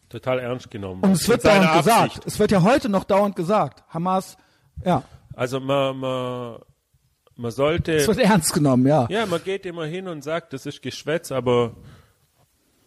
[0.09, 1.03] total ernst genommen.
[1.03, 2.01] Und es wird dauernd gesagt.
[2.01, 2.25] Absicht.
[2.25, 3.83] Es wird ja heute noch dauernd gesagt.
[3.89, 4.37] Hamas,
[4.83, 5.03] ja,
[5.37, 6.57] Also man, man,
[7.35, 9.07] man sollte, es wird ernst genommen, ja.
[9.11, 11.75] ja, man geht immer hin und sagt, das ist Geschwätz, aber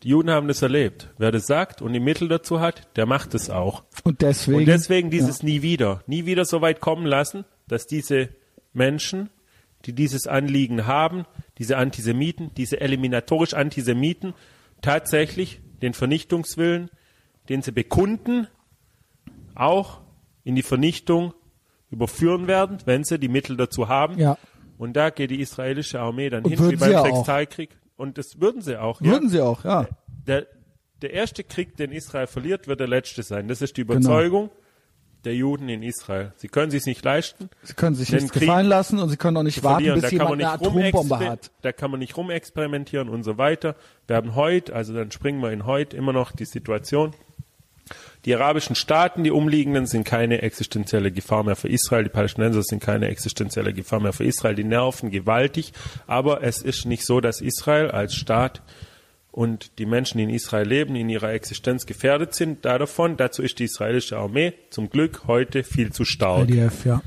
[0.02, 1.10] die Juden haben das erlebt.
[1.16, 3.84] Wer das sagt und die Mittel dazu hat, der macht es auch.
[4.02, 4.58] Und deswegen.
[4.58, 6.02] Und deswegen dieses nie wieder.
[6.08, 8.30] Nie wieder so weit kommen lassen, dass diese
[8.72, 9.30] Menschen,
[9.86, 11.26] die dieses Anliegen haben,
[11.58, 14.34] diese Antisemiten, diese eliminatorisch Antisemiten,
[14.82, 16.90] tatsächlich den Vernichtungswillen,
[17.48, 18.48] den sie bekunden,
[19.54, 20.00] auch
[20.42, 21.32] in die Vernichtung
[21.90, 24.18] überführen werden, wenn sie die Mittel dazu haben.
[24.18, 24.38] Ja.
[24.78, 27.04] Und da geht die israelische Armee dann Und hin, wie beim ja.
[27.96, 29.00] Und das würden sie auch.
[29.02, 29.28] Würden ja.
[29.30, 29.86] sie auch, ja.
[30.26, 30.46] Der,
[31.02, 33.48] der erste Krieg, den Israel verliert, wird der letzte sein.
[33.48, 33.98] Das ist die Genau.
[34.00, 34.50] Überzeugung
[35.24, 36.32] der Juden in Israel.
[36.36, 37.50] Sie können sich nicht leisten.
[37.62, 40.30] Sie können sich Krieg gefallen lassen und sie können auch nicht warten, bis Da jemand
[40.32, 40.48] eine nicht
[40.94, 41.50] Atombombe hat.
[41.62, 43.76] da kann man nicht rumexperimentieren und so weiter.
[44.06, 47.12] Wir haben heute, also dann springen wir in heute immer noch die Situation.
[48.26, 52.04] Die arabischen Staaten, die umliegenden, sind keine existenzielle Gefahr mehr für Israel.
[52.04, 54.54] Die Palästinenser sind keine existenzielle Gefahr mehr für Israel.
[54.54, 55.72] Die nerven gewaltig.
[56.06, 58.62] Aber es ist nicht so, dass Israel als Staat
[59.30, 62.64] und die Menschen, die in Israel leben, in ihrer Existenz gefährdet sind.
[62.64, 66.48] Da davon, dazu ist die israelische Armee zum Glück heute viel zu stark.
[66.50, 67.02] IDF, ja.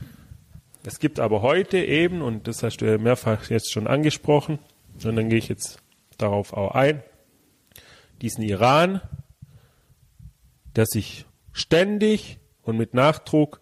[0.86, 4.60] Es gibt aber heute eben, und das hast du ja mehrfach jetzt schon angesprochen,
[4.94, 5.80] und dann gehe ich jetzt
[6.18, 7.04] darauf auch ein,
[8.22, 9.02] diesen Iran,
[10.76, 13.62] der sich ständig und mit Nachdruck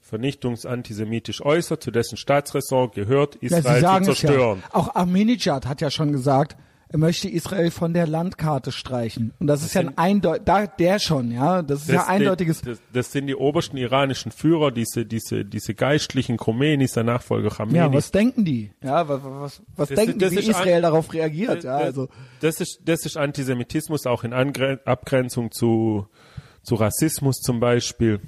[0.00, 4.28] vernichtungsantisemitisch äußert, zu dessen Staatsressort gehört, Ja, Israel sagen zu es ja.
[4.28, 4.62] zerstören.
[4.72, 6.56] Auch Ahmadinejad hat ja schon gesagt,
[6.90, 9.34] er möchte Israel von der Landkarte streichen.
[9.38, 12.62] Und das ist ja ein eindeutig, da, der schon, ja, das ist ja Das- eindeutiges.
[12.62, 17.76] Das, das sind die obersten iranischen Führer, diese, diese, diese geistlichen Khomeinis, der Nachfolger Khamenei.
[17.76, 18.72] Ja, was denken die?
[18.82, 21.64] Ja, was, was, was Das- denken das die, wie ist Israel an- darauf reagiert?
[21.64, 22.08] Ja, das, also.
[22.40, 26.06] das, ist, das ist Antisemitismus auch in Angre Abgrenzung zu,
[26.68, 28.20] zu Rassismus zum Beispiel.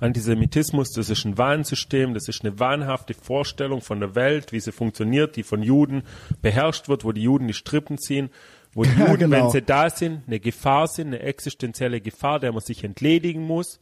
[0.00, 4.72] Antisemitismus, das ist ein Wahnsystem, das ist eine wahnhafte Vorstellung von der Welt, wie sie
[4.72, 6.02] funktioniert, die von Juden
[6.42, 8.30] beherrscht wird, wo die Juden die Strippen ziehen,
[8.74, 9.36] wo die Ja, Juden, genau.
[9.44, 13.78] wenn sie da sind, eine Gefahr sind, eine existenzielle Gefahr, der man sich entledigen muss,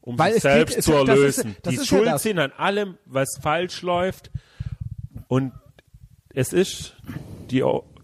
[0.00, 1.56] um Weil sich geht- selbst es- zu ist- erlösen.
[1.64, 2.22] die ist ja schuld das.
[2.22, 4.30] sind an allem, was falsch läuft.
[5.28, 5.52] Und
[6.32, 6.94] es ist
[7.50, 7.62] die,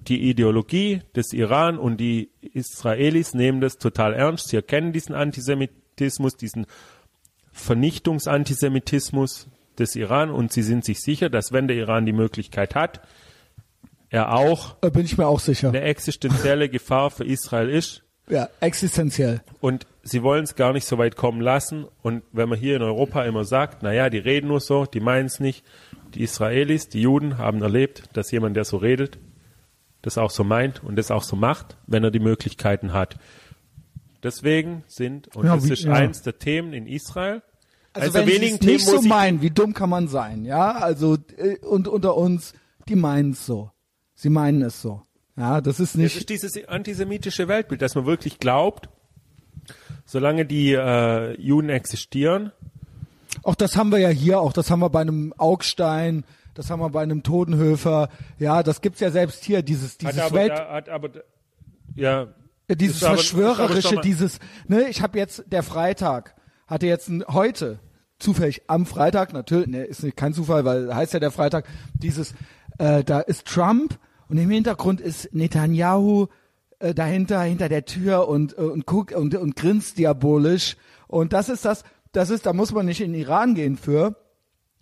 [0.08, 4.48] die Ideologie des Iran und die Israelis nehmen das total ernst.
[4.48, 6.66] Sie erkennen diesen Antisemitismus, diesen
[7.52, 9.48] Vernichtungsantisemitismus
[9.78, 13.00] des Iran und sie sind sich sicher, dass wenn der Iran die Möglichkeit hat,
[14.08, 15.68] er auch Da bin ich mir auch sicher.
[15.68, 18.02] eine existenzielle Gefahr für Israel ist.
[18.28, 19.40] Ja, existenziell.
[19.60, 21.86] Und sie wollen es gar nicht so weit kommen lassen.
[22.02, 25.00] Und wenn man hier in Europa immer sagt, na ja, die reden nur so, die
[25.00, 25.64] meinen es nicht.
[26.14, 29.18] Die Israelis, die Juden haben erlebt, dass jemand, der so redet,
[30.06, 33.16] das auch so meint und das auch so macht, wenn er die Möglichkeiten hat.
[34.22, 35.92] Deswegen sind, und Ja, das wie- ist ja.
[35.92, 37.42] eins der Themen in Israel,
[37.92, 40.44] Also, der wenn wenigen es nicht Themen, wo so meinen, wie dumm kann man sein,
[40.44, 40.72] ja?
[40.72, 42.54] Also äh, und unter uns,
[42.88, 43.70] die meinen es so.
[44.14, 45.02] Sie meinen es so.
[45.36, 46.16] Ja, das ist Das nicht.
[46.16, 48.88] ist dieses antisemitische Weltbild, dass man wirklich glaubt,
[50.06, 52.52] solange die äh, Juden existieren,
[53.42, 56.24] Auch das haben wir ja hier, auch das haben wir bei einem Augstein,
[56.58, 58.08] das haben wir bei einem Totenhöfer.
[58.38, 61.10] Ja, das gibt's ja selbst hier, dieses, dieses hat aber, Welt, da, hat aber
[61.94, 62.28] ja,
[62.68, 66.34] dieses aber- verschwörerische, dieses, ne, ich habe jetzt der Freitag
[66.66, 67.78] hatte jetzt ein, heute
[68.18, 72.34] zufällig am Freitag natürlich, ne, ist nicht kein Zufall, weil heißt ja der Freitag, dieses
[72.78, 73.98] äh, da ist Trump
[74.28, 76.26] und im Hintergrund ist Netanyahu
[76.78, 80.76] äh, dahinter hinter der Tür und äh, und guckt und und grinst diabolisch
[81.06, 84.16] und das ist das, das ist, da muss man nicht in den Iran gehen für.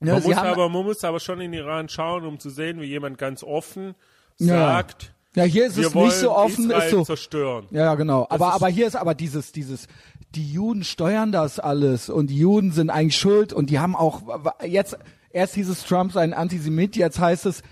[0.04, 2.86] Ne, Man muss, aber, man muss aber schon in Iran schauen, um zu sehen, wie
[2.86, 3.94] jemand ganz offen
[4.38, 4.56] Ja.
[4.58, 7.66] sagt, ja, hier ist wir es nicht so offen, Israel ist so zerstören.
[7.72, 8.26] Ja, ja, genau.
[8.30, 9.88] Aber, aber hier ist aber dieses, dieses,
[10.34, 14.22] die Juden steuern das alles und die Juden sind eigentlich schuld und die haben auch,
[14.64, 14.96] jetzt,
[15.30, 17.62] erst hieß es Trump sei ein Antisemit, jetzt heißt es,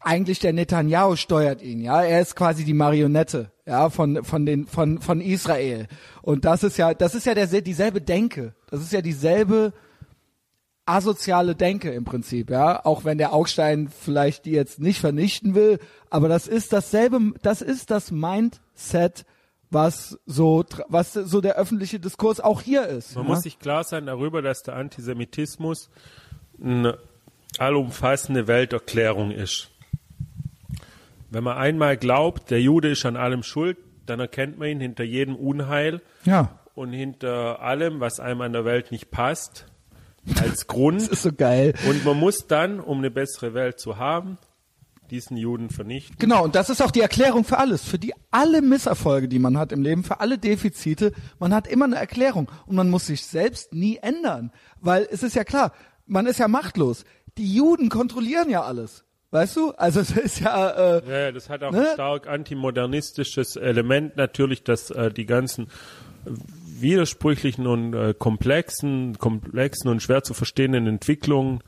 [0.00, 2.02] eigentlich der Netanyahu steuert ihn, ja.
[2.02, 5.86] Er ist quasi die Marionette, ja, von, von den, von, von Israel.
[6.22, 8.54] Und das ist ja, das ist ja der, dieselbe Denke.
[8.68, 9.72] Das ist ja dieselbe,
[10.86, 15.78] asoziale Denke im Prinzip, ja, auch wenn der Augstein vielleicht die jetzt nicht vernichten will,
[16.10, 19.24] aber das ist dasselbe, das ist das Mindset,
[19.70, 23.14] was so, was so der öffentliche Diskurs auch hier ist.
[23.14, 23.30] Man ja?
[23.30, 25.88] muss sich klar sein darüber, dass der Antisemitismus
[26.62, 26.98] eine
[27.58, 29.70] allumfassende Welterklärung ist.
[31.30, 35.04] Wenn man einmal glaubt, der Jude ist an allem schuld, dann erkennt man ihn hinter
[35.04, 39.66] jedem Unheil ja, und hinter allem, was einem an der Welt nicht passt,
[40.40, 41.00] als Grund.
[41.02, 41.74] das ist so geil.
[41.88, 44.38] Und man muss dann, um eine bessere Welt zu haben,
[45.10, 46.16] diesen Juden vernichten.
[46.18, 49.58] Genau, und das ist auch die Erklärung für alles, für die alle Misserfolge, die man
[49.58, 51.12] hat im Leben, für alle Defizite.
[51.38, 55.34] Man hat immer eine Erklärung und man muss sich selbst nie ändern, weil es ist
[55.36, 55.72] ja klar,
[56.06, 57.04] man ist ja machtlos.
[57.36, 59.70] Die Juden kontrollieren ja alles, weißt du?
[59.72, 61.88] Also es ist ja äh, Ja, ja, das hat auch Ne?
[61.88, 65.68] ein stark antimodernistisches Element natürlich, dass äh, die ganzen
[66.82, 71.60] widersprüchlichen und äh, komplexen, komplexen und schwer zu verstehenden Entwicklungen,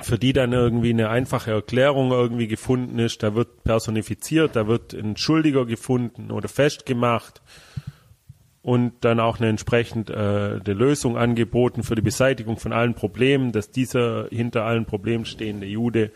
[0.00, 4.94] für die dann irgendwie eine einfache Erklärung irgendwie gefunden ist, da wird personifiziert, da wird
[4.94, 7.42] ein Schuldiger gefunden oder festgemacht.
[8.62, 13.72] und dann auch eine entsprechende äh, Lösung angeboten für die Beseitigung von allen Problemen, dass
[13.72, 16.12] dieser hinter allen Problemen stehende Jude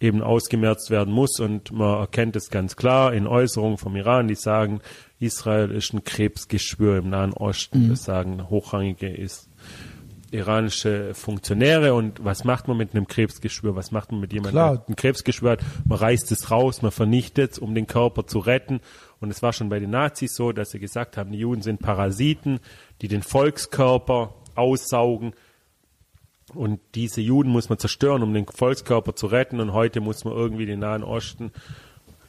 [0.00, 4.34] eben ausgemerzt werden muss und man erkennt es ganz klar in Äußerungen vom Iran, die
[4.34, 4.80] sagen,
[5.18, 7.88] Israel ist ein Krebsgeschwür im Nahen Osten, mhm.
[7.90, 9.50] das sagen hochrangige ist
[10.32, 13.74] iranische Funktionäre und was macht man mit einem Krebsgeschwür?
[13.74, 15.64] Was macht man mit jemandem, der ein Krebsgeschwür hat?
[15.84, 18.80] Man reißt es raus, man vernichtet es, um den Körper zu retten.
[19.18, 21.80] Und es war schon bei den Nazis so, dass sie gesagt haben, die Juden sind
[21.80, 22.60] Parasiten,
[23.02, 25.32] die den Volkskörper aussaugen.
[26.54, 29.60] Und diese Juden muss man zerstören, um den Volkskörper zu retten.
[29.60, 31.52] Und heute muss man irgendwie den Nahen Osten,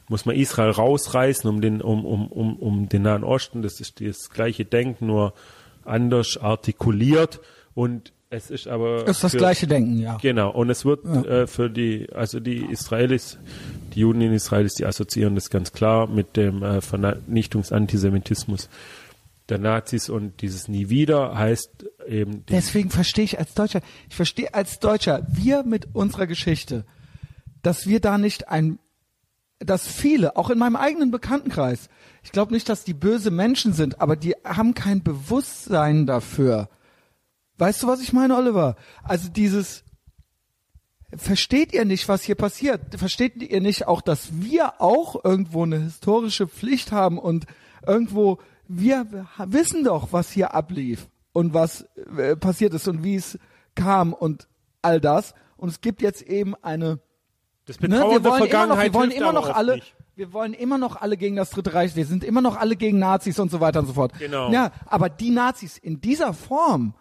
[0.08, 3.62] muss man Israel rausreißen, um den, um, um, um, um den Nahen Osten.
[3.62, 5.34] Das ist das gleiche Denken, nur
[5.84, 7.40] anders artikuliert.
[7.74, 9.04] Und es ist aber.
[9.04, 10.16] Das ist das für, gleiche Denken, ja.
[10.20, 10.50] Genau.
[10.50, 11.22] Und es wird ja.
[11.22, 13.38] äh, für die, also die Israelis,
[13.94, 18.70] die Juden in Israel, die assoziieren das ganz klar mit dem äh, Vernichtungsantisemitismus
[19.48, 22.44] der Nazis und dieses nie wieder heißt eben.
[22.46, 26.84] Deswegen verstehe ich als Deutscher, ich verstehe als Deutscher, wir mit unserer Geschichte,
[27.62, 28.78] dass wir da nicht ein,
[29.58, 31.88] dass viele, auch in meinem eigenen Bekanntenkreis,
[32.22, 36.68] ich glaube nicht, dass die böse Menschen sind, aber die haben kein Bewusstsein dafür,
[37.62, 38.74] Weißt du, was ich meine, Oliver?
[39.04, 39.84] Also dieses,
[41.16, 42.80] versteht ihr nicht, was hier passiert?
[42.96, 47.46] Versteht ihr nicht auch, dass wir auch irgendwo eine historische Pflicht haben und
[47.86, 49.06] irgendwo, wir
[49.46, 53.38] wissen doch, was hier ablief und was äh, passiert ist und wie es
[53.74, 54.48] kam und
[54.82, 55.34] all das.
[55.56, 57.00] Und es gibt jetzt eben eine,
[57.66, 59.94] das ne, wir wollen immer noch, wir wollen immer noch alle, nicht.
[60.16, 62.98] wir wollen immer noch alle gegen das Dritte Reich, wir sind immer noch alle gegen
[62.98, 64.12] Nazis und so weiter und so fort.
[64.18, 64.50] Genau.
[64.50, 66.94] Ja, aber die Nazis in dieser Form,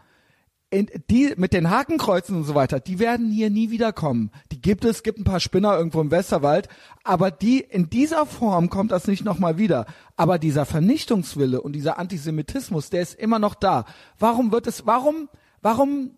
[0.71, 4.31] in, die mit den Hakenkreuzen und so weiter, die werden hier nie wiederkommen.
[4.53, 6.69] Die gibt es, gibt ein paar Spinner irgendwo im Westerwald,
[7.03, 9.85] aber die in dieser Form kommt das nicht nochmal wieder.
[10.15, 13.83] Aber dieser Vernichtungswille und dieser Antisemitismus, der ist immer noch da.
[14.17, 15.27] Warum wird es, warum,
[15.61, 16.11] warum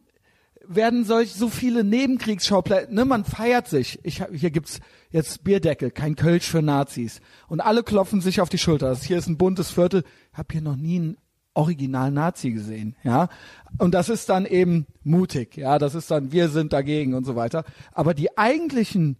[0.65, 3.99] werden solch so viele Nebenkriegsschauplätze, ne, man feiert sich.
[4.03, 4.79] Ich, hier gibt's
[5.09, 7.21] jetzt Bierdeckel, kein Kölsch für Nazis.
[7.47, 8.89] Und alle klopfen sich auf die Schulter.
[8.89, 10.03] Das hier ist ein buntes Viertel.
[10.31, 11.17] Ich habe hier noch nie ein
[11.53, 13.29] original Nazi gesehen, ja.
[13.77, 15.79] Und das ist dann eben mutig, ja.
[15.79, 17.63] Das ist dann, wir sind dagegen und so weiter.
[17.91, 19.17] Aber die eigentlichen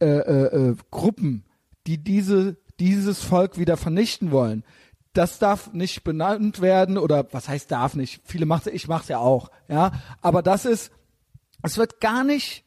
[0.00, 1.44] äh, äh, äh, Gruppen,
[1.86, 4.64] die diese, dieses Volk wieder vernichten wollen,
[5.12, 8.22] das darf nicht benannt werden oder was heißt darf nicht?
[8.24, 9.92] Viele machen ich mach's ja auch, ja.
[10.20, 10.92] Aber das ist,
[11.62, 12.64] es wird gar nicht,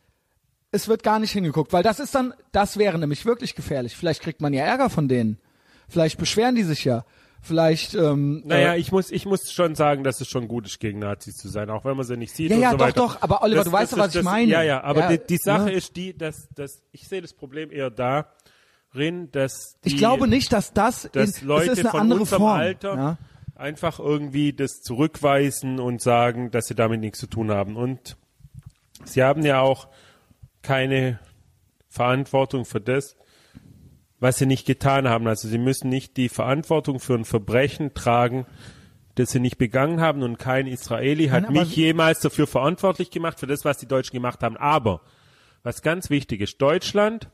[0.72, 3.96] es wird gar nicht hingeguckt, weil das ist dann, das wäre nämlich wirklich gefährlich.
[3.96, 5.40] Vielleicht kriegt man ja Ärger von denen.
[5.88, 7.06] Vielleicht beschweren die sich ja
[7.44, 7.94] vielleicht.
[7.94, 11.00] Ähm, naja, äh, ich muss, ich muss schon sagen, dass es schon gut ist, gegen
[11.00, 12.50] Nazis zu sein, auch wenn man sie nicht sieht.
[12.50, 13.02] Ja, ja, so doch, weiter.
[13.02, 13.22] doch.
[13.22, 14.52] Aber Oliver, das, du weißt doch, was das, ich meine.
[14.52, 14.84] Ja, ja.
[14.84, 15.78] Aber ja, die, die, Sache ja.
[15.78, 18.34] ist die, dass, dass ich sehe das Problem eher da.
[18.96, 22.00] Rin, dass die, ich glaube nicht, dass das dass in, Leute das ist eine von
[22.02, 22.52] andere unserem Form.
[22.52, 23.18] Alter ja?
[23.56, 27.76] einfach irgendwie das zurückweisen und sagen, dass sie damit nichts zu tun haben.
[27.76, 28.18] Und
[29.04, 29.88] sie haben ja auch
[30.62, 31.20] keine
[31.90, 33.16] Verantwortung für das,
[34.24, 35.28] was sie nicht getan haben.
[35.28, 38.46] Also sie müssen nicht die Verantwortung für ein Verbrechen tragen,
[39.16, 43.38] das sie nicht begangen haben und kein Israeli hat Nein, mich jemals dafür verantwortlich gemacht
[43.38, 44.56] für das, was die Deutschen gemacht haben.
[44.56, 45.02] Aber
[45.62, 47.30] was ganz wichtig ist, Deutschland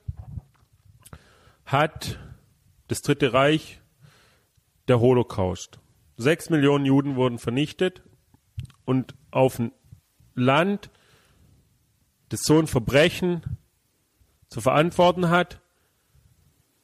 [1.64, 2.18] hat
[2.88, 3.82] das Dritte Reich
[4.88, 5.78] der Holocaust.
[6.18, 8.02] Sechs Millionen Juden wurden vernichtet
[8.86, 9.74] und auf ein
[10.34, 10.90] Land,
[12.30, 13.44] das so ein Verbrechen
[14.48, 15.62] zu verantworten hat,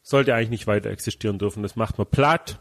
[0.06, 1.64] sollte eigentlich nicht weiter existieren dürfen.
[1.64, 2.60] Das macht man platt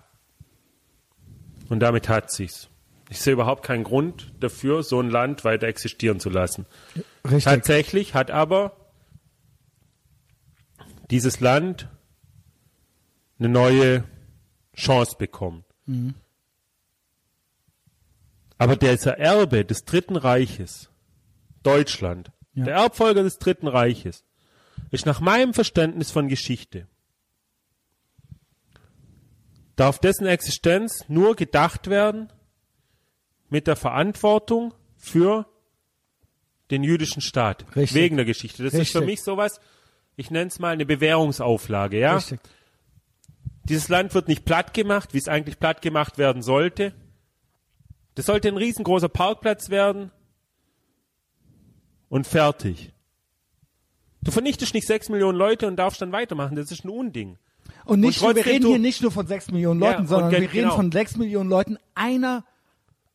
[1.68, 2.70] und damit hat sich's.
[3.10, 6.64] Ich sehe überhaupt keinen Grund dafür, so ein Land weiter existieren zu lassen.
[7.24, 7.44] Richtig.
[7.44, 8.76] Tatsächlich hat aber
[11.10, 11.90] dieses Land
[13.38, 14.04] eine neue
[14.74, 15.64] Chance bekommen.
[15.84, 16.14] Mhm.
[18.56, 20.88] Aber dieser Erbe des Dritten Reiches,
[21.62, 22.64] Deutschland, ja.
[22.64, 24.24] der Erbfolger des Dritten Reiches,
[24.90, 26.88] ist nach meinem Verständnis von Geschichte
[29.76, 32.32] darf dessen Existenz nur gedacht werden
[33.48, 35.46] mit der Verantwortung für
[36.70, 37.66] den jüdischen Staat.
[37.76, 37.94] Richtig.
[37.94, 38.62] Wegen der Geschichte.
[38.62, 38.88] Das Richtig.
[38.88, 39.60] ist für mich sowas,
[40.16, 42.16] ich nenne es mal eine Bewährungsauflage, ja.
[42.16, 42.40] Richtig.
[43.64, 46.94] Dieses Land wird nicht platt gemacht, wie es eigentlich platt gemacht werden sollte.
[48.14, 50.10] Das sollte ein riesengroßer Parkplatz werden
[52.08, 52.92] und fertig.
[54.22, 56.56] Du vernichtest nicht sechs Millionen Leute und darfst dann weitermachen.
[56.56, 57.38] Das ist ein Unding.
[57.84, 60.40] Und nicht, und wir reden hier nicht nur von sechs Millionen Leuten, ja, sondern wir
[60.40, 60.76] reden genau.
[60.76, 62.44] von sechs Millionen Leuten einer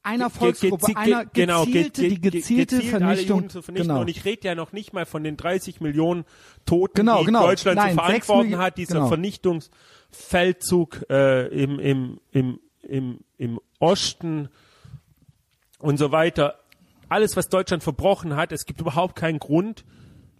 [0.02, 3.48] einer Volksgruppe, einer genau, gezielte, die gezielte gezielt Vernichtung.
[3.68, 4.00] Genau.
[4.02, 6.24] Und ich rede ja noch nicht mal von den 30 Millionen
[6.66, 7.48] Toten, genau, die genau.
[7.48, 9.08] Deutschland Nein, zu verantworten hat, dieser genau.
[9.10, 12.60] Vernichtungsfeldzug äh, im, im, im
[12.90, 14.50] im, im Osten
[15.80, 16.60] und so weiter.
[17.08, 19.86] Alles, was Deutschland verbrochen hat, es gibt überhaupt keinen Grund,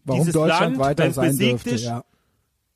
[0.04, 2.04] Warum dieses Deutschland Land, weiter wenn es besiegt dürfte, ist, ja.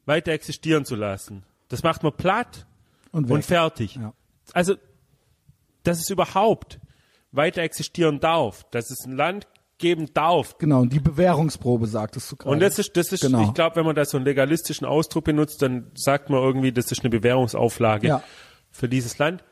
[0.06, 1.44] Weiter existieren zu lassen.
[1.70, 2.66] Das macht man platt
[3.12, 3.96] Und, und fertig.
[3.96, 4.14] Ja.
[4.54, 4.76] Also,
[5.84, 6.80] dass es überhaupt
[7.32, 9.48] weiter existieren darf, dass es ein Land
[9.80, 10.58] geben darf.
[10.60, 12.52] Genau, und die Bewährungsprobe sagtest du gerade.
[12.54, 13.44] Und das ist, das ist, Genau.
[13.48, 16.92] ich glaube, wenn man da so einen legalistischen Ausdruck benutzt, dann sagt man irgendwie, das
[16.92, 18.24] ist eine Bewährungsauflage Ja.
[18.72, 19.44] für dieses Land.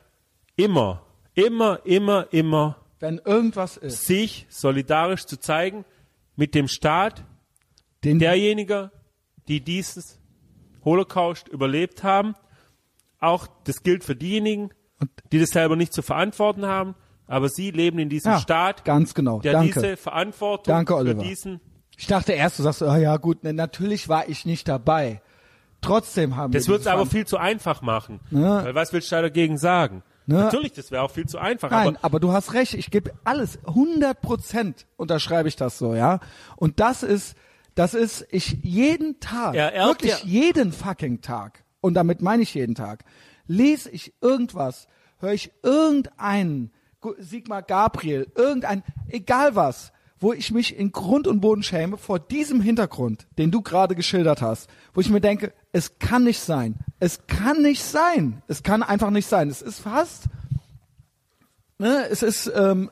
[0.56, 1.02] Immer,
[1.34, 5.86] immer, immer, immer Wenn irgendwas ist, sich solidarisch zu zeigen
[6.36, 7.26] mit dem Staat
[8.04, 8.92] den derjenigen,
[9.48, 10.20] die dieses
[10.84, 12.36] Holocaust überlebt haben.
[13.20, 14.72] Auch das gilt für diejenigen,
[15.32, 16.96] die das selber nicht zu verantworten haben,
[17.28, 19.40] aber sie leben in diesem ja, Staat, ganz genau.
[19.40, 19.74] der Danke.
[19.74, 21.62] diese Verantwortung Danke, für diesen
[21.98, 25.22] Ich dachte erst, du sagst, ah ja gut, ne, natürlich war ich nicht dabei.
[25.82, 28.20] Trotzdem haben Das wir wird es aber viel zu einfach machen.
[28.30, 28.62] Ne?
[28.64, 30.04] Weil was willst du da dagegen sagen?
[30.28, 30.36] Ne?
[30.36, 31.72] Natürlich, das wäre auch viel zu einfach.
[31.72, 32.76] Nein, aber aber, du hast recht.
[32.76, 36.20] Ich gebe alles 100 Prozent unterschreibe ich das so, ja.
[36.56, 37.36] Und das ist,
[37.76, 41.64] das ist ich jeden Tag, Er erbt wirklich ja- jeden fucking Tag.
[41.80, 43.04] Und damit meine ich jeden Tag.
[43.48, 44.88] Lese ich irgendwas,
[45.20, 46.72] höre ich irgendeinen
[47.18, 52.62] Sigmar Gabriel, irgendein, egal was, wo ich mich in Grund und Boden schäme vor diesem
[52.62, 56.76] Hintergrund, den du gerade geschildert hast, wo ich mir denke, es kann nicht sein.
[57.00, 58.44] Es kann nicht sein.
[58.48, 59.50] Es kann einfach nicht sein.
[59.50, 60.26] Es ist fast,
[61.80, 62.92] ne, es ist, ähm,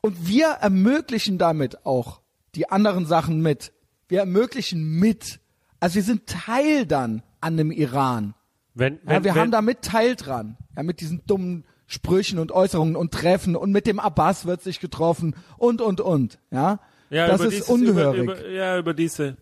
[0.00, 2.20] und wir ermöglichen damit auch
[2.54, 3.72] die anderen Sachen mit.
[4.12, 5.40] Wir ermöglichen mit.
[5.80, 8.34] Also wir sind Teil dann an dem Iran.
[8.74, 10.58] wenn, Ja, wenn, wir wenn, haben da mit Teil dran.
[10.76, 14.80] Ja, mit diesen dummen Sprüchen und Äußerungen und Treffen und mit dem Abbas wird sich
[14.80, 16.38] getroffen und, und, und.
[16.50, 18.24] Ja, ja, das ist dieses, ungehörig.
[18.24, 19.38] Über, über, ja, über diese,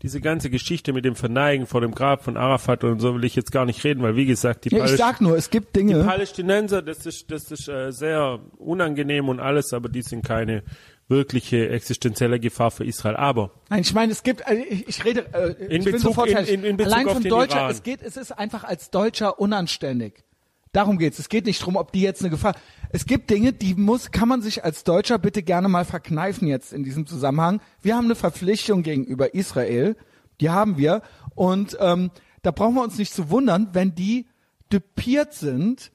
[0.00, 3.34] diese ganze Geschichte mit dem Verneigen vor dem Grab von Arafat und so will ich
[3.36, 5.76] jetzt gar nicht reden, weil wie gesagt, die, ja, ich Paläst sag nur, es gibt
[5.76, 10.24] die Dinge, Palästinenser, das ist, das ist äh, sehr unangenehm und alles, aber die sind
[10.24, 10.62] keine
[11.08, 13.16] wirkliche existenzielle Gefahr für Israel.
[13.16, 16.28] Aber Nein, ich meine, es gibt, also ich, rede, äh, In ich bin Bezug- sofort
[16.30, 17.70] in- in- in Bezug allein den Deutscher, Iran.
[17.70, 20.24] es geht, es ist einfach als Deutscher unanständig.
[20.72, 21.18] Darum geht's.
[21.20, 22.54] Es geht nicht drum, ob die jetzt eine Gefahr.
[22.90, 26.72] Es gibt Dinge, die muss, kann man sich als Deutscher bitte gerne mal verkneifen jetzt
[26.72, 27.60] in diesem Zusammenhang.
[27.80, 29.96] Wir haben eine Verpflichtung gegenüber Israel,
[30.40, 31.02] die haben wir,
[31.36, 32.10] und ähm,
[32.42, 34.26] da brauchen wir uns nicht zu wundern, wenn die
[34.72, 35.92] düpiert sind,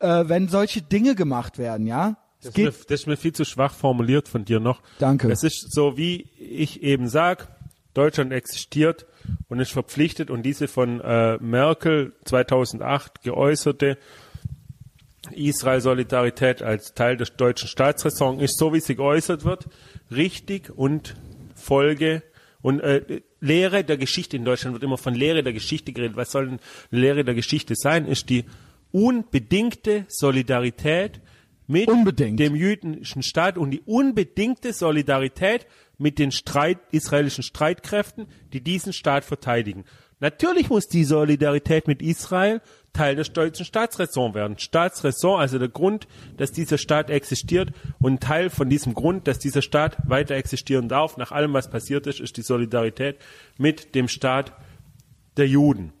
[0.00, 2.18] äh, wenn solche Dinge gemacht werden, ja.
[2.42, 4.80] Das ist, mir, das ist mir viel zu schwach formuliert von dir noch.
[4.98, 5.30] Danke.
[5.30, 7.48] Es ist so, wie ich eben sag,
[7.94, 9.06] Deutschland existiert
[9.48, 13.98] und ist verpflichtet und diese von äh, Merkel 2008 geäußerte
[15.32, 19.68] Israel-Solidarität als Teil der deutschen Staatsräson ist, so wie sie geäußert wird,
[20.10, 21.16] richtig und
[21.54, 22.22] Folge
[22.62, 26.16] und äh, Lehre der Geschichte in Deutschland wird immer von Lehre der Geschichte geredet.
[26.16, 26.60] Was soll denn
[26.90, 28.06] Lehre der Geschichte sein?
[28.06, 28.44] Ist die
[28.90, 31.20] unbedingte Solidarität
[31.68, 32.40] mit Unbedingt.
[32.40, 35.66] dem jüdischen Staat und die unbedingte Solidarität
[35.98, 39.84] mit den Streit, israelischen Streitkräften, die diesen Staat verteidigen.
[40.20, 42.60] Natürlich muss die Solidarität mit Israel
[42.92, 44.58] Teil der deutschen Staatsräson werden.
[44.58, 49.62] Staatsräson, also der Grund, dass dieser Staat existiert und Teil von diesem Grund, dass dieser
[49.62, 53.18] Staat weiter existieren darf, nach allem, was passiert ist, ist die Solidarität
[53.58, 54.52] mit dem Staat
[55.36, 55.92] der Juden.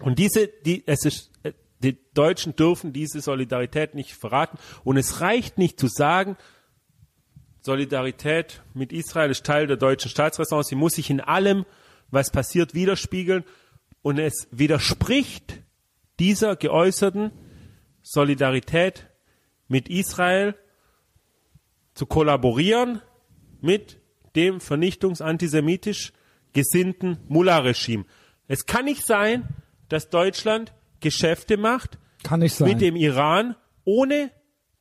[0.00, 1.30] Und diese, die, es ist,
[1.84, 4.58] die Deutschen dürfen diese Solidarität nicht verraten.
[4.82, 6.36] Und es reicht nicht zu sagen,
[7.60, 10.62] Solidarität mit Israel ist Teil der deutschen Staatsräson.
[10.64, 11.64] Sie muss sich in allem,
[12.10, 13.44] was passiert, widerspiegeln.
[14.02, 15.62] Und es widerspricht
[16.18, 17.30] dieser geäußerten
[18.02, 19.08] Solidarität
[19.68, 20.54] mit Israel
[21.94, 23.00] zu kollaborieren
[23.60, 23.98] mit
[24.36, 26.12] dem vernichtungsantisemitisch
[26.52, 28.04] gesinnten Mullah-Regime.
[28.46, 29.48] Es kann nicht sein,
[29.88, 30.74] dass Deutschland
[31.04, 32.68] Geschäfte macht kann nicht sein.
[32.68, 34.30] mit dem Iran, ohne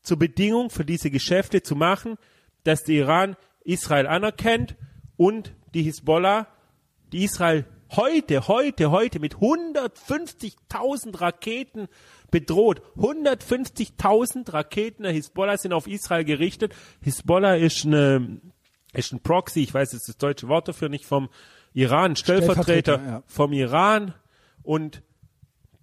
[0.02, 2.16] zur Bedingung für diese Geschäfte zu machen,
[2.64, 4.76] dass der Iran Israel anerkennt
[5.18, 6.48] und die Hisbollah,
[7.12, 11.88] die Israel heute, heute, heute mit 150.000 Raketen
[12.32, 12.82] bedroht.
[12.98, 16.74] 150.000 Raketen der Hisbollah sind auf Israel gerichtet.
[17.02, 18.40] Hisbollah ist eine,
[18.94, 21.30] ist ein Proxy, ich weiß jetzt das deutsche Wort dafür nicht vom
[21.74, 23.24] Iran, Stellvertreter, Stellvertreter, ja.
[23.28, 24.14] vom Iran
[24.64, 25.04] und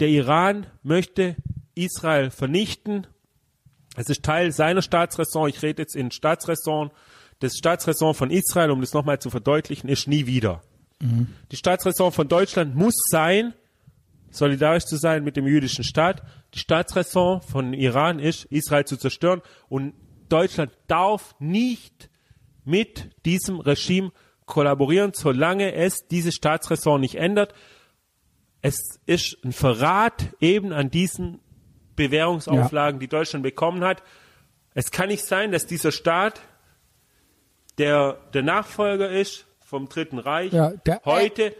[0.01, 1.37] der Iran möchte
[1.75, 3.07] Israel vernichten.
[3.97, 5.49] Es ist Teil seiner Staatsräson.
[5.49, 6.91] Ich rede jetzt in Staatsräson.
[7.39, 10.63] Das Staatsräson von Israel, um das nochmal zu verdeutlichen, ist nie wieder.
[11.51, 13.55] Die Staatsräson von Deutschland muss sein,
[14.31, 16.23] solidarisch zu sein mit dem jüdischen Staat.
[16.55, 19.41] Die Staatsräson von Iran ist, Israel zu zerstören.
[19.69, 19.95] Und
[20.29, 22.11] Deutschland darf nicht
[22.65, 24.13] mit diesem Regime
[24.45, 27.55] kollaborieren, solange es diese Staatsräson nicht ändert.
[28.63, 31.41] Es ist ein Verrat eben an diesen
[31.97, 34.03] Bewährungsauflagen, die Deutschland bekommen hat.
[34.75, 36.41] Es kann nicht sein, dass dieser Staat,
[37.79, 41.55] der der Nachfolger ist vom Dritten Reich, Ja, der- heute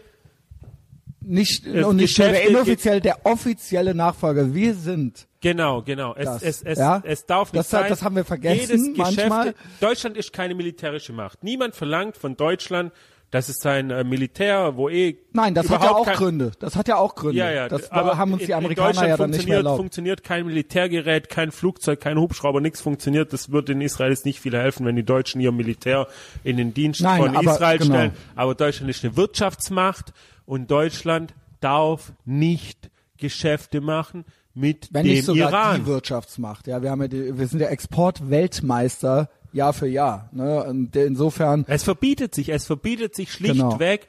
[1.23, 4.53] Nicht, und nicht nur der Geschäfte- inoffiziell, der offizielle Nachfolger.
[4.55, 5.27] Wir sind.
[5.39, 6.15] Genau, genau.
[6.15, 7.01] Es, Das, es, es, ja?
[7.05, 7.89] es darf nicht Das- sein.
[7.89, 9.53] das haben wir vergessen Jedes manchmal.
[9.79, 11.43] Deutschland ist keine militärische Macht.
[11.43, 12.91] Niemand verlangt von Deutschland,
[13.31, 16.51] dass es sein äh, Militär, wo eh Nein, das hat ja auch kein, Gründe.
[16.59, 17.37] Das hat ja auch Gründe.
[17.37, 17.69] Ja, ja.
[17.69, 19.77] Das aber haben uns in, die Amerikaner Deutschland ja dann nicht mehr funktioniert, erlaubt.
[19.77, 23.31] funktioniert kein Militärgerät, kein Flugzeug, kein Hubschrauber, nichts funktioniert.
[23.31, 26.07] Das würde in Israel jetzt nicht viel helfen, wenn die Deutschen ihr Militär
[26.43, 27.95] in den Dienst Nein, von aber Israel genau.
[27.95, 28.11] stellen.
[28.35, 30.13] Aber Deutschland ist eine Wirtschaftsmacht
[30.45, 35.81] und Deutschland darf nicht Geschäfte machen mit Wenn dem nicht sogar Iran.
[35.81, 36.67] die Wirtschaftsmacht.
[36.67, 40.29] Ja, wir haben ja die, wir sind der Exportweltmeister Jahr für Jahr.
[40.31, 40.63] Ne?
[40.63, 43.71] Und insofern, Es verbietet sich, es verbietet sich Genau.
[43.71, 44.07] schlichtweg,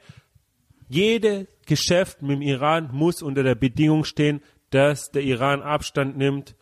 [0.89, 6.55] jede Geschäft mit dem Iran muss unter der Bedingung stehen, dass der Iran Abstand nimmt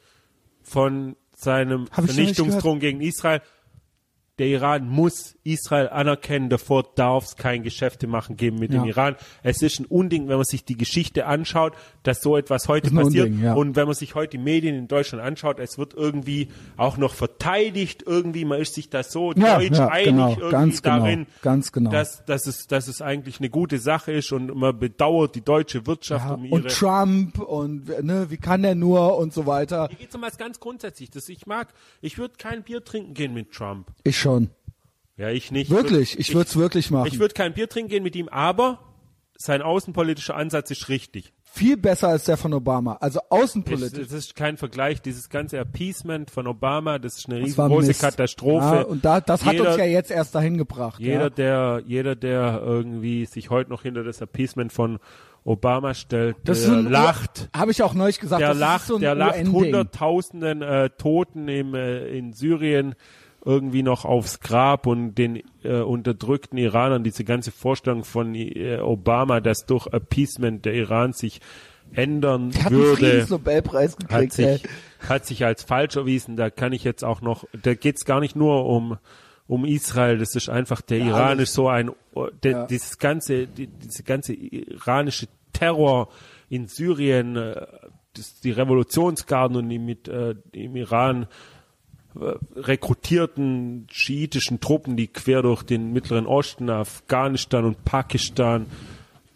[0.62, 3.42] von seinem Vernichtungsdrohung gegen Israel.
[4.40, 8.82] Der Iran muss Israel anerkennen, davor darf es kein Geschäfte machen geben mit Ja.
[8.82, 9.16] dem Iran.
[9.44, 11.74] Es ist ein Unding, wenn man sich die Geschichte anschaut,
[12.04, 13.28] dass so etwas heute passiert.
[13.28, 13.54] Unding, ja.
[13.54, 17.14] Und wenn man sich heute die Medien in Deutschland anschaut, es wird irgendwie auch noch
[17.14, 21.28] verteidigt, irgendwie, man ist sich da so Ja, deutsch einig genau, irgendwie ganz genau, darin,
[21.42, 21.92] ganz genau.
[21.92, 25.86] dass, dass, es, dass es eigentlich eine gute Sache ist und man bedauert die deutsche
[25.86, 26.56] Wirtschaft um ihre...
[26.56, 29.88] und Trump und ne, wie kann der nur und so weiter.
[29.90, 31.68] Hier geht's um was ganz grundsätzlich, das ich mag.
[32.02, 33.92] Ich würde kein Bier trinken gehen mit Trump.
[34.04, 34.50] Ich schon.
[35.18, 35.70] Ja, ich nicht.
[35.70, 37.08] Wirklich, ich würde es wirklich machen.
[37.08, 38.80] Ich würde kein Bier trinken gehen mit ihm, aber
[39.38, 41.34] sein außenpolitischer Ansatz ist richtig.
[41.54, 42.94] Viel besser als der von Obama.
[43.02, 44.00] Also außenpolitisch.
[44.08, 45.02] es ist kein Vergleich.
[45.02, 47.94] Dieses ganze Appeasement von Obama, das ist eine Das riesengroße.
[47.96, 48.76] Katastrophe.
[48.78, 51.02] Ja, und da, das hat Jeder- uns ja jetzt erst dahin gebracht.
[51.02, 51.30] Jeder, ja.
[51.30, 55.00] der, jeder, der irgendwie sich heute noch hinter das Appeasement von
[55.44, 57.50] Obama stellt, Das der lacht.
[57.54, 58.42] Habe ich auch neulich gesagt.
[58.42, 62.96] Der das lacht, ist so der lacht hunderttausenden äh, Toten im, äh, in Syrien
[63.44, 69.40] irgendwie noch aufs Grab und den äh, unterdrückten Iranern diese ganze Vorstellung von äh, Obama,
[69.40, 71.42] dass durch Appeasement der Iran sich
[71.94, 74.34] ändern Der würde, Friedensnobelpreis hat gekriegt.
[74.34, 74.62] sich, ey.
[75.10, 76.38] hat sich als falsch erwiesen.
[76.38, 78.98] Da kann ich jetzt auch noch, da geht's gar nicht nur um
[79.48, 81.50] um Israel, das ist einfach der Ja, Iran alles.
[81.50, 81.92] ist so ein
[82.44, 82.66] der, Ja.
[82.68, 86.08] dieses ganze die, diese ganze iranische Terror
[86.48, 87.66] in Syrien, äh,
[88.14, 91.28] das, die Revolutionsgarden und die mit äh, im Iran
[92.16, 98.66] rekrutierten schiitischen Truppen, die quer durch den Mittleren Osten, Afghanistan und Pakistan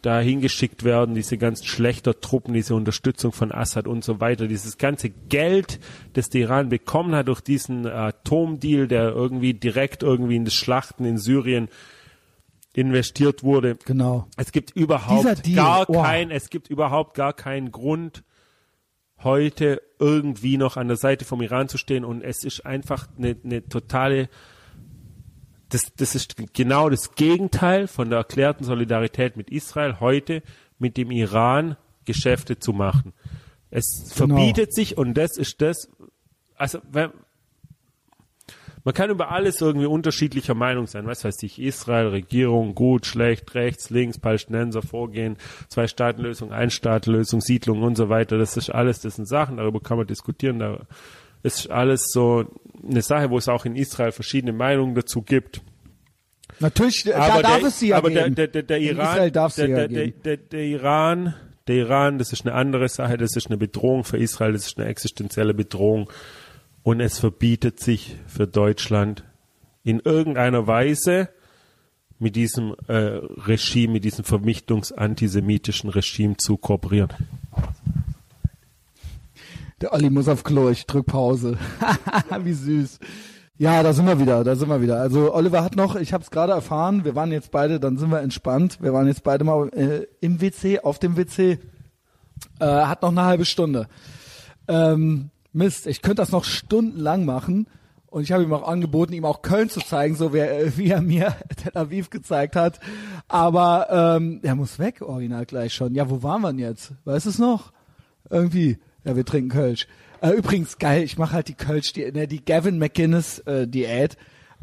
[0.01, 4.78] da hingeschickt werden, diese ganzen schlechter Truppen, diese Unterstützung von Assad und so weiter, dieses
[4.78, 5.80] ganze Geld,
[6.13, 11.05] das der Iran bekommen hat durch diesen Atomdeal, der irgendwie direkt irgendwie in das Schlachten
[11.05, 11.69] in Syrien
[12.76, 13.78] investiert wurde.
[13.86, 14.28] Genau.
[14.38, 18.23] Es gibt überhaupt gar kein, es gibt überhaupt gar keinen Grund,
[19.24, 23.36] heute irgendwie noch an der Seite vom Iran zu stehen und es ist einfach eine,
[23.43, 24.30] eine totale,
[25.70, 30.43] das, das ist genau das Gegenteil von der erklärten Solidarität mit Israel, heute
[30.78, 33.13] mit dem Iran Geschäfte zu machen.
[33.72, 34.36] Es Genau.
[34.36, 35.89] verbietet sich und das ist das,
[36.55, 37.11] also wenn,
[38.86, 41.07] man kann über alles irgendwie unterschiedlicher Meinung sein.
[41.07, 45.38] Was weiß ich, Israel, Regierung, gut, schlecht, rechts, links, Palästinenser vorgehen,
[45.69, 48.38] Zwei-Staaten-Lösung, Ein-Staaten-Lösung, Siedlung und so weiter.
[48.38, 50.59] Das ist alles, das sind Sachen, darüber kann man diskutieren.
[50.59, 50.81] Da
[51.41, 52.45] ist alles so
[52.88, 55.61] eine Sache, wo es auch in Israel verschiedene Meinungen dazu gibt.
[56.59, 58.36] Natürlich, da Aber darf der, es sie ja aber geben.
[58.36, 61.33] Der, der, der, Iran, der, der, der, der Iran,
[61.67, 64.77] der Iran, das ist eine andere Sache, das ist eine Bedrohung für Israel, das ist
[64.77, 66.07] eine existenzielle Bedrohung.
[66.86, 69.23] Und es verbietet sich für Deutschland
[69.83, 71.29] in irgendeiner Weise
[72.19, 77.09] mit diesem äh, Regime, mit diesem vermichtungs-antisemitischen Regime zu kooperieren.
[79.82, 81.57] Der Olli muss auf Klo, ich drück Pause.
[82.43, 82.99] Wie süß.
[83.57, 84.99] Ja, da sind wir wieder, da sind wir wieder.
[84.99, 88.12] Also Oliver hat noch, ich habe es gerade erfahren, wir waren jetzt beide, dann sind
[88.12, 88.78] wir entspannt.
[88.79, 91.57] Wir waren jetzt beide mal äh, im WC, auf dem WC.
[92.59, 93.87] Äh, hat noch eine halbe Stunde.
[94.67, 97.67] Ähm, Mist, ich könnte das noch stundenlang machen.
[98.07, 100.89] Und ich habe ihm auch angeboten, ihm auch Köln zu zeigen, so wie er, wie
[100.89, 102.79] er mir Tel Aviv gezeigt hat.
[103.27, 105.93] Aber ähm, er muss weg, original gleich schon.
[105.95, 106.93] Ja, wo waren wir denn jetzt?
[107.03, 107.73] Weißt du es noch?
[108.29, 108.77] Irgendwie.
[109.03, 109.87] Ja, wir trinken Kölsch.
[110.21, 113.67] Äh, übrigens, geil, ich mache halt die Kölsch, die, ne, die Gavin McGinnis äh.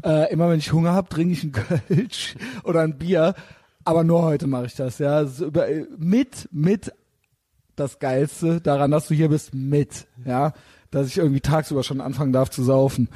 [0.03, 1.51] Äh, immer wenn ich Hunger habe, trinke ich einen
[1.87, 3.35] Kölsch oder ein Bier.
[3.85, 5.25] Aber nur heute mache ich das, ja.
[5.25, 6.91] So äh, mit, mit
[7.75, 10.53] das Geilste daran, dass du hier bist, mit, ja.
[10.93, 13.09] Dass ich irgendwie tagsüber schon anfangen darf zu saufen.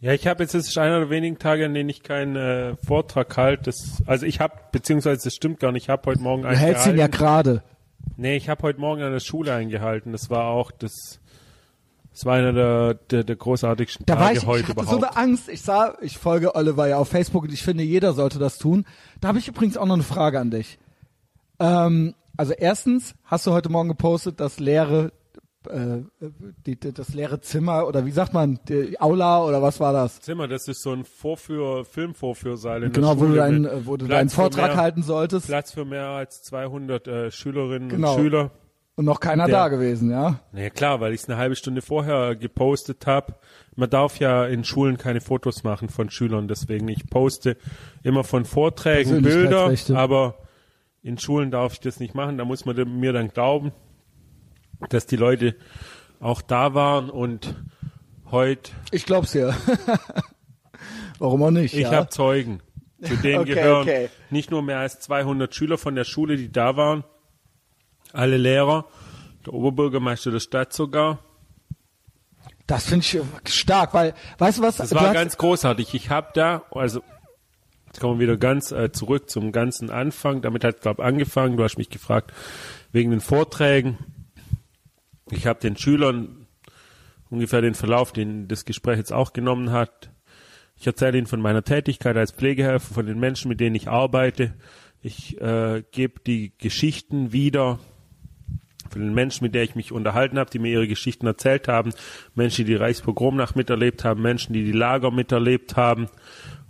[0.00, 2.76] Ja, ich habe jetzt, das ist einer der wenigen Tage, an denen ich keinen äh,
[2.76, 3.64] Vortrag halte.
[3.64, 6.58] Das, also ich habe, beziehungsweise das stimmt gar nicht, ich habe heute Morgen Du einen
[6.58, 7.62] hältst ihn ja gerade.
[8.18, 10.12] Nee, ich habe heute Morgen an der Schule eingehalten.
[10.12, 11.18] Das war auch das
[12.12, 15.00] Das war einer der, der, der großartigsten Da Tage war ich, heute ich hatte überhaupt.
[15.02, 15.48] so eine Angst.
[15.48, 18.84] Ich sah, ich folge Oliver ja auf Facebook und ich finde, jeder sollte das tun.
[19.22, 20.78] Da habe ich übrigens auch noch eine Frage an dich.
[21.58, 25.10] Ähm, also erstens hast du heute Morgen gepostet, das leere,
[25.70, 26.02] äh,
[26.66, 30.20] die, die, das leere Zimmer oder wie sagt man, die Aula oder was war das?
[30.20, 33.86] Zimmer, das ist so ein Vorführ, Filmvorführsaal in Genau, der wo du, Schule deinen, äh,
[33.86, 37.30] wo du Platz deinen für Vortrag mehr, halten solltest Platz für mehr als 200 äh,
[37.30, 38.14] Schülerinnen Genau.
[38.14, 38.50] und Schüler.
[38.96, 40.40] und noch keiner Der- da gewesen, ja?
[40.52, 43.34] Na ja, klar, weil ich es eine halbe Stunde vorher gepostet habe.
[43.74, 47.56] Man darf ja in Schulen keine Fotos machen von Schülern, deswegen ich poste
[48.02, 50.36] immer von Vorträgen Bilder, aber
[51.02, 52.38] in Schulen darf ich das nicht machen.
[52.38, 53.72] Da muss man mir dann glauben,
[54.88, 55.56] dass die Leute
[56.20, 57.54] auch da waren und
[58.30, 59.54] heute, Ich glaub's dir.
[61.18, 61.74] Warum auch nicht?
[61.74, 61.92] ich ja?
[61.92, 62.60] habe Zeugen.
[63.02, 64.08] Zu denen Okay, gehören okay.
[64.30, 67.04] nicht nur mehr als 200 Schüler von der Schule, die da waren,
[68.12, 68.86] alle Lehrer,
[69.44, 71.18] der Oberbürgermeister der Stadt sogar.
[72.66, 74.76] Das finde ich stark, weil, weißt du was?
[74.76, 75.94] Das du war ganz großartig.
[75.94, 77.02] Ich habe da, also
[77.86, 80.42] jetzt kommen wir wieder ganz äh, zurück zum ganzen Anfang.
[80.42, 81.56] Damit hat glaube angefangen.
[81.56, 82.32] Du hast mich gefragt
[82.92, 83.98] wegen den Vorträgen.
[85.30, 86.46] Ich habe den Schülern
[87.30, 90.10] ungefähr den Verlauf, den das Gespräch jetzt auch genommen hat.
[90.78, 94.54] Ich erzähle ihnen von meiner Tätigkeit als Pflegehelfer, von den Menschen, mit denen ich arbeite.
[95.02, 97.78] Ich äh, gebe die Geschichten wieder
[98.90, 101.92] von den Menschen, mit denen ich mich unterhalten habe, die mir ihre Geschichten erzählt haben,
[102.34, 106.08] Menschen, die die Reichspogromnacht miterlebt haben, Menschen, die die Lager miterlebt haben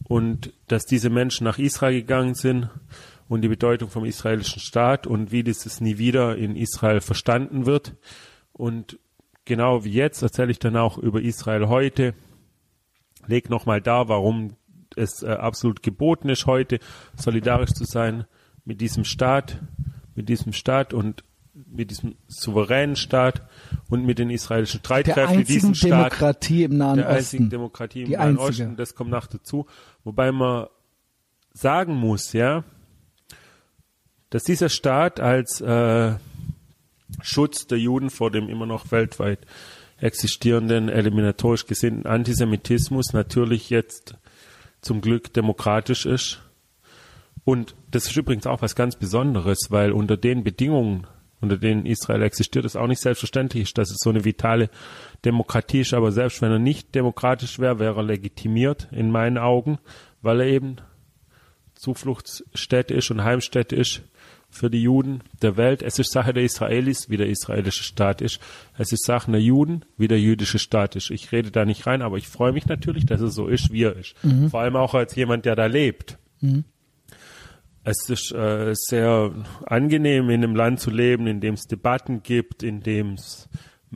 [0.05, 2.71] und dass diese Menschen nach Israel gegangen sind
[3.29, 7.95] und die Bedeutung vom israelischen Staat und wie dieses nie wieder in Israel verstanden wird.
[8.57, 8.99] Und
[9.45, 12.15] genau wie jetzt erzähle ich dann auch über Israel heute,
[13.27, 14.57] leg nochmal dar, warum
[14.97, 16.79] es äh, absolut geboten ist, heute
[17.17, 18.25] solidarisch zu sein
[18.65, 19.61] mit diesem Staat,
[20.15, 21.23] mit diesem Staat und
[21.55, 23.43] mit diesem souveränen Staat
[23.89, 27.51] und mit den israelischen der Streitkräften, die einzigen Staat Demokratie im Nahen der einzigen Osten.
[27.51, 28.65] Demokratie im Die Nahen einzige.
[28.65, 29.67] Osten, das kommt noch dazu.
[30.05, 30.67] Wobei man
[31.53, 32.65] sagen muss, ja,
[34.31, 36.15] dass dieser Staat als äh,
[37.27, 39.41] Schutz der Juden vor dem immer noch weltweit
[39.99, 44.15] existierenden, eliminatorisch gesinnten Antisemitismus natürlich jetzt
[44.81, 46.43] zum Glück demokratisch ist.
[47.45, 51.07] Und das ist übrigens auch was ganz Besonderes, weil unter den Bedingungen,
[51.41, 54.71] unter denen Israel existiert, es auch nicht selbstverständlich ist, dass es so eine vitale
[55.25, 55.95] Demokratie ist.
[55.95, 59.79] Aber selbst wenn er nicht demokratisch wäre, wäre er legitimiert in meinen Augen,
[60.23, 60.77] weil er eben
[61.75, 64.03] Zufluchtsstätte ist und Heimstätte ist
[64.57, 65.83] für die Juden der Welt.
[65.83, 68.41] Es ist Sache der Israelis, wie der israelische Staat ist.
[68.79, 71.11] Es ist Sache der Juden, wie der jüdische Staat ist.
[71.11, 73.85] Ich rede da nicht rein, aber ich freue mich natürlich, dass es so ist, wie
[73.85, 74.15] er ist.
[74.51, 76.19] Vor allem auch als jemand, der da lebt.
[77.85, 79.31] Es ist äh, sehr
[79.65, 83.49] angenehm, in einem Land zu leben, in dem es Debatten gibt, in dem es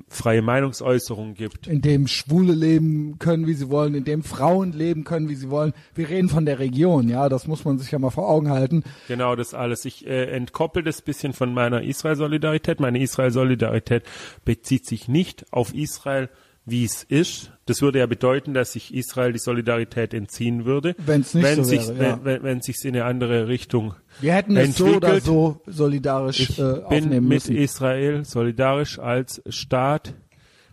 [0.09, 1.67] freie Meinungsäußerung gibt.
[1.67, 5.51] in dem Schwule leben können, wie sie wollen, in dem Frauen leben können, wie sie
[5.51, 5.73] wollen.
[5.95, 8.85] Wir reden von der Region, ja, das muss man sich ja mal vor Augen halten.
[9.09, 9.85] Genau, das alles.
[9.85, 12.81] Ich äh, entkoppel das bisschen von meiner Israel-Solidarität.
[12.81, 14.05] Meine Israel-Solidarität
[14.45, 16.29] bezieht sich nicht auf Israel,
[16.71, 17.53] wie es ist.
[17.67, 20.95] Das würde ja bedeuten, dass sich Israel die Solidarität entziehen würde.
[20.99, 22.21] Wenn's nicht wenn so sich, wäre, ja.
[22.25, 25.25] wenn, wenn, sich's in eine andere Richtung Wir hätten es so oder entwickelt.
[25.25, 27.57] so solidarisch Ich äh, bin aufnehmen mit müssen.
[27.57, 30.15] Israel solidarisch als Staat,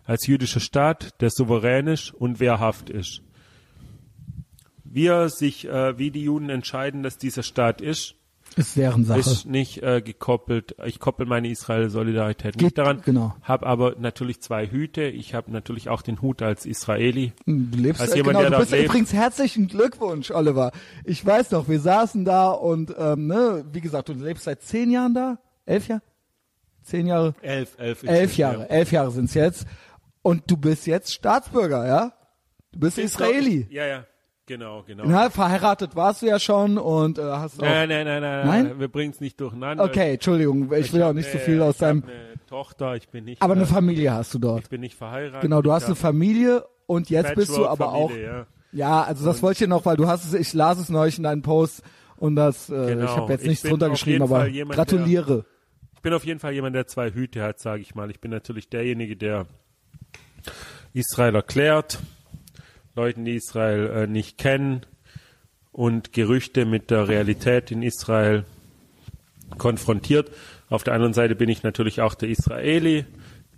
[0.04, 3.22] als jüdischer Staat, der souverän ist und wehrhaft ist.
[4.84, 8.14] Wir sich, äh, wie die Juden entscheiden, dass dieser Staat ist,
[8.58, 9.20] Ist deren Sache.
[9.20, 10.74] ist nicht äh, gekoppelt.
[10.84, 13.00] Ich koppel meine Israel-Solidarität nicht daran.
[13.04, 13.34] genau.
[13.42, 15.02] Habe aber natürlich zwei Hüte.
[15.04, 17.32] Ich habe natürlich auch den Hut als Israeli.
[17.46, 18.84] Du lebst Als äh, jemand, genau, der du bist lebt.
[18.86, 20.72] übrigens herzlichen Glückwunsch, Oliver.
[21.04, 24.90] Ich weiß noch, wir saßen da und ähm, ne, wie gesagt, du lebst seit zehn
[24.90, 25.38] Jahren da?
[25.66, 26.02] Elf Jahre?
[26.82, 27.34] Zehn Jahre?
[27.42, 28.02] Elf, elf.
[28.02, 28.60] ist Elf es, Jahre.
[28.60, 28.64] ja.
[28.66, 29.66] Elf Jahre sind's jetzt.
[30.22, 32.12] Und du bist jetzt Staatsbürger, ja?
[32.72, 33.66] Du bist Israeli.
[33.70, 34.04] Ja, ja.
[34.48, 35.04] Genau, genau.
[35.06, 37.64] Na, verheiratet warst du ja schon und äh, hast auch.
[37.66, 38.64] Nein, nein, nein, nein, Nein?
[38.64, 38.80] nein.
[38.80, 39.84] Wir bringen es nicht durcheinander.
[39.84, 42.02] Okay, Entschuldigung, ich will auch nicht so viel aus ich deinem.
[42.02, 42.12] Eine
[42.48, 43.40] Tochter, ich bin nicht.
[43.42, 44.62] Aber eine Familie hast du dort.
[44.64, 45.42] Ich bin nicht verheiratet.
[45.42, 48.10] Genau, du Ich hast eine Familie und jetzt bist du aber auch.
[48.10, 48.46] Ja.
[48.72, 51.24] Ja, also das wollte ich noch, weil du hast es, ich las es neulich in
[51.24, 51.82] deinen Post
[52.16, 53.04] und das, äh, Genau.
[53.04, 55.44] ich habe jetzt Ich nichts drunter geschrieben, aber jemand, gratuliere.
[55.94, 58.10] Ich bin auf jeden Fall jemand, der zwei Hüte hat, sage ich mal.
[58.10, 59.46] Ich bin natürlich derjenige, der
[60.92, 61.98] Israel erklärt,
[62.98, 64.80] Leuten, die Israel äh, nicht kennen
[65.70, 68.44] und Gerüchte mit der Realität in Israel
[69.56, 70.32] konfrontiert.
[70.68, 73.06] Auf der anderen Seite bin ich natürlich auch der Israeli,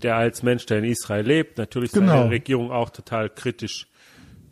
[0.02, 2.12] der als Mensch, der in Israel lebt, natürlich Genau.
[2.12, 3.86] seine Regierung auch total kritisch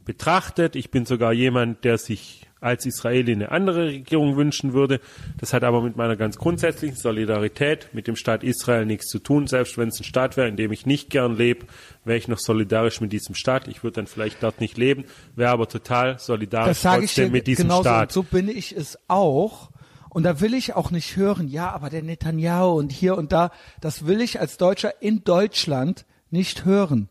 [0.06, 0.74] betrachtet.
[0.74, 5.00] Ich bin sogar jemand, der sich als Israeli eine andere Regierung wünschen würde.
[5.38, 9.46] Das hat aber mit meiner ganz grundsätzlichen Solidarität mit dem Staat Israel nichts zu tun.
[9.46, 11.66] Selbst wenn es ein Staat wäre, in dem ich nicht gern lebe,
[12.04, 13.68] wäre ich noch solidarisch mit diesem Staat.
[13.68, 15.04] Ich würde dann vielleicht dort nicht leben,
[15.36, 17.82] wäre aber total solidarisch das trotzdem ich mit diesem genauso.
[17.82, 18.12] Staat.
[18.12, 19.70] So bin ich es auch.
[20.10, 23.50] Und da will ich auch nicht hören, ja, aber der Netanyahu und hier und da,
[23.80, 27.08] das will ich als Deutscher in Deutschland nicht hören.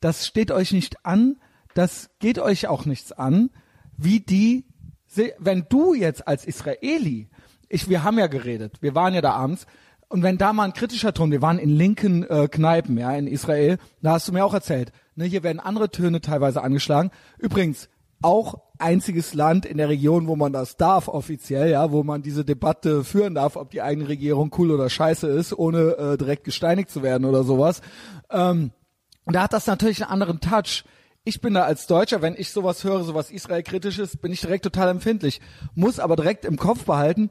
[0.00, 1.36] Das steht euch nicht an,
[1.74, 3.50] das geht euch auch nichts an,
[3.96, 4.64] wie die
[5.38, 7.28] wenn du jetzt als Israeli,
[7.68, 9.66] ich, wir haben ja geredet, wir waren ja da abends,
[10.10, 13.26] und wenn da mal ein kritischer Ton, wir waren in linken äh, Kneipen, ja, in
[13.26, 17.10] Israel, da hast du mir auch erzählt, ne, hier werden andere Töne teilweise angeschlagen.
[17.38, 17.90] Übrigens,
[18.22, 22.44] auch einziges Land in der Region, wo man das darf offiziell, ja, wo man diese
[22.44, 26.90] Debatte führen darf, ob die eigene Regierung cool oder scheiße ist, ohne äh, direkt gesteinigt
[26.90, 27.80] zu werden oder sowas.
[28.30, 28.72] Ähm,
[29.26, 30.84] da hat das natürlich einen anderen Touch
[31.28, 34.88] ich bin da als Deutscher, wenn ich sowas höre, sowas Israel-kritisches, bin ich direkt total
[34.88, 35.40] empfindlich.
[35.74, 37.30] Muss aber direkt im Kopf behalten,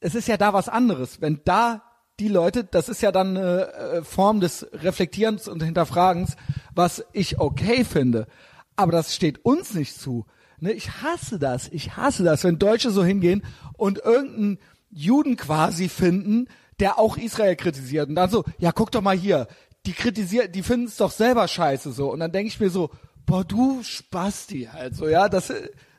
[0.00, 1.20] es ist ja da was anderes.
[1.20, 1.82] Wenn da
[2.18, 6.36] die Leute, das ist ja dann eine äh, Form des Reflektierens und Hinterfragens,
[6.74, 8.26] was ich okay finde.
[8.74, 10.26] Aber das steht uns nicht zu.
[10.58, 11.68] Ne, ich hasse das.
[11.68, 13.44] Ich hasse das, wenn Deutsche so hingehen
[13.74, 14.58] und irgendeinen
[14.90, 16.48] Juden quasi finden,
[16.80, 18.08] der auch Israel kritisiert.
[18.08, 19.46] Und dann so, ja, guck doch mal hier,
[19.86, 22.10] die kritisieren, die finden es doch selber scheiße so.
[22.10, 22.90] Und dann denke ich mir so,
[23.26, 25.52] boah, du Spasti halt so, ja, das,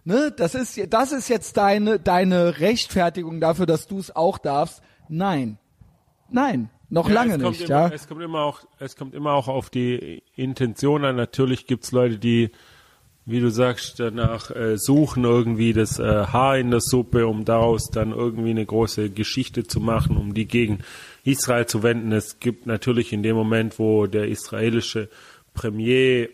[0.06, 4.82] ne, das ist, das ist jetzt deine, deine Rechtfertigung dafür, dass du es auch darfst.
[5.10, 5.58] Nein.
[6.30, 6.70] Nein.
[6.90, 7.88] Noch ja, lange nicht, immer, ja.
[7.90, 11.18] Es kommt immer auch, es kommt immer auch auf die Intention an.
[11.18, 12.52] Natürlich gibt's Leute, die,
[13.26, 17.90] wie du sagst, danach äh, suchen irgendwie das äh, Haar in der Suppe, um daraus
[17.90, 20.80] dann irgendwie eine große Geschichte zu machen, um die gegen
[21.26, 22.14] Israel zu wenden.
[22.14, 25.10] Es gibt natürlich in dem Moment, wo der israelische
[25.54, 26.30] Premier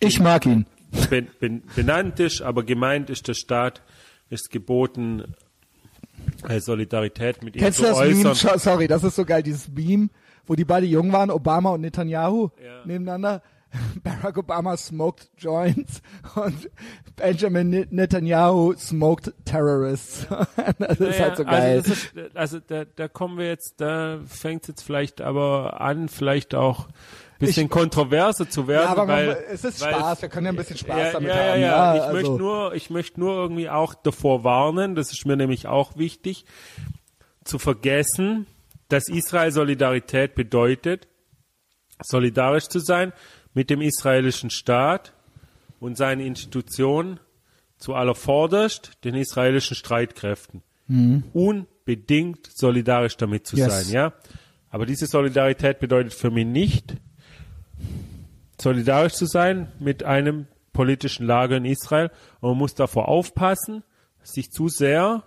[0.00, 0.66] ich mag ihn.
[1.10, 3.82] Ben, ben, benannt ist, aber gemeint ist der Staat,
[4.30, 5.34] ist geboten,
[6.48, 8.22] äh, Solidarität mit Kennst ihm zu äußern.
[8.22, 8.58] Meme?
[8.58, 10.08] Sorry, das ist so geil, dieses Meme,
[10.46, 12.84] wo die beide jung waren, Obama und Netanyahu ja.
[12.84, 13.42] nebeneinander.
[14.04, 16.00] Barack Obama smoked joints
[16.36, 16.70] und
[17.16, 20.26] Benjamin Netanyahu smoked terrorists.
[20.78, 21.78] das ist halt so geil.
[21.78, 26.08] Also, ist, also da, da kommen wir jetzt, da fängt es jetzt vielleicht aber an,
[26.08, 26.88] vielleicht auch
[27.46, 28.84] bisschen ich, kontroverser zu werden.
[28.84, 31.28] Ja, aber weil, man, es ist Spaß, wir können ja ein bisschen Spaß ja, damit
[31.28, 31.60] ja, haben.
[31.60, 32.12] Ja, ja, ich also.
[32.14, 36.44] möchte nur, ich möchte nur irgendwie auch davor warnen, das ist mir nämlich auch wichtig,
[37.44, 38.46] zu vergessen,
[38.88, 41.08] dass Israel Solidarität bedeutet,
[42.02, 43.12] solidarisch zu sein
[43.54, 45.12] mit dem israelischen Staat
[45.80, 47.20] und seinen Institutionen
[47.78, 50.62] zu allervorderst den israelischen Streitkräften.
[50.86, 51.24] Mhm.
[51.32, 53.86] Unbedingt solidarisch damit zu yes.
[53.86, 54.12] sein, ja.
[54.70, 56.96] Aber diese Solidarität bedeutet für mich nicht,
[58.60, 62.10] solidarisch zu sein mit einem politischen Lager in Israel.
[62.40, 63.82] Und man muss davor aufpassen,
[64.22, 65.24] sich zu sehr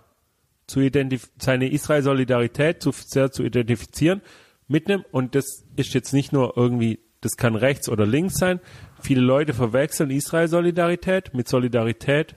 [0.66, 4.20] zu identif seine Israel-Solidarität zu sehr zu identifizieren
[4.68, 8.60] mit einem, und das ist jetzt nicht nur irgendwie, das kann rechts oder links sein.
[9.00, 12.36] Viele Leute verwechseln Israel-Solidarität mit Solidarität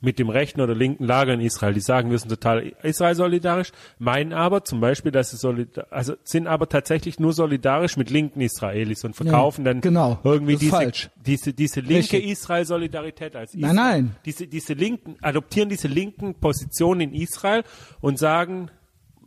[0.00, 1.74] mit dem rechten oder linken Lager in Israel.
[1.74, 6.46] Die sagen, wir sind total Israel-solidarisch, meinen aber zum Beispiel, dass sie solidar also sind
[6.46, 11.52] aber tatsächlich nur solidarisch mit linken Israelis und verkaufen ja, dann genau, irgendwie diese, diese,
[11.52, 13.74] diese linke Israel-Solidarität als Israel.
[13.74, 14.16] Nein, nein.
[14.24, 17.64] Diese, diese linken, adoptieren diese linken Positionen in Israel
[18.00, 18.70] und sagen,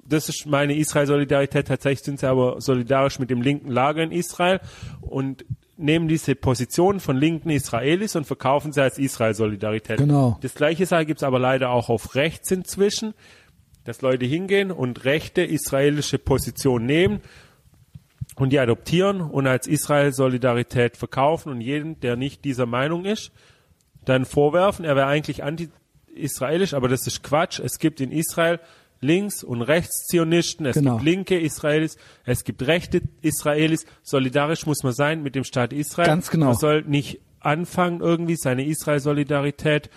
[0.10, 1.68] das ist meine Israel-Solidarität.
[1.68, 4.60] Tatsächlich sind sie aber solidarisch mit dem linken Lager in Israel
[5.02, 5.46] und
[5.80, 9.98] nehmen diese Position von linken Israelis und verkaufen sie als Israel-Solidarität.
[9.98, 10.38] Genau.
[10.42, 13.14] Das gleiche gibt es aber leider auch auf rechts inzwischen,
[13.86, 17.22] dass Leute hingehen und rechte israelische Position nehmen
[18.36, 23.32] und die adoptieren und als Israel-Solidarität verkaufen und jeden, der nicht dieser Meinung ist,
[24.06, 27.60] dann vorwerfen, er wäre eigentlich anti-israelisch, aber das ist Quatsch.
[27.60, 28.60] Es gibt in Israel
[29.02, 30.96] Links- und Rechtszionisten, es genau.
[30.96, 33.86] gibt linke Israelis, es gibt rechte Israelis.
[34.04, 36.08] Solidarisch muss man sein mit dem Staat Israel.
[36.08, 36.48] Ganz genau.
[36.48, 39.90] Man soll nicht anfangen, irgendwie seine Israel-Solidarität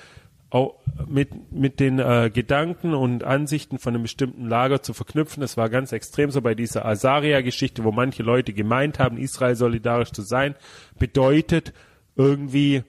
[1.08, 5.40] mit, mit den äh, Gedanken und Ansichten von einem bestimmten Lager zu verknüpfen.
[5.40, 10.12] Das war ganz extrem so bei dieser Asaria-Geschichte, wo manche Leute gemeint haben, Israel solidarisch
[10.12, 10.54] zu sein,
[10.98, 11.72] bedeutet
[12.16, 12.82] irgendwie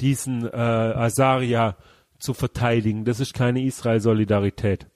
[0.00, 1.76] diesen äh, Asaria
[2.18, 3.04] zu verteidigen.
[3.06, 4.86] Das ist keine Israel-Solidarität.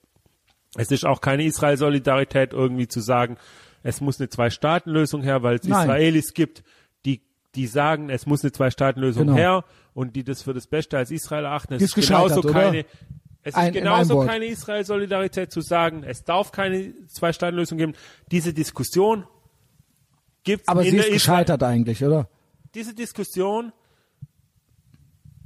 [0.75, 3.37] Es ist auch keine Israel-Solidarität irgendwie zu sagen,
[3.83, 5.81] es muss eine Zwei-Staaten-Lösung her, weil es Nein.
[5.81, 6.63] Israelis gibt,
[7.05, 7.21] die,
[7.55, 9.37] die sagen, es muss eine Zwei-Staaten-Lösung genau.
[9.37, 11.75] her und die das für das Beste als Israel erachten.
[11.75, 12.85] Es ist, ist genauso keine,
[13.43, 17.93] es ein, ist genauso keine Israel-Solidarität zu sagen, es darf keine Zwei-Staaten-Lösung geben.
[18.31, 19.25] Diese Diskussion
[20.43, 22.29] gibt Aber sie ist gescheitert eigentlich, oder?
[22.73, 23.71] Diese Diskussion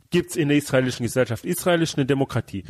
[0.10, 1.46] gibt's in der israelischen Gesellschaft.
[1.46, 2.64] Israel ist eine Demokratie.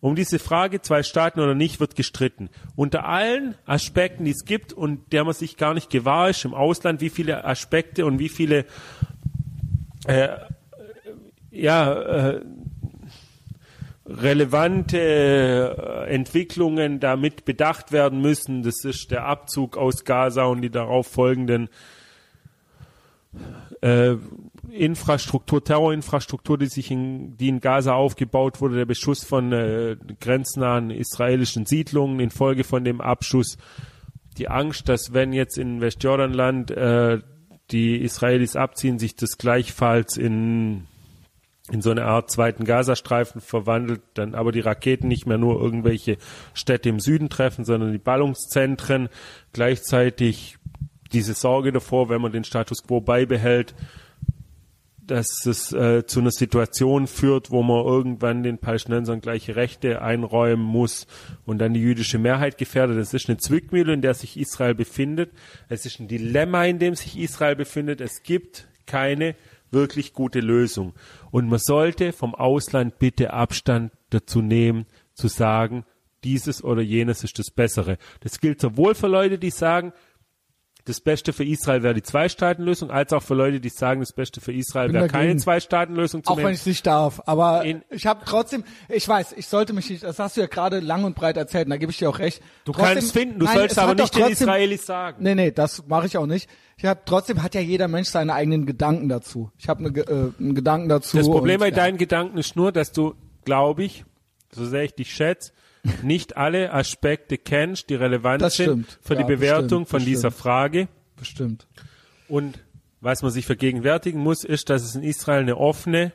[0.00, 2.50] Um diese Frage, zwei Staaten oder nicht, wird gestritten.
[2.74, 6.54] Unter allen Aspekten, die es gibt und der man sich gar nicht gewahr ist im
[6.54, 8.66] Ausland, wie viele Aspekte und wie viele
[10.06, 10.28] äh,
[11.52, 12.40] ja, äh,
[14.06, 18.62] relevante äh, Entwicklungen damit bedacht werden müssen.
[18.62, 21.68] Das ist der Abzug aus Gaza und die darauf folgenden
[23.82, 24.16] äh,
[24.70, 30.90] Infrastruktur, Terrorinfrastruktur, die sich in, die in Gaza aufgebaut wurde, der Beschuss von äh, grenznahen
[30.90, 33.58] israelischen Siedlungen infolge von dem Abschuss,
[34.38, 37.18] die Angst, dass wenn jetzt in Westjordanland äh,
[37.70, 40.86] die Israelis abziehen, sich das gleichfalls in
[41.70, 46.18] in so eine Art zweiten Gazastreifen verwandelt, dann aber die Raketen nicht mehr nur irgendwelche
[46.54, 49.08] Städte im Süden treffen, sondern die Ballungszentren.
[49.52, 50.58] Gleichzeitig
[51.12, 53.74] diese Sorge davor, wenn man den Status quo beibehält,
[55.06, 60.64] dass es äh, zu einer Situation führt, wo man irgendwann den Palästinensern gleiche Rechte einräumen
[60.64, 61.06] muss
[61.44, 62.98] und dann die jüdische Mehrheit gefährdet.
[62.98, 65.32] Das ist eine Zwickmühle, in der sich Israel befindet.
[65.68, 68.00] Es ist ein Dilemma, in dem sich Israel befindet.
[68.00, 69.34] Es gibt keine
[69.70, 70.94] wirklich gute Lösung.
[71.30, 75.84] Und man sollte vom Ausland bitte Abstand dazu nehmen, zu sagen,
[76.24, 77.98] dieses oder jenes ist das Bessere.
[78.20, 79.92] Das gilt sowohl für Leute, die sagen,
[80.84, 84.40] das Beste für Israel wäre die Zwei-Staaten-Lösung, als auch für Leute, die sagen, das Beste
[84.40, 86.22] für Israel wäre keine Zwei-Staaten-Lösung.
[86.26, 87.22] Auch wenn ich es nicht darf.
[87.26, 90.48] Aber In, ich habe trotzdem, ich weiß, ich sollte mich nicht, das hast du ja
[90.48, 92.42] gerade lang und breit erzählt, und da gebe ich dir auch recht.
[92.64, 95.22] Du trotzdem, kannst finden, du nein, sollst aber nicht trotzdem, den Israelis sagen.
[95.22, 96.50] Nee, nee, das mache ich auch nicht.
[96.76, 99.52] Ich habe trotzdem hat ja jeder Mensch seine eigenen Gedanken dazu.
[99.58, 101.16] Ich habe eine, äh, einen Gedanken dazu.
[101.16, 101.76] Das Problem und, bei ja.
[101.76, 103.14] deinen Gedanken ist nur, dass du,
[103.44, 104.04] glaube ich,
[104.50, 105.52] so sehr ich dich schätze,
[106.02, 110.42] nicht alle Aspekte kennst, die relevant sind für ja, die Bewertung bestimmt, von dieser bestimmt.
[110.42, 110.88] Frage.
[111.16, 111.66] Bestimmt.
[112.28, 112.60] Und
[113.00, 116.12] was man sich vergegenwärtigen muss, ist, dass es in Israel eine offene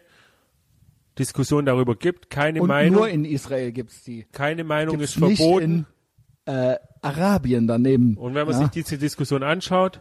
[1.19, 2.29] Diskussion darüber gibt.
[2.29, 2.99] Keine Und Meinung.
[2.99, 4.25] Nur in Israel gibt's die.
[4.31, 5.85] Keine Meinung gibt's ist verboten.
[6.45, 8.15] In, äh, Arabien daneben.
[8.15, 8.61] Und wenn man ja.
[8.61, 9.99] sich diese Diskussion anschaut,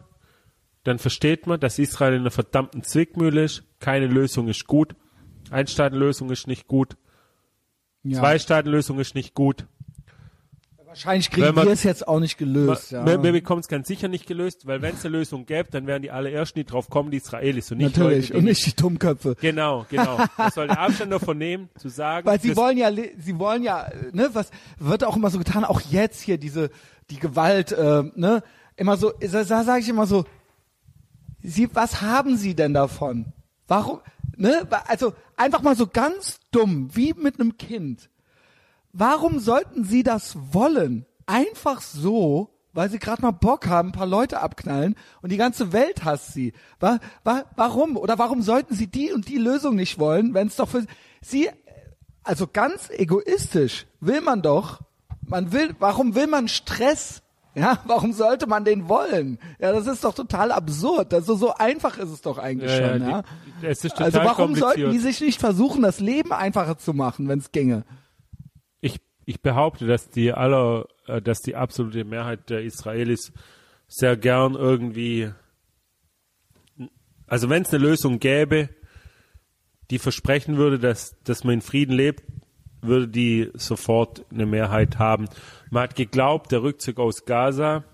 [0.84, 3.64] dann versteht man, dass Israel in einer verdammten Zwickmühle ist.
[3.80, 4.94] Keine Lösung ist gut.
[5.51, 6.97] Einstaatenlösung ist nicht gut.
[8.11, 8.20] Ja.
[8.20, 9.66] Zwei-Staaten-Lösung ist nicht gut.
[10.97, 12.93] Wahrscheinlich kriegen wir es jetzt auch nicht gelöst.
[12.93, 13.23] Man, ja.
[13.23, 16.01] Wir, bekommen es ganz sicher nicht gelöst, weil wenn es eine Lösung gäbe, dann wären
[16.01, 18.74] die allerersten, die drauf kommen, die Israelis und nicht Natürlich, Leute, die und nicht die
[18.74, 19.37] Dummköpfe.
[19.39, 20.19] Genau, genau.
[20.39, 22.27] Man soll den Abstand davon nehmen, zu sagen.
[22.27, 25.83] Weil sie wollen ja, sie wollen ja, ne, was wird auch immer so getan, auch
[25.83, 26.70] jetzt hier diese,
[27.11, 28.43] die Gewalt, äh, ne,
[28.77, 30.24] immer so, da, da sage ich immer so,
[31.43, 33.35] sie, was haben sie denn davon?
[33.69, 34.01] Warum,
[34.36, 38.08] ne, also einfach mal so ganz dumm, wie mit einem Kind
[38.98, 41.04] Warum sollten sie das wollen?
[41.26, 45.74] Einfach so, weil sie gerade mal Bock haben, ein paar Leute abknallen und die ganze
[45.74, 46.54] Welt hasst sie.
[46.80, 47.98] Wa wa warum?
[47.98, 50.86] Oder warum sollten sie die und die Lösung nicht wollen, wenn es doch für
[51.20, 51.50] sie,
[52.22, 54.80] also ganz egoistisch will man doch,
[55.20, 57.20] man will, warum will man Stress?
[57.57, 59.39] Ja, warum sollte man den wollen?
[59.59, 61.12] Ja, das ist doch total absurd.
[61.15, 63.03] Also so einfach ist es doch eigentlich ja, schon.
[63.03, 63.23] Ja,
[63.62, 63.69] ja.
[63.69, 67.85] Also warum sollten die sich nicht versuchen, das Leben einfacher zu machen, wenn es ginge?
[69.27, 73.33] ich behaupte, dass die aller, äh, dass die absolute Mehrheit der Israelis
[73.89, 75.31] sehr gern irgendwie,
[77.27, 78.70] also wenn es eine Lösung gäbe,
[79.91, 82.24] die versprechen würde, dass, dass man in Frieden lebt,
[82.81, 85.28] würde die sofort eine Mehrheit haben.
[85.70, 87.84] Man hat geglaubt, der Rückzug aus Gaza.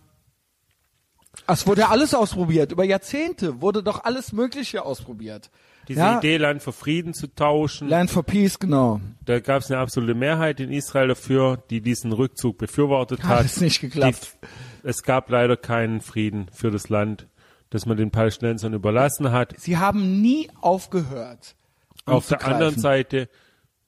[1.47, 2.73] Es wurde alles ausprobiert.
[2.73, 5.51] Über Jahrzehnte wurde doch alles Mögliche ausprobiert.
[5.89, 6.19] Diese ja.
[6.19, 7.89] Idee, Land für Frieden zu tauschen.
[7.89, 9.01] Land for Peace, genau.
[9.25, 13.39] Da gab es eine absolute Mehrheit in Israel dafür, die diesen Rückzug befürwortet hat.
[13.41, 14.37] Hat es nicht geklappt.
[14.43, 17.27] Die, es gab leider keinen Frieden für das Land,
[17.71, 19.55] das man den Palästinensern überlassen hat.
[19.59, 21.57] Sie haben nie aufgehört.
[22.05, 23.29] Auf der anderen Seite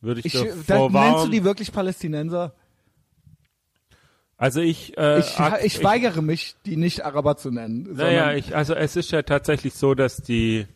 [0.01, 2.55] würde ich, ich davor da, Nennst du die wirklich Palästinenser?
[4.37, 7.89] Also ich, äh, ich, ich, ich weigere mich, die nicht Araber zu nennen.
[7.95, 10.67] Naja, ich, also es ist ja tatsächlich so, dass die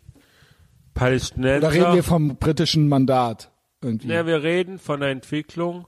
[0.94, 1.60] Palästinenser.
[1.60, 3.50] Da reden wir vom britischen Mandat
[3.82, 4.08] irgendwie.
[4.08, 5.86] Ja, wir reden von der Entwicklung.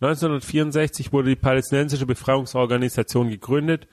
[0.00, 3.88] 1964 wurde die palästinensische Befreiungsorganisation gegründet.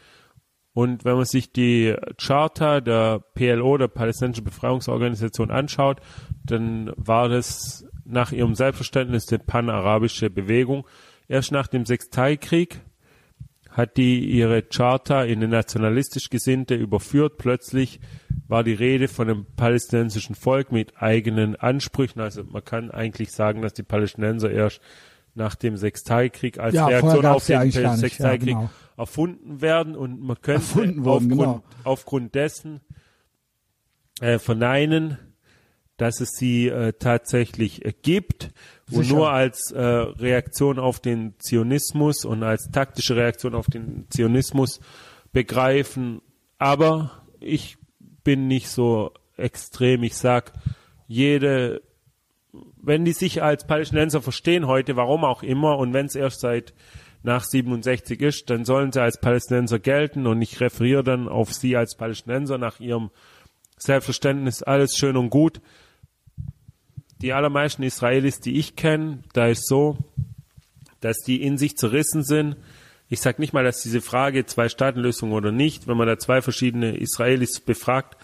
[0.73, 6.02] Und wenn man sich die Charta der PLO, der palästinensischen Befreiungsorganisation anschaut,
[6.43, 10.85] dann war das nach ihrem Selbstverständnis eine panarabische Bewegung.
[11.27, 12.81] Erst nach dem Sechsteilkrieg
[13.69, 17.38] hat die ihre Charta in eine nationalistisch Gesinnte überführt.
[17.38, 17.99] Plötzlich
[18.47, 22.22] war die Rede von einem palästinensischen Volk mit eigenen Ansprüchen.
[22.22, 24.80] Also man kann eigentlich sagen, dass die Palästinenser erst
[25.34, 28.69] nach dem Sechstagekrieg als ja, Reaktion auf den Sechstagekrieg ja, genau.
[28.95, 31.64] erfunden werden und man könnte wurden, aufgrund, genau.
[31.84, 32.80] aufgrund dessen
[34.22, 35.18] äh, verneinen,
[35.97, 38.52] dass es sie äh, tatsächlich äh, gibt
[38.91, 39.16] und Sicher.
[39.16, 44.80] nur als äh, Reaktion auf den Zionismus und als taktische Reaktion auf den Zionismus
[45.32, 46.22] begreifen.
[46.60, 47.78] Aber ich
[48.24, 50.03] bin nicht so extrem.
[50.03, 50.53] Ich sag,
[51.07, 51.82] jede,
[52.82, 56.74] wenn die sich als Palästinenser verstehen heute, warum auch immer, und wenn es erst seit
[57.24, 61.76] nach 67 ist, dann sollen sie als Palästinenser gelten und ich referiere dann auf sie
[61.76, 63.10] als Palästinenser nach ihrem
[63.78, 65.60] Selbstverständnis, alles schön und gut.
[67.26, 69.97] Die allermeisten Israelis, die ich kenne, da ist so,
[70.99, 72.56] dass die in sich zerrissen sind.
[73.10, 76.95] Ich sage nicht mal, dass diese Frage Zwei-Staaten-Lösung oder nicht, wenn man da zwei verschiedene
[76.95, 78.15] Israelis befragt,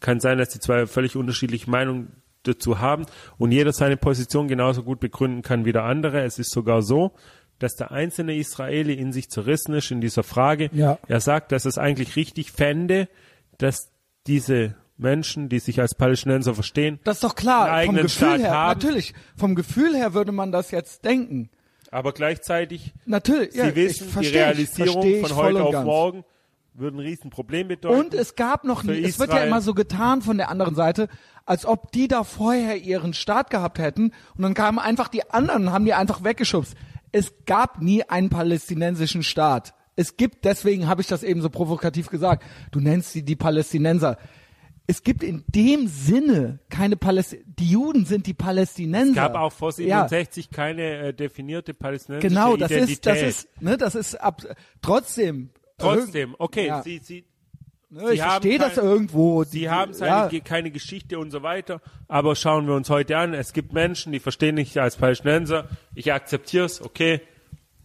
[0.00, 3.04] kann sein, dass die zwei völlig unterschiedliche Meinungen dazu haben
[3.36, 6.22] und jeder seine Position genauso gut begründen kann wie der andere.
[6.22, 7.12] Es ist sogar so,
[7.58, 10.70] dass der einzelne Israeli in sich zerrissen ist in dieser Frage.
[10.72, 10.98] Ja.
[11.08, 13.10] Er sagt, dass es eigentlich richtig fände,
[13.58, 13.90] dass
[14.26, 17.70] diese Menschen, die sich als Palästinenser verstehen, Das ist doch klar.
[17.70, 18.78] einen Vom Gefühl Staat her, haben.
[18.80, 19.14] natürlich.
[19.36, 21.50] Vom Gefühl her würde man das jetzt denken.
[21.90, 23.52] aber gleichzeitig Natürlich.
[23.52, 25.84] Sie ja, wissen, versteh die Realisierung von heute auf ganz.
[25.86, 26.24] morgen
[26.74, 27.98] würde ein Riesenproblem bedeuten.
[27.98, 31.08] Und es gab noch nie, es wird ja immer so getan von der anderen Seite,
[31.46, 35.66] als ob die da vorher ihren Staat gehabt hätten und dann kamen einfach die anderen,
[35.68, 36.74] und haben die einfach weggeschubst.
[37.12, 39.72] Es gab nie einen palästinensischen Staat.
[39.94, 44.18] Es gibt, deswegen habe ich das eben so provokativ gesagt, du nennst sie die Palästinenser.
[44.88, 47.50] Es gibt in dem Sinne keine Palästinenser.
[47.58, 49.10] Die Juden sind die Palästinenser.
[49.10, 50.08] es gab auch vor Ja.
[50.08, 52.96] 67 keine äh, definierte palästinensische Genau, das Identität.
[52.96, 54.42] ist, das ist, ne, das ist ab,
[54.82, 55.50] trotzdem.
[55.78, 56.82] Trotzdem, okay, Ja.
[56.82, 57.24] Sie, Sie,
[57.88, 59.44] Ne, ich haben verstehe das irgendwo.
[59.44, 63.32] Sie haben seine, ja, keine Geschichte und so weiter, aber schauen wir uns heute an,
[63.32, 67.20] es gibt Menschen, die verstehen nicht als Palästinenser, ich akzeptiere es, okay,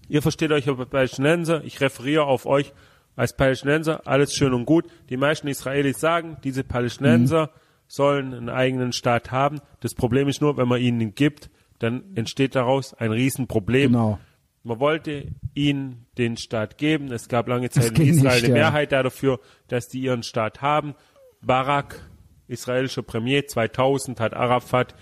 [0.09, 2.73] ihr versteht euch als Palästinenser, ich referiere auf euch
[3.21, 4.85] als Palästinenser, alles schön und gut.
[5.11, 7.59] Die meisten Israelis sagen, diese Palästinenser Mhm.
[7.85, 9.61] sollen einen eigenen Staat haben.
[9.79, 13.91] Das Problem ist nur, wenn man ihnen ihn gibt, dann entsteht daraus ein Riesenproblem.
[13.91, 14.19] Genau.
[14.63, 17.11] Man wollte ihnen den Staat geben.
[17.11, 18.63] Es gab lange Zeit in Israel nicht, eine ja.
[18.63, 20.95] Mehrheit dafür, dass die ihren Staat haben.
[21.43, 22.09] Barak,
[22.47, 24.95] israelischer Premier, 2000 hat Arafat,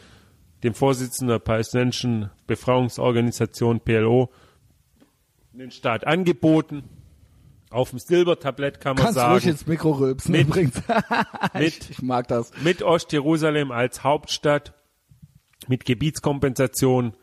[0.64, 4.30] dem Vorsitzenden der palästinensischen Befreiungsorganisation PLO,
[5.54, 6.84] den Staat angeboten.
[7.72, 10.82] Auf dem Silbertablett kann man kannst ruhig sagen, ins Mikro rülpsen Mit- übrigens.
[11.54, 12.52] mit, ich, ich mag das.
[12.64, 14.74] mit Ostjerusalem als Hauptstadt,
[15.68, 17.14] mit Gebietskompensation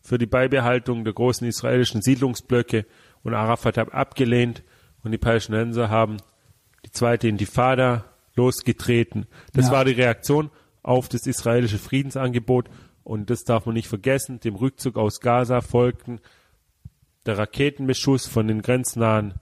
[0.00, 2.86] für die Beibehaltung der großen israelischen Siedlungsblöcke
[3.24, 4.62] und Arafat hat abgelehnt
[5.02, 6.18] und die Palästinenser haben
[6.86, 8.04] die zweite Intifada
[8.36, 9.26] losgetreten.
[9.52, 9.72] Das Ja.
[9.72, 10.50] war die Reaktion
[10.84, 12.70] auf das israelische Friedensangebot
[13.02, 14.38] und das darf man nicht vergessen.
[14.38, 16.20] Dem Rückzug aus Gaza folgten
[17.26, 19.34] der Raketenbeschuss von den grenznahen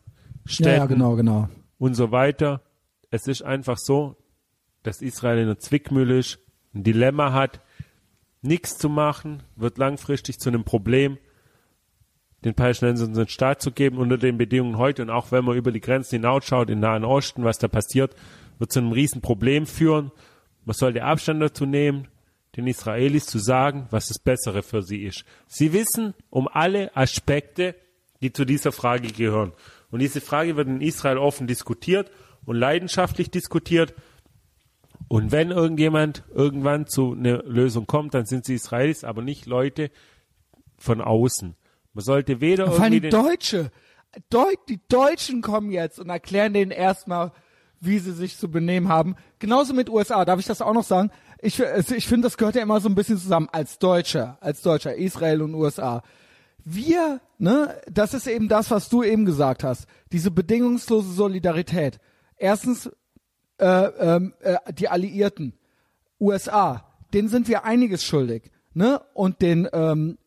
[0.47, 1.49] Städten Ja, ja, genau, genau.
[1.79, 2.63] und so weiter.
[3.11, 4.17] Es ist einfach so,
[4.83, 6.39] dass Israel in einer Zwickmühle ist,
[6.75, 7.61] ein Dilemma hat,
[8.43, 11.19] nichts zu machen, wird langfristig zu einem Problem,
[12.45, 15.73] den Palästinensern einen Staat zu geben unter den Bedingungen heute und auch wenn man über
[15.73, 18.15] die Grenzen hinausschaut im Nahen Osten, was da passiert,
[18.59, 20.13] wird zu einem Riesenproblem führen.
[20.65, 22.09] Man sollte Abstand dazu nehmen,
[22.57, 25.25] den Israelis zu sagen, was das Bessere für sie ist.
[25.47, 27.75] Sie wissen um alle Aspekte,
[28.23, 29.53] die zu dieser Frage gehören.
[29.97, 32.11] Und diese Frage wird in Israel offen diskutiert
[32.45, 33.95] und leidenschaftlich diskutiert.
[35.09, 39.91] Und wenn irgendjemand irgendwann zu einer Lösung kommt, dann sind sie Israelis, aber nicht Leute
[40.77, 41.57] von außen.
[41.95, 43.71] Man sollte weder Vor allem irgendwie die den, Deutsche.
[44.29, 47.33] Deu die Deutschen kommen jetzt und erklären denen erstmal,
[47.81, 49.17] wie sie sich zu benehmen haben.
[49.39, 51.11] Genauso mit USA, darf ich das auch noch sagen?
[51.41, 53.49] Ich, also ich finde, das gehört ja immer so ein bisschen zusammen.
[53.51, 56.03] Als Deutscher, als Deutscher, Israel und USA.
[56.69, 59.87] Wir, ne, das ist eben das, was du eben gesagt hast.
[60.11, 62.01] Diese bedingungslose Solidarität.
[62.37, 62.91] Erstens,
[63.59, 65.53] äh, ähm, äh, die Alliierten,
[66.21, 66.85] USA,
[67.15, 69.01] denen sind wir einiges schuldig, ne?
[69.15, 70.19] Und den ähm,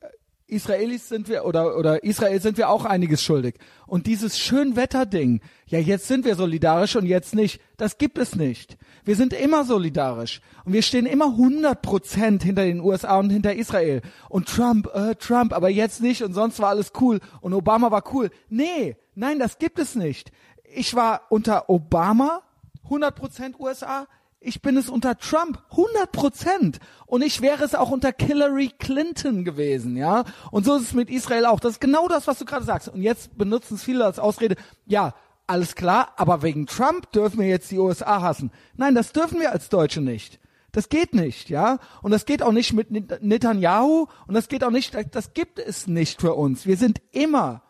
[0.50, 3.56] Israelis sind wir oder oder Israel sind wir auch einiges schuldig.
[3.88, 8.78] Und dieses Schönwetterding, ja jetzt sind wir solidarisch und jetzt nicht, das gibt es nicht.
[9.06, 13.56] Wir sind immer solidarisch und wir stehen immer 100 Prozent hinter den USA und hinter
[13.56, 14.02] Israel.
[14.28, 18.04] Und Trump, äh, Trump, aber jetzt nicht und sonst war alles cool und Obama war
[18.14, 18.30] cool.
[18.50, 20.32] Nee, nein, das gibt es nicht.
[20.76, 22.42] Ich war unter Obama
[22.84, 24.08] 100 Prozent USA.
[24.42, 29.44] Ich bin es unter Trump 100 Prozent und ich wäre es auch unter Hillary Clinton
[29.44, 30.24] gewesen, ja.
[30.52, 31.60] Und so ist es mit Israel auch.
[31.60, 32.88] Das ist genau das, was du gerade sagst.
[32.88, 34.56] Und jetzt benutzen es viele als Ausrede.
[34.86, 35.14] Ja,
[35.46, 38.52] alles klar, aber wegen Trump dürfen wir jetzt die USA hassen.
[38.78, 40.40] Nein, das dürfen wir als Deutsche nicht.
[40.72, 41.80] Das geht nicht, ja.
[42.02, 45.60] Und das geht auch nicht mit Net- Netanyahu und das geht auch nicht, das gibt
[45.60, 46.66] es nicht für uns.
[46.66, 47.64] Wir sind immer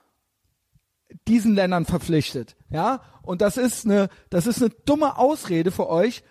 [1.28, 3.02] diesen Ländern verpflichtet, ja.
[3.24, 6.24] Und das ist eine, das ist eine dumme Ausrede für euch,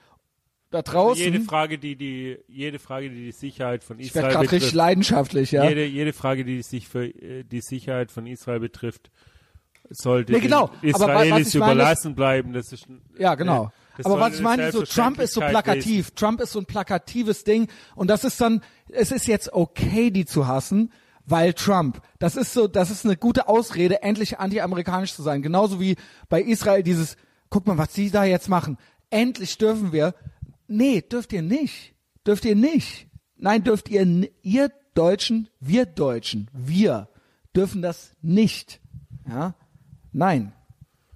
[0.71, 1.23] da draußen.
[1.23, 4.59] Jede Frage, die die, jede Frage, die die Sicherheit von ich werde Israel gerade richtig
[4.61, 5.69] betrifft, leidenschaftlich, ja.
[5.69, 9.11] jede, jede Frage, die sich für äh, die Sicherheit von Israel betrifft,
[9.91, 10.71] sollte Nee, genau.
[10.83, 12.53] den Israelis ich meine ist- überlassen bleiben.
[12.53, 12.87] Das ist,
[13.19, 13.73] Ja, genau.
[13.97, 16.11] äh, Aber was ich eine meine, so Trump ist so plakativ.
[16.13, 17.69] Trump ist so ein plakatives Ding.
[17.95, 20.93] Und das ist dann, es ist jetzt okay, die zu hassen,
[21.25, 22.03] weil Trump.
[22.19, 25.41] Das ist so, das ist eine gute Ausrede, endlich anti-amerikanisch zu sein.
[25.43, 25.97] Genauso wie
[26.29, 27.17] bei Israel dieses,
[27.49, 28.77] guck mal, was sie da jetzt machen.
[29.11, 30.15] Endlich dürfen wir.
[30.69, 31.95] Nee, dürft ihr nicht.
[32.27, 33.09] Dürft ihr nicht.
[33.37, 37.09] Nein, dürft ihr, ihr Deutschen, wir Deutschen, wir
[37.55, 38.81] dürfen das nicht.
[39.29, 39.55] Ja?
[40.13, 40.53] Nein.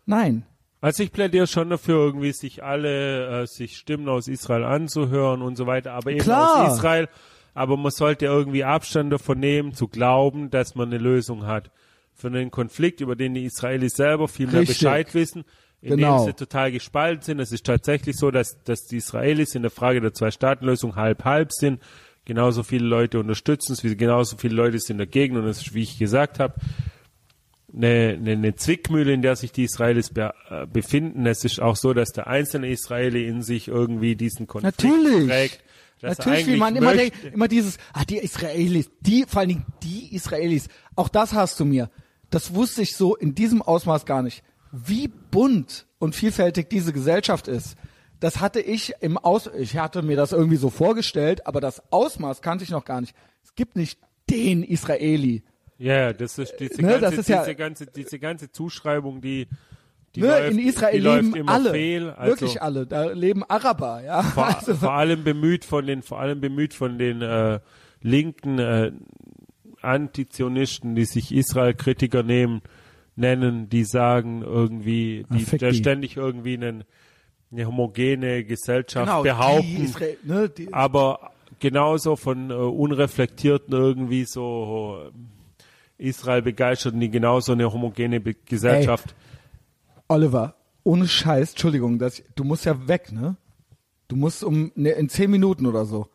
[0.06, 0.46] Nein.
[0.80, 5.56] Also ich plädiere schon dafür, irgendwie sich alle, äh, sich Stimmen aus Israel anzuhören und
[5.56, 6.66] so weiter, aber eben Klar.
[6.66, 7.08] aus Israel.
[7.54, 11.70] Aber man sollte irgendwie Abstand davon nehmen, zu glauben, dass man eine Lösung hat
[12.14, 14.78] für einen Konflikt, über den die Israelis selber viel mehr Richtig.
[14.78, 15.44] Bescheid wissen,
[15.82, 16.18] in Genau.
[16.18, 17.40] dem sie total gespalten sind.
[17.40, 21.82] Es ist tatsächlich so, dass, dass die Israelis in der Frage der Zwei-Staaten-Lösung halb-halb sind.
[22.24, 25.36] Genauso viele Leute unterstützen es, wie genauso viele Leute sind dagegen.
[25.36, 26.54] Und es ist, wie ich gesagt habe,
[27.74, 31.26] eine, eine, eine Zwickmühle, in der sich die Israelis be, äh, befinden.
[31.26, 35.28] Es ist auch so, dass der einzelne Israeli in sich irgendwie diesen Konflikt Natürlich.
[35.28, 35.60] trägt.
[36.02, 40.14] Natürlich, wie man immer denkt, immer dieses, ah, die Israelis, die, vor allen Dingen die
[40.14, 41.90] Israelis, auch das hast du mir.
[42.30, 44.42] Das wusste ich so in diesem Ausmaß gar nicht.
[44.72, 47.76] Wie bunt und vielfältig diese Gesellschaft ist.
[48.20, 52.40] Das hatte ich im Aus, ich hatte mir das irgendwie so vorgestellt, aber das Ausmaß
[52.40, 53.14] kannte ich noch gar nicht.
[53.44, 53.98] Es gibt nicht
[54.30, 55.42] den Israeli.
[55.78, 59.48] Ja, ja, das ist diese, Ne, ganze, ist ja- diese ganze, diese ganze Zuschreibung, die,
[60.14, 62.10] die Ne, läuft, in Israel leben alle, fehl.
[62.10, 62.86] Also wirklich alle.
[62.86, 64.22] Da leben Araber, ja.
[64.22, 67.58] vor, Also, vor allem bemüht von den, vor allem bemüht von den äh,
[68.00, 68.92] linken äh,
[69.80, 72.62] Antizionisten, die sich Israel-Kritiker nehmen,
[73.16, 75.76] nennen, die sagen irgendwie, die, der die.
[75.76, 76.84] ständig irgendwie einen,
[77.50, 79.84] eine homogene Gesellschaft genau, die behaupten.
[79.84, 84.98] Israel, ne, die, aber genauso von äh, unreflektierten irgendwie so
[85.98, 89.14] äh, Israel begeisterten, die genauso eine homogene Be Gesellschaft.
[90.08, 93.36] Oliver, ohne Scheiß, Entschuldigung, das, du musst ja weg, ne?
[94.08, 96.08] Du musst um ne, in zehn Minuten oder so.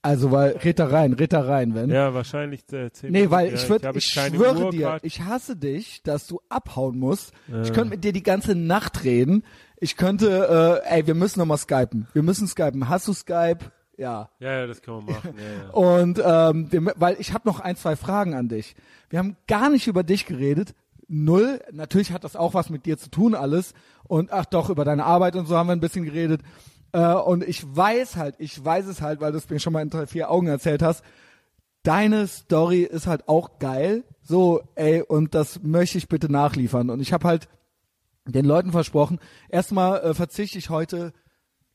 [0.00, 1.90] Also, weil, red da rein, red da rein, wenn.
[1.90, 4.86] Ja, wahrscheinlich äh, zehn Nee, weil ich ja, würde, hab ich, keine schwöre Uhr dir,
[4.86, 5.04] grad.
[5.04, 7.32] ich hasse dich, dass du abhauen musst.
[7.62, 9.44] Ich könnte mit dir die ganze Nacht reden.
[9.76, 12.06] Ich könnte, äh, ey, wir müssen nochmal skypen.
[12.12, 12.88] Wir müssen skypen.
[12.88, 13.70] Hast du Skype?
[13.96, 14.30] Ja.
[14.38, 15.34] ja, ja, das kann man machen.
[15.36, 15.70] Ja, ja.
[15.72, 18.76] Und ähm, wir, weil ich habe noch ein, zwei Fragen an dich.
[19.10, 20.74] Wir haben gar nicht über dich geredet.
[21.08, 21.60] Null.
[21.72, 23.74] Natürlich hat das auch was mit dir zu tun, alles.
[24.04, 26.42] Und ach doch, über deine Arbeit und so haben wir ein bisschen geredet.
[26.92, 29.82] Äh, und ich weiß halt, ich weiß es halt, weil du es mir schon mal
[29.82, 31.04] in drei, vier Augen erzählt hast.
[31.82, 34.04] Deine Story ist halt auch geil.
[34.22, 36.90] So, ey, und das möchte ich bitte nachliefern.
[36.90, 37.48] Und ich habe halt
[38.26, 41.12] den Leuten versprochen, erstmal äh, verzichte ich heute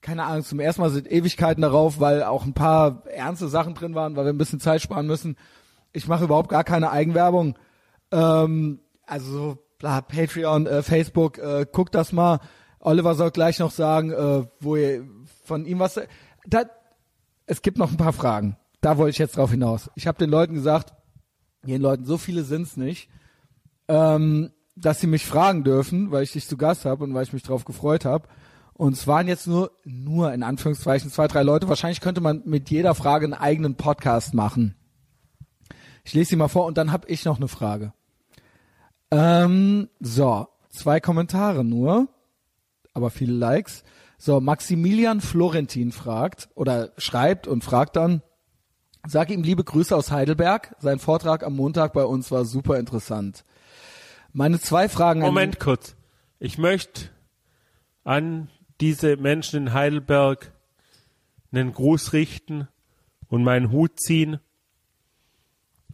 [0.04, 3.96] keine Ahnung, zum ersten Mal sind Ewigkeiten darauf, weil auch ein paar ernste Sachen drin
[3.96, 5.38] waren, weil wir ein bisschen Zeit sparen müssen.
[5.94, 7.58] Ich mache überhaupt gar keine Eigenwerbung.
[8.12, 12.40] Ähm, also so, bla, Patreon, äh, Facebook, äh, guckt das mal.
[12.84, 15.06] Oliver soll gleich noch sagen, äh, wo ihr
[15.46, 16.00] von ihm was.
[16.46, 16.64] Da,
[17.46, 18.58] es gibt noch ein paar Fragen.
[18.82, 19.90] Da wollte ich jetzt drauf hinaus.
[19.96, 20.94] Ich habe den Leuten gesagt,
[21.66, 23.10] den Leuten, so viele sind's nicht,
[23.88, 27.32] ähm, dass sie mich fragen dürfen, weil ich dich zu Gast habe und weil ich
[27.32, 28.28] mich drauf gefreut habe.
[28.74, 31.70] Und es waren jetzt nur, nur in Anführungszeichen zwei, drei Leute.
[31.70, 34.76] Wahrscheinlich könnte man mit jeder Frage einen eigenen Podcast machen.
[36.04, 37.94] Ich lese sie mal vor und dann habe ich noch eine Frage.
[39.12, 42.10] Ähm, so, zwei Kommentare nur,
[42.94, 43.84] aber viele Likes.
[44.18, 48.22] So, Maximilian Florentin fragt oder schreibt und fragt dann,
[49.06, 50.76] sag ihm liebe Grüße aus Heidelberg.
[50.80, 53.44] Sein Vortrag am Montag bei uns war super interessant.
[54.32, 55.96] Meine zwei Fragen Moment kurz.
[56.40, 57.10] Ich möchte
[58.04, 58.50] an
[58.82, 60.52] diese Menschen in Heidelberg
[61.52, 62.68] einen Gruß richten
[63.28, 64.40] und meinen Hut ziehen.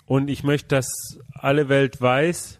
[0.05, 0.87] Und ich möchte, dass
[1.33, 2.59] alle Welt weiß,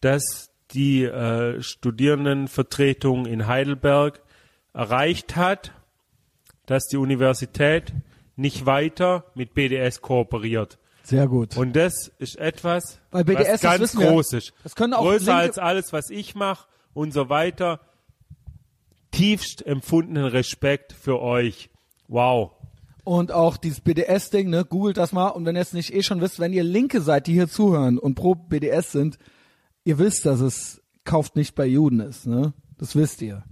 [0.00, 4.20] dass die äh, Studierendenvertretung in Heidelberg
[4.72, 5.72] erreicht hat,
[6.66, 7.92] dass die Universität
[8.36, 10.78] nicht weiter mit BDS kooperiert.
[11.04, 11.56] Sehr gut.
[11.56, 14.52] Und das ist etwas, Weil BDS, was das ganz wir, groß ist.
[14.62, 17.80] das können auch Größer linke- als alles, was ich mache und so weiter.
[19.10, 21.70] Tiefst empfundenen Respekt für euch.
[22.08, 22.52] Wow.
[23.04, 25.28] Und auch dieses BDS-Ding, ne, googelt das mal.
[25.28, 27.98] Und wenn ihr es nicht eh schon wisst, wenn ihr Linke seid, die hier zuhören
[27.98, 29.18] und pro BDS sind,
[29.84, 32.52] ihr wisst, dass es kauft nicht bei Juden ist, ne?
[32.78, 33.44] Das wisst ihr.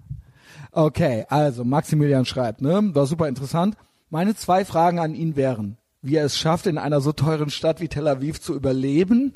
[0.73, 2.95] Okay, also Maximilian schreibt, ne?
[2.95, 3.77] War super interessant.
[4.11, 7.81] Meine zwei Fragen an ihn wären, wie er es schafft, in einer so teuren Stadt
[7.81, 9.33] wie Tel Aviv zu überleben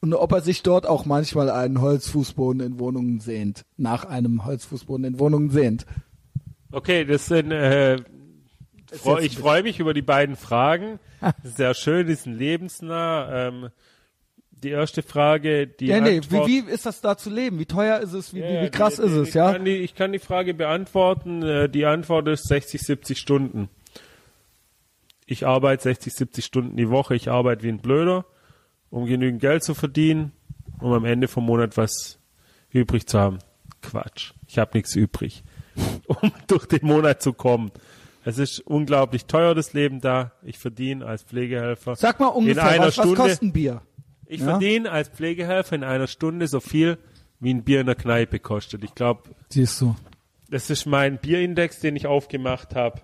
[0.00, 5.04] und ob er sich dort auch manchmal einen Holzfußboden in Wohnungen sehnt, nach einem Holzfußboden
[5.04, 5.86] in Wohnungen sehnt.
[6.72, 7.98] Okay, das sind, äh,
[8.92, 10.98] freu, ich freue mich über die beiden Fragen.
[11.42, 13.48] Sehr schön, die sind lebensnah.
[13.48, 13.68] Ähm,
[14.64, 17.58] die erste Frage, die nee, Antwort, wie, wie ist das da zu leben?
[17.58, 18.34] Wie teuer ist es?
[18.34, 19.52] Wie, Ja, wie, wie krass die, ist es, ich ja?
[19.52, 21.42] Kann die, ich kann die Frage beantworten.
[21.42, 23.68] Äh, Die Antwort ist 60, 70 Stunden.
[25.26, 27.14] Ich arbeite 60, 70 Stunden die Woche.
[27.14, 28.24] Ich arbeite wie ein Blöder,
[28.90, 30.32] um genügend Geld zu verdienen,
[30.80, 32.18] um am Ende vom Monat was
[32.70, 33.38] übrig zu haben.
[33.82, 34.32] Quatsch.
[34.48, 35.44] Ich habe nichts übrig,
[36.06, 37.70] um durch den Monat zu kommen.
[38.26, 40.32] Es ist unglaublich teuer, das Leben da.
[40.42, 41.94] Ich verdiene als Pflegehelfer.
[41.96, 43.82] Sag mal ungefähr, einer was, was kostet ein Bier?
[44.26, 44.46] Ich Ja.
[44.46, 46.98] verdiene als Pflegehelfer in einer Stunde so viel,
[47.40, 48.84] wie ein Bier in der Kneipe kostet.
[48.84, 49.94] Ich glaube, Siehst du.
[50.50, 53.00] das ist mein Bierindex, den ich aufgemacht habe.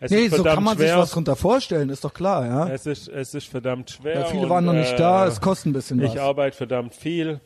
[0.00, 0.88] Es Nee, so kann man schwer.
[0.88, 2.68] sich was drunter vorstellen, ist doch klar, ja.
[2.68, 4.16] es, ist, es ist verdammt schwer.
[4.22, 6.18] Weil viele und, waren noch nicht äh, da, es kostet ein bisschen Ich was.
[6.18, 7.40] arbeite verdammt viel.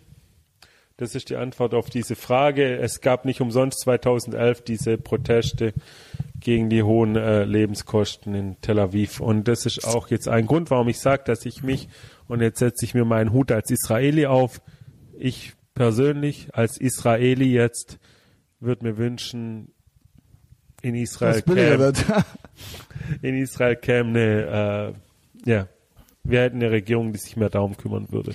[0.96, 2.76] Das ist die Antwort auf diese Frage.
[2.78, 5.72] Es gab nicht umsonst 2011 diese Proteste
[6.40, 9.20] gegen die hohen äh, Lebenskosten in Tel Aviv.
[9.20, 11.88] Und das ist auch jetzt ein Grund, warum ich sage, dass ich mich,
[12.28, 14.60] und jetzt setze ich mir meinen Hut als Israeli auf,
[15.18, 17.98] ich persönlich als Israeli jetzt
[18.60, 19.72] würde mir wünschen,
[20.82, 21.92] in Israel käme,
[23.22, 24.94] in Israel käme eine,
[25.44, 25.68] äh, ja,
[26.24, 28.34] wir hätten eine Regierung, die sich mehr darum kümmern würde.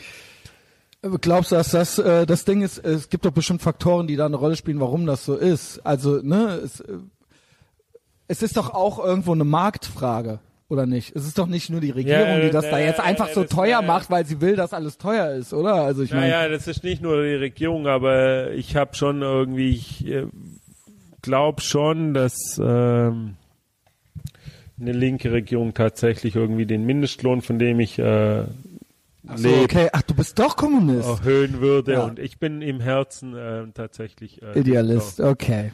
[1.21, 4.25] Glaubst du, dass das äh, das Ding ist, es gibt doch bestimmt Faktoren, die da
[4.25, 5.85] eine Rolle spielen, warum das so ist.
[5.85, 6.97] Also, ne, es, äh,
[8.27, 10.39] es ist doch auch irgendwo eine Marktfrage,
[10.73, 11.15] oder nicht?
[11.15, 13.43] Es ist doch nicht nur die Regierung, Ja, die das da ja, jetzt einfach so
[13.43, 13.81] das- teuer ja.
[13.81, 15.75] macht, weil sie will, dass alles teuer ist, oder?
[15.75, 19.69] Also ich meine, Naja, das ist nicht nur die Regierung, aber ich habe schon irgendwie,
[19.69, 20.25] ich äh,
[21.21, 23.35] glaube schon, dass ähm,
[24.81, 28.43] eine linke Regierung tatsächlich irgendwie den Mindestlohn, von dem ich äh,
[29.35, 31.07] so, lebe, okay, ach, du bist doch Kommunist.
[31.07, 31.93] erhöhen würde.
[31.93, 32.03] Ja.
[32.03, 35.71] Und ich bin im Herzen äh, tatsächlich äh, Idealist, okay.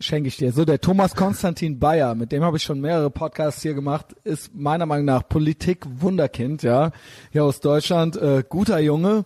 [0.00, 0.52] Schenke ich dir.
[0.52, 4.54] So, der Thomas Konstantin Bayer, mit dem habe ich schon mehrere Podcasts hier gemacht, ist
[4.54, 6.92] meiner Meinung nach Politik-Wunderkind, ja,
[7.30, 9.24] hier aus Deutschland, äh, guter Junge.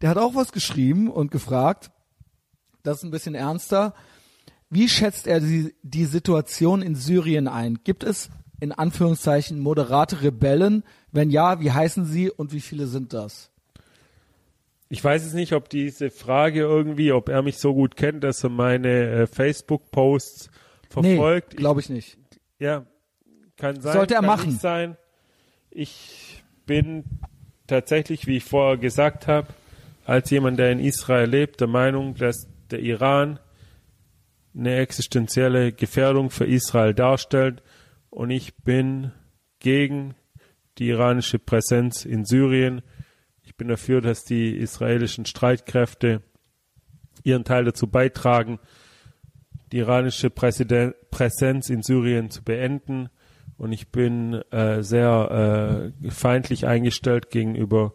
[0.00, 1.92] Der hat auch was geschrieben und gefragt,
[2.82, 3.94] das ist ein bisschen ernster,
[4.68, 7.78] wie schätzt er die, die Situation in Syrien ein?
[7.84, 10.82] Gibt es in Anführungszeichen moderate Rebellen?
[11.12, 13.50] Wenn ja, wie heißen sie und wie viele sind das?
[14.94, 18.44] Ich weiß es nicht, ob diese Frage irgendwie, ob er mich so gut kennt, dass
[18.44, 20.50] er meine äh, Facebook-Posts
[20.88, 21.54] verfolgt.
[21.54, 22.16] Nee, glaube ich nicht.
[22.60, 22.86] Ja,
[23.56, 23.94] kann sein.
[23.94, 24.50] Sollte er kann machen.
[24.50, 24.96] Nicht sein.
[25.70, 27.02] Ich bin
[27.66, 29.48] tatsächlich, wie ich vorher gesagt habe,
[30.04, 33.40] als jemand, der in Israel lebt, der Meinung, dass der Iran
[34.56, 37.64] eine existenzielle Gefährdung für Israel darstellt.
[38.10, 39.10] Und ich bin
[39.58, 40.14] gegen
[40.78, 42.82] die iranische Präsenz in Syrien.
[43.54, 46.22] Ich bin dafür, dass die israelischen Streitkräfte
[47.22, 48.58] ihren Teil dazu beitragen,
[49.70, 53.10] die iranische Präsiden Präsenz in Syrien zu beenden.
[53.56, 57.94] Und ich bin äh, sehr äh, feindlich eingestellt gegenüber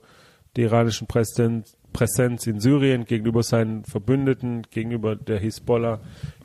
[0.56, 6.00] der iranischen Präsenz, Präsenz in Syrien, gegenüber seinen Verbündeten, gegenüber der Hisbollah,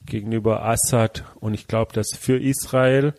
[0.06, 1.22] gegenüber Assad.
[1.38, 3.14] Und ich glaube, dass für Israel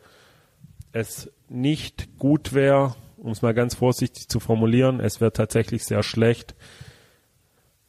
[0.92, 2.96] es nicht gut wäre,
[3.26, 6.54] um es mal ganz vorsichtig zu formulieren, es wäre tatsächlich sehr schlecht,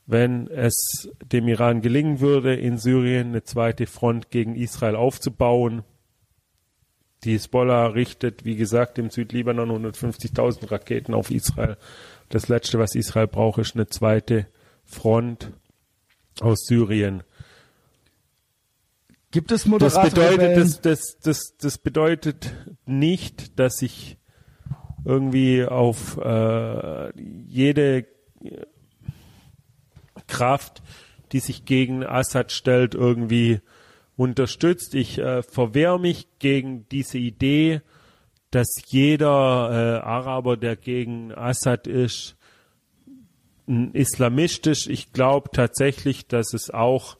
[0.06, 5.82] wenn es dem Iran gelingen würde, in Syrien eine zweite Front gegen Israel aufzubauen.
[7.24, 11.76] Die Hisbollah richtet, wie gesagt, im Südlibanon 150.000 Raketen auf Israel.
[12.30, 14.46] Das Letzte, was Israel braucht, ist eine zweite
[14.84, 15.50] Front
[16.40, 17.24] aus Syrien.
[19.32, 20.60] Gibt es Das moderate bedeutet, Rebellen?
[20.60, 22.54] das, das, das, das bedeutet
[22.86, 24.15] nicht, dass ich
[25.06, 27.12] irgendwie auf äh,
[27.46, 28.06] jede
[28.42, 28.66] äh,
[30.26, 30.82] Kraft,
[31.32, 33.60] die sich gegen Assad stellt, irgendwie
[34.16, 34.94] unterstützt.
[34.94, 37.82] Ich äh, verwehre mich gegen diese Idee,
[38.50, 42.36] dass jeder äh, Araber, der gegen Assad ist,
[43.68, 44.88] n- islamistisch.
[44.88, 47.16] Ich glaube tatsächlich, dass es auch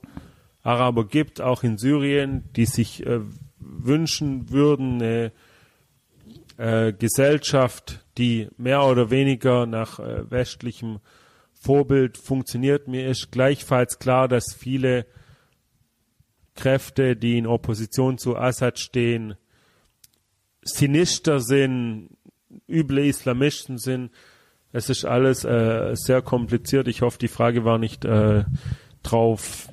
[0.63, 3.21] Araber gibt, auch in Syrien, die sich äh,
[3.59, 5.33] wünschen würden, eine
[6.57, 11.01] äh, Gesellschaft, die mehr oder weniger nach äh, westlichem
[11.53, 12.89] Vorbild funktioniert.
[12.89, 15.07] Mir ist gleichfalls klar, dass viele
[16.55, 19.35] Kräfte, die in Opposition zu Assad stehen,
[20.63, 22.11] sinister sind,
[22.69, 24.11] üble Islamisten sind.
[24.73, 26.89] Es ist alles äh, sehr kompliziert.
[26.89, 28.45] Ich hoffe, die Frage war nicht äh,
[29.03, 29.69] drauf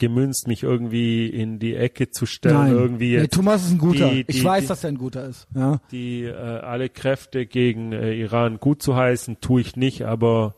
[0.00, 2.56] gemünzt, mich irgendwie in die Ecke zu stellen.
[2.56, 2.72] Nein.
[2.72, 4.08] Irgendwie nee, jetzt Thomas ist ein guter.
[4.10, 5.46] die- ich die- weiß, die- dass er ein guter ist.
[5.54, 5.80] Ja.
[5.92, 10.56] die äh, alle Kräfte gegen äh, Iran gut zu heißen, tue ich nicht, aber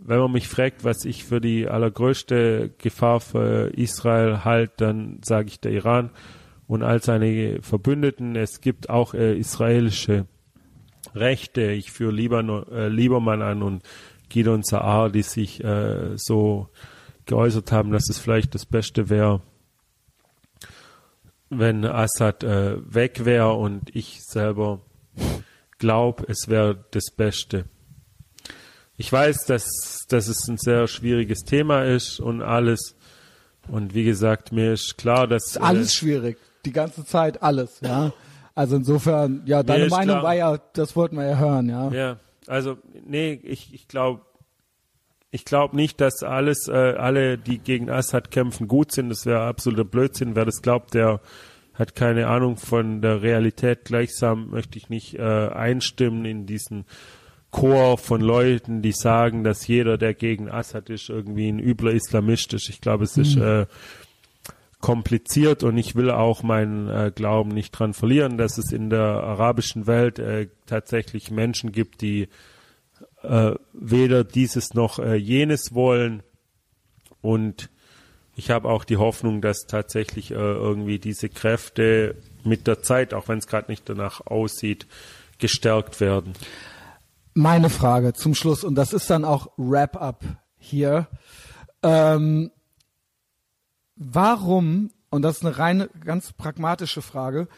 [0.00, 5.48] wenn man mich fragt, was ich für die allergrößte Gefahr für Israel halte, dann sage
[5.48, 6.10] ich der Iran
[6.68, 8.36] und all seine Verbündeten.
[8.36, 10.26] Es gibt auch äh, israelische
[11.14, 11.70] Rechte.
[11.72, 13.82] Ich führe Liban, äh, Liebermann an und
[14.28, 16.68] Gidon Saar, die sich äh, so
[17.28, 19.40] geäußert haben, dass es vielleicht das Beste wäre,
[21.50, 24.80] wenn Assad äh, weg wäre und ich selber
[25.78, 27.66] glaube, es wäre das Beste.
[28.96, 32.96] Ich weiß, dass, dass es ein sehr schwieriges Thema ist und alles.
[33.68, 35.46] Und wie gesagt, mir ist klar, dass.
[35.46, 36.38] Ist alles äh, schwierig.
[36.64, 38.12] Die ganze Zeit alles, ja.
[38.54, 41.90] Also insofern, ja, deine Meinung klar, war ja, das wollten wir ja hören, ja.
[41.90, 42.16] Ja,
[42.48, 42.76] also,
[43.06, 44.22] nee, ich, ich glaube,
[45.30, 49.10] ich glaube nicht, dass alles, äh, alle, die gegen Assad kämpfen, gut sind.
[49.10, 50.34] Das wäre absoluter Blödsinn.
[50.34, 51.20] Wer das glaubt, der
[51.74, 53.84] hat keine Ahnung von der Realität.
[53.84, 56.86] Gleichsam möchte ich nicht äh, einstimmen in diesen
[57.50, 62.52] Chor von Leuten, die sagen, dass jeder, der gegen Assad ist, irgendwie ein übler Islamist
[62.52, 62.68] ist.
[62.68, 63.42] Ich glaube, es ist mhm.
[63.42, 63.66] äh,
[64.80, 69.00] kompliziert und ich will auch meinen äh, Glauben nicht dran verlieren, dass es in der
[69.00, 72.28] arabischen Welt äh, tatsächlich Menschen gibt, die
[73.22, 76.22] äh, weder dieses noch äh, jenes wollen.
[77.20, 77.70] Und
[78.36, 83.28] ich habe auch die Hoffnung, dass tatsächlich äh, irgendwie diese Kräfte mit der Zeit, auch
[83.28, 84.86] wenn es gerade nicht danach aussieht,
[85.38, 86.34] gestärkt werden
[87.38, 90.24] meine Frage zum Schluss, und das ist dann auch Wrap-up
[90.58, 91.06] hier.
[91.84, 92.50] Ähm,
[93.94, 97.48] warum, und das ist eine reine, ganz pragmatische Frage,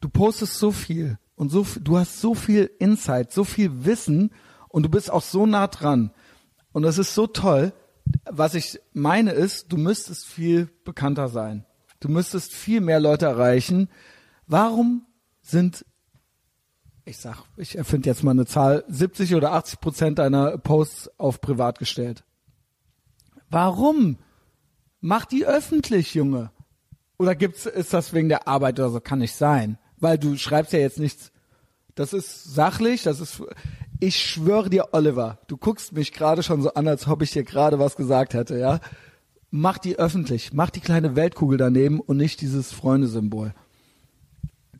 [0.00, 4.30] du postest so viel und so, du hast so viel Insight, so viel Wissen
[4.70, 6.10] und du bist auch so nah dran.
[6.72, 7.72] Und das ist so toll.
[8.24, 11.66] Was ich meine ist, du müsstest viel bekannter sein.
[12.00, 13.88] Du müsstest viel mehr Leute erreichen.
[14.46, 15.06] Warum
[15.42, 15.84] sind
[17.10, 21.40] ich sag, ich erfinde jetzt mal eine Zahl, 70 oder 80 Prozent deiner Posts auf
[21.40, 22.22] privat gestellt.
[23.48, 24.18] Warum?
[25.00, 26.52] Mach die öffentlich, Junge.
[27.18, 29.00] Oder gibt's, ist das wegen der Arbeit oder so?
[29.00, 29.78] Kann nicht sein.
[29.98, 31.32] Weil du schreibst ja jetzt nichts.
[31.96, 33.42] Das ist sachlich, das ist,
[34.00, 37.44] ich schwöre dir, Oliver, du guckst mich gerade schon so an, als ob ich dir
[37.44, 38.80] gerade was gesagt hätte, ja?
[39.50, 40.52] Mach die öffentlich.
[40.52, 43.52] Mach die kleine Weltkugel daneben und nicht dieses Freundesymbol.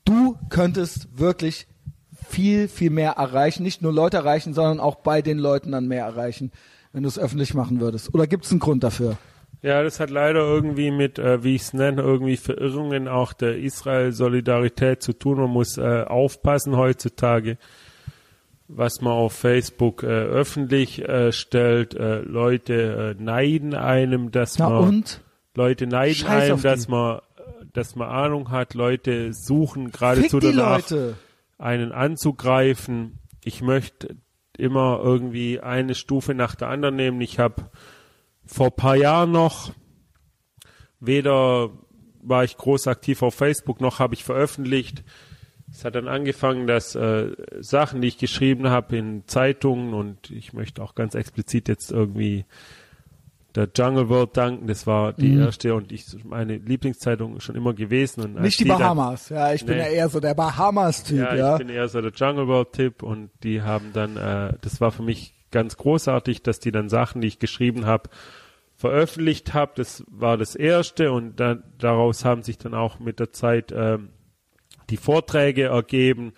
[0.04, 1.66] Du könntest wirklich
[2.28, 3.62] viel, viel mehr erreichen.
[3.62, 6.52] Nicht nur Leute erreichen, sondern auch bei den Leuten dann mehr erreichen,
[6.92, 8.14] wenn du es öffentlich machen würdest.
[8.14, 9.18] Oder gibt es einen Grund dafür?
[9.62, 13.58] Ja, das hat leider irgendwie mit, äh, wie ich es nenne, irgendwie Verirrungen auch der
[13.58, 15.38] Israel-Solidarität zu tun.
[15.38, 17.58] Man muss äh, aufpassen heutzutage,
[18.72, 21.94] was man auf Facebook äh, öffentlich äh, stellt.
[21.94, 25.22] Äh, Leute äh, neiden einem, dass Na man und?
[25.54, 27.20] Leute neiden Scheiß einem, dass man
[27.72, 28.74] dass man Ahnung hat.
[28.74, 30.90] Leute suchen geradezu danach.
[30.90, 31.16] Leute
[31.58, 33.18] einen anzugreifen.
[33.44, 34.16] Ich möchte
[34.56, 37.20] immer irgendwie eine Stufe nach der anderen nehmen.
[37.20, 37.70] Ich habe
[38.44, 39.72] vor paar Jahren noch
[41.00, 41.70] weder
[42.22, 45.02] war ich groß aktiv auf Facebook noch habe ich veröffentlicht.
[45.72, 47.30] Es hat dann angefangen, dass äh,
[47.60, 52.44] Sachen, die ich geschrieben habe in Zeitungen und ich möchte auch ganz explizit jetzt irgendwie
[53.54, 54.66] der Jungle World danken.
[54.66, 55.42] Das war die mhm.
[55.42, 58.22] erste und ich meine Lieblingszeitung schon immer gewesen.
[58.22, 59.82] Und Nicht die, die Bahamas, dann, ja, ich bin nee.
[59.82, 61.18] ja eher so der Bahamas-Typ.
[61.18, 64.80] Ja, ja, ich bin eher so der Jungle World-Tipp und die haben dann, äh, das
[64.80, 68.10] war für mich ganz großartig, dass die dann Sachen, die ich geschrieben habe,
[68.76, 69.72] veröffentlicht habe.
[69.76, 74.10] Das war das erste und dann daraus haben sich dann auch mit der Zeit ähm,
[74.90, 76.32] die Vorträge ergeben.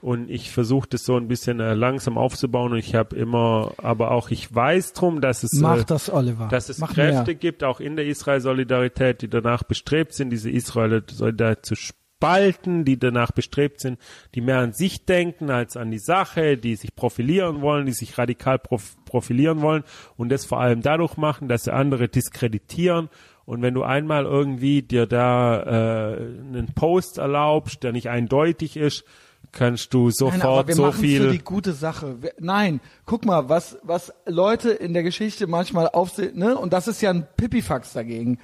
[0.00, 2.72] Und ich versuche das so ein bisschen äh, langsam aufzubauen.
[2.72, 6.10] Und ich habe immer, aber auch ich weiß drum, dass es, äh, das,
[6.50, 7.34] dass es Mach Kräfte mehr.
[7.34, 13.32] gibt, auch in der Israel-Solidarität, die danach bestrebt sind, diese Israel-Solidarität zu spalten, die danach
[13.32, 13.98] bestrebt sind,
[14.34, 18.16] die mehr an sich denken als an die Sache, die sich profilieren wollen, die sich
[18.16, 19.84] radikal prof profilieren wollen
[20.16, 23.08] und das vor allem dadurch machen, dass sie andere diskreditieren
[23.46, 29.04] und wenn du einmal irgendwie dir da äh, einen Post erlaubst, der nicht eindeutig ist,
[29.52, 32.16] kannst du sofort Nein, aber wir so viel für die gute Sache.
[32.38, 36.56] Nein, guck mal, was was Leute in der Geschichte manchmal aufsehen, ne?
[36.56, 38.38] Und das ist ja ein Pipifax dagegen.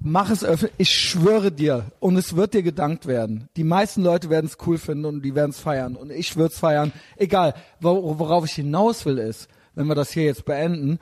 [0.00, 0.74] Mach es öffentlich.
[0.78, 3.48] Ich schwöre dir, und es wird dir gedankt werden.
[3.56, 6.52] Die meisten Leute werden es cool finden und die werden es feiern und ich würde
[6.52, 6.92] es feiern.
[7.16, 10.98] Egal, worauf ich hinaus will ist, wenn wir das hier jetzt beenden,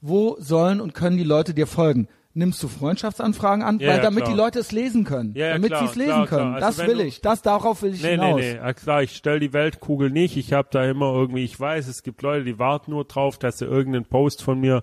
[0.00, 2.08] wo sollen und können die Leute dir folgen?
[2.34, 4.34] Nimmst du Freundschaftsanfragen an, ja, weil ja, damit klar.
[4.34, 6.56] die Leute es lesen können, ja, damit sie es lesen klar, können.
[6.56, 6.66] Klar.
[6.66, 8.40] Also das will du, ich, das darauf will ich nee, hinaus.
[8.40, 10.36] Nee, nee, klar, ich stell die Weltkugel nicht.
[10.36, 13.58] Ich habe da immer irgendwie, ich weiß, es gibt Leute, die warten nur drauf, dass
[13.58, 14.82] sie irgendeinen Post von mir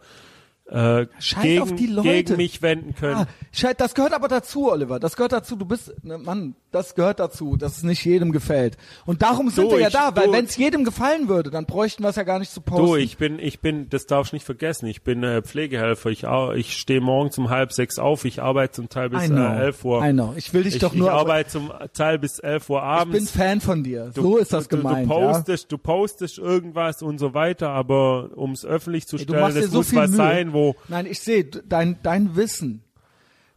[0.72, 2.08] äh, Scheiß gegen, auf die Leute.
[2.10, 3.16] gegen mich wenden können.
[3.16, 5.00] Ah, das gehört aber dazu, Oliver.
[5.00, 5.56] Das gehört dazu.
[5.58, 8.78] Du bist, ne, Mann, das gehört dazu, dass es nicht jedem gefällt.
[9.06, 11.50] Und darum sind Du, wir ja ich- da, weil du- wenn es jedem gefallen würde,
[11.52, 12.86] dann bräuchten wir es ja gar nicht zu posten.
[12.86, 14.86] Du, ich bin, ich bin, das darfst du nicht vergessen.
[14.88, 16.10] Ich bin äh, Pflegehelfer.
[16.10, 16.24] Ich,
[16.56, 18.24] ich stehe morgens um halb sechs auf.
[18.24, 20.06] Ich arbeite zum Teil bis äh, elf Uhr.
[20.06, 20.34] I know.
[20.38, 21.12] Ich will dich Ich, doch ich nur.
[21.12, 23.18] arbeite zum Teil bis elf Uhr ich abends.
[23.18, 24.12] bin Fan von dir.
[24.16, 25.10] so ist das du, gemeint.
[25.10, 25.32] Du ja?
[25.34, 29.54] postest, du postest irgendwas und so weiter, aber um es öffentlich zu Ey, Du stellen,
[29.56, 32.84] das so muss was sein, wo Nein, ich sehe dein dein Wissen,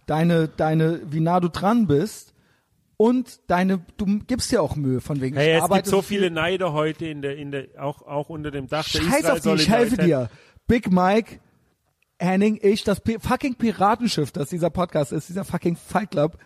[0.06, 2.34] deine deine wie nah du dran bist
[2.96, 5.36] und deine du gibst dir auch Mühe von wegen.
[5.36, 6.18] Hey, ich es gibt so viel.
[6.20, 9.40] viele Neider heute in der, in der, auch, auch unter dem Dach der Scheiß auf
[9.40, 10.30] die, ich helfe dir.
[10.66, 11.40] Big Mike,
[12.18, 16.38] Henning, ich, das Pi- fucking Piratenschiff, das dieser Podcast ist, dieser fucking Fight Club.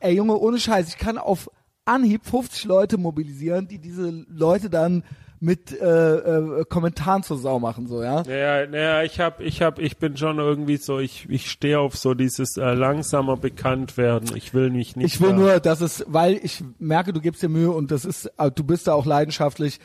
[0.00, 1.48] Ey Junge, ohne Scheiß, ich kann auf
[1.84, 5.04] Anhieb 50 Leute mobilisieren, die diese Leute dann
[5.44, 5.84] mit äh,
[6.18, 8.22] äh, Kommentaren zur Sau machen, so, ja.
[8.22, 11.96] Naja, naja, ich hab, ich hab, ich bin schon irgendwie so, ich, ich stehe auf
[11.96, 14.36] so dieses äh, langsamer bekannt werden.
[14.36, 15.14] Ich will mich nicht.
[15.14, 18.04] Ich will da- nur, dass es, weil ich merke, du gibst dir Mühe und das
[18.04, 19.80] ist, äh, du bist da auch leidenschaftlich.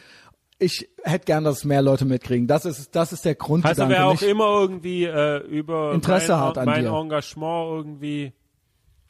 [0.60, 2.46] Ich hätte gern, dass mehr Leute mitkriegen.
[2.46, 3.66] Das ist, das ist der Grund.
[3.66, 6.92] Also wer auch immer irgendwie äh, über Interesse mein, hat an mein dir.
[6.94, 8.32] Engagement irgendwie.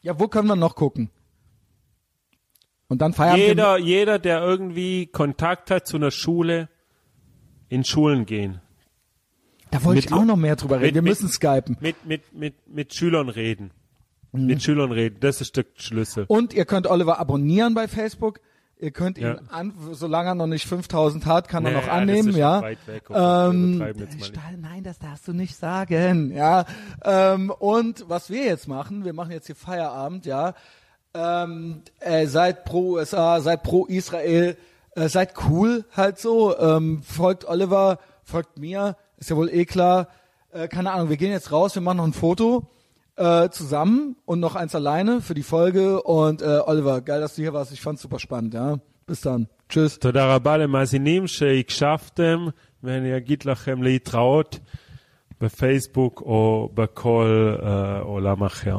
[0.00, 1.10] Ja, wo können wir noch gucken?
[2.88, 3.46] Und dann feiern wir.
[3.48, 6.68] Jeder, jeder, der irgendwie Kontakt hat zu einer Schule,
[7.68, 8.60] in Schulen gehen.
[9.70, 10.86] Da wollte ich mit- auch noch mehr drüber reden.
[10.86, 11.76] mit- wir mit- müssen skypen.
[11.80, 13.70] Mit, mit, mit, mit Schülern reden.
[14.32, 14.46] Mhm.
[14.46, 15.18] Mit Schülern reden.
[15.20, 16.24] Das ist der Schlüssel.
[16.28, 18.40] Und ihr könnt Oliver abonnieren bei Facebook.
[18.80, 19.38] Ihr könnt ihn, Ja.
[19.50, 22.56] an, solange er noch nicht 5000 hat, kann er Nee, noch ja, das annehmen, ja.
[22.60, 22.78] noch weg.
[23.08, 23.16] Wir
[23.50, 24.22] Ähm.
[24.22, 26.64] Stahl, nein, das darfst du nicht sagen, ja.
[27.04, 30.54] Ähm, und was wir jetzt machen, wir machen jetzt hier Feierabend, ja
[31.13, 34.57] Ähm, äh, seid pro USA, seid pro Israel,
[34.95, 36.57] äh, seid cool halt so.
[36.57, 40.07] Ähm, folgt Oliver, folgt mir, ist ja wohl eh klar.
[40.51, 42.67] Äh, keine Ahnung, wir gehen jetzt raus, wir machen noch ein Foto
[43.15, 46.01] äh, zusammen und noch eins alleine für die Folge.
[46.01, 47.71] Und äh, Oliver, geil, dass du hier warst.
[47.71, 48.79] Ich fand's super spannend, ja.
[49.05, 49.47] Bis dann.
[49.69, 49.97] Tschüss.
[49.99, 52.45] תודה רבה למאזינים שהקשבתם,
[52.83, 54.59] ואני אגיד לכם להתראות
[55.41, 58.77] בפייסבוק או בכל אה, עולם אחר.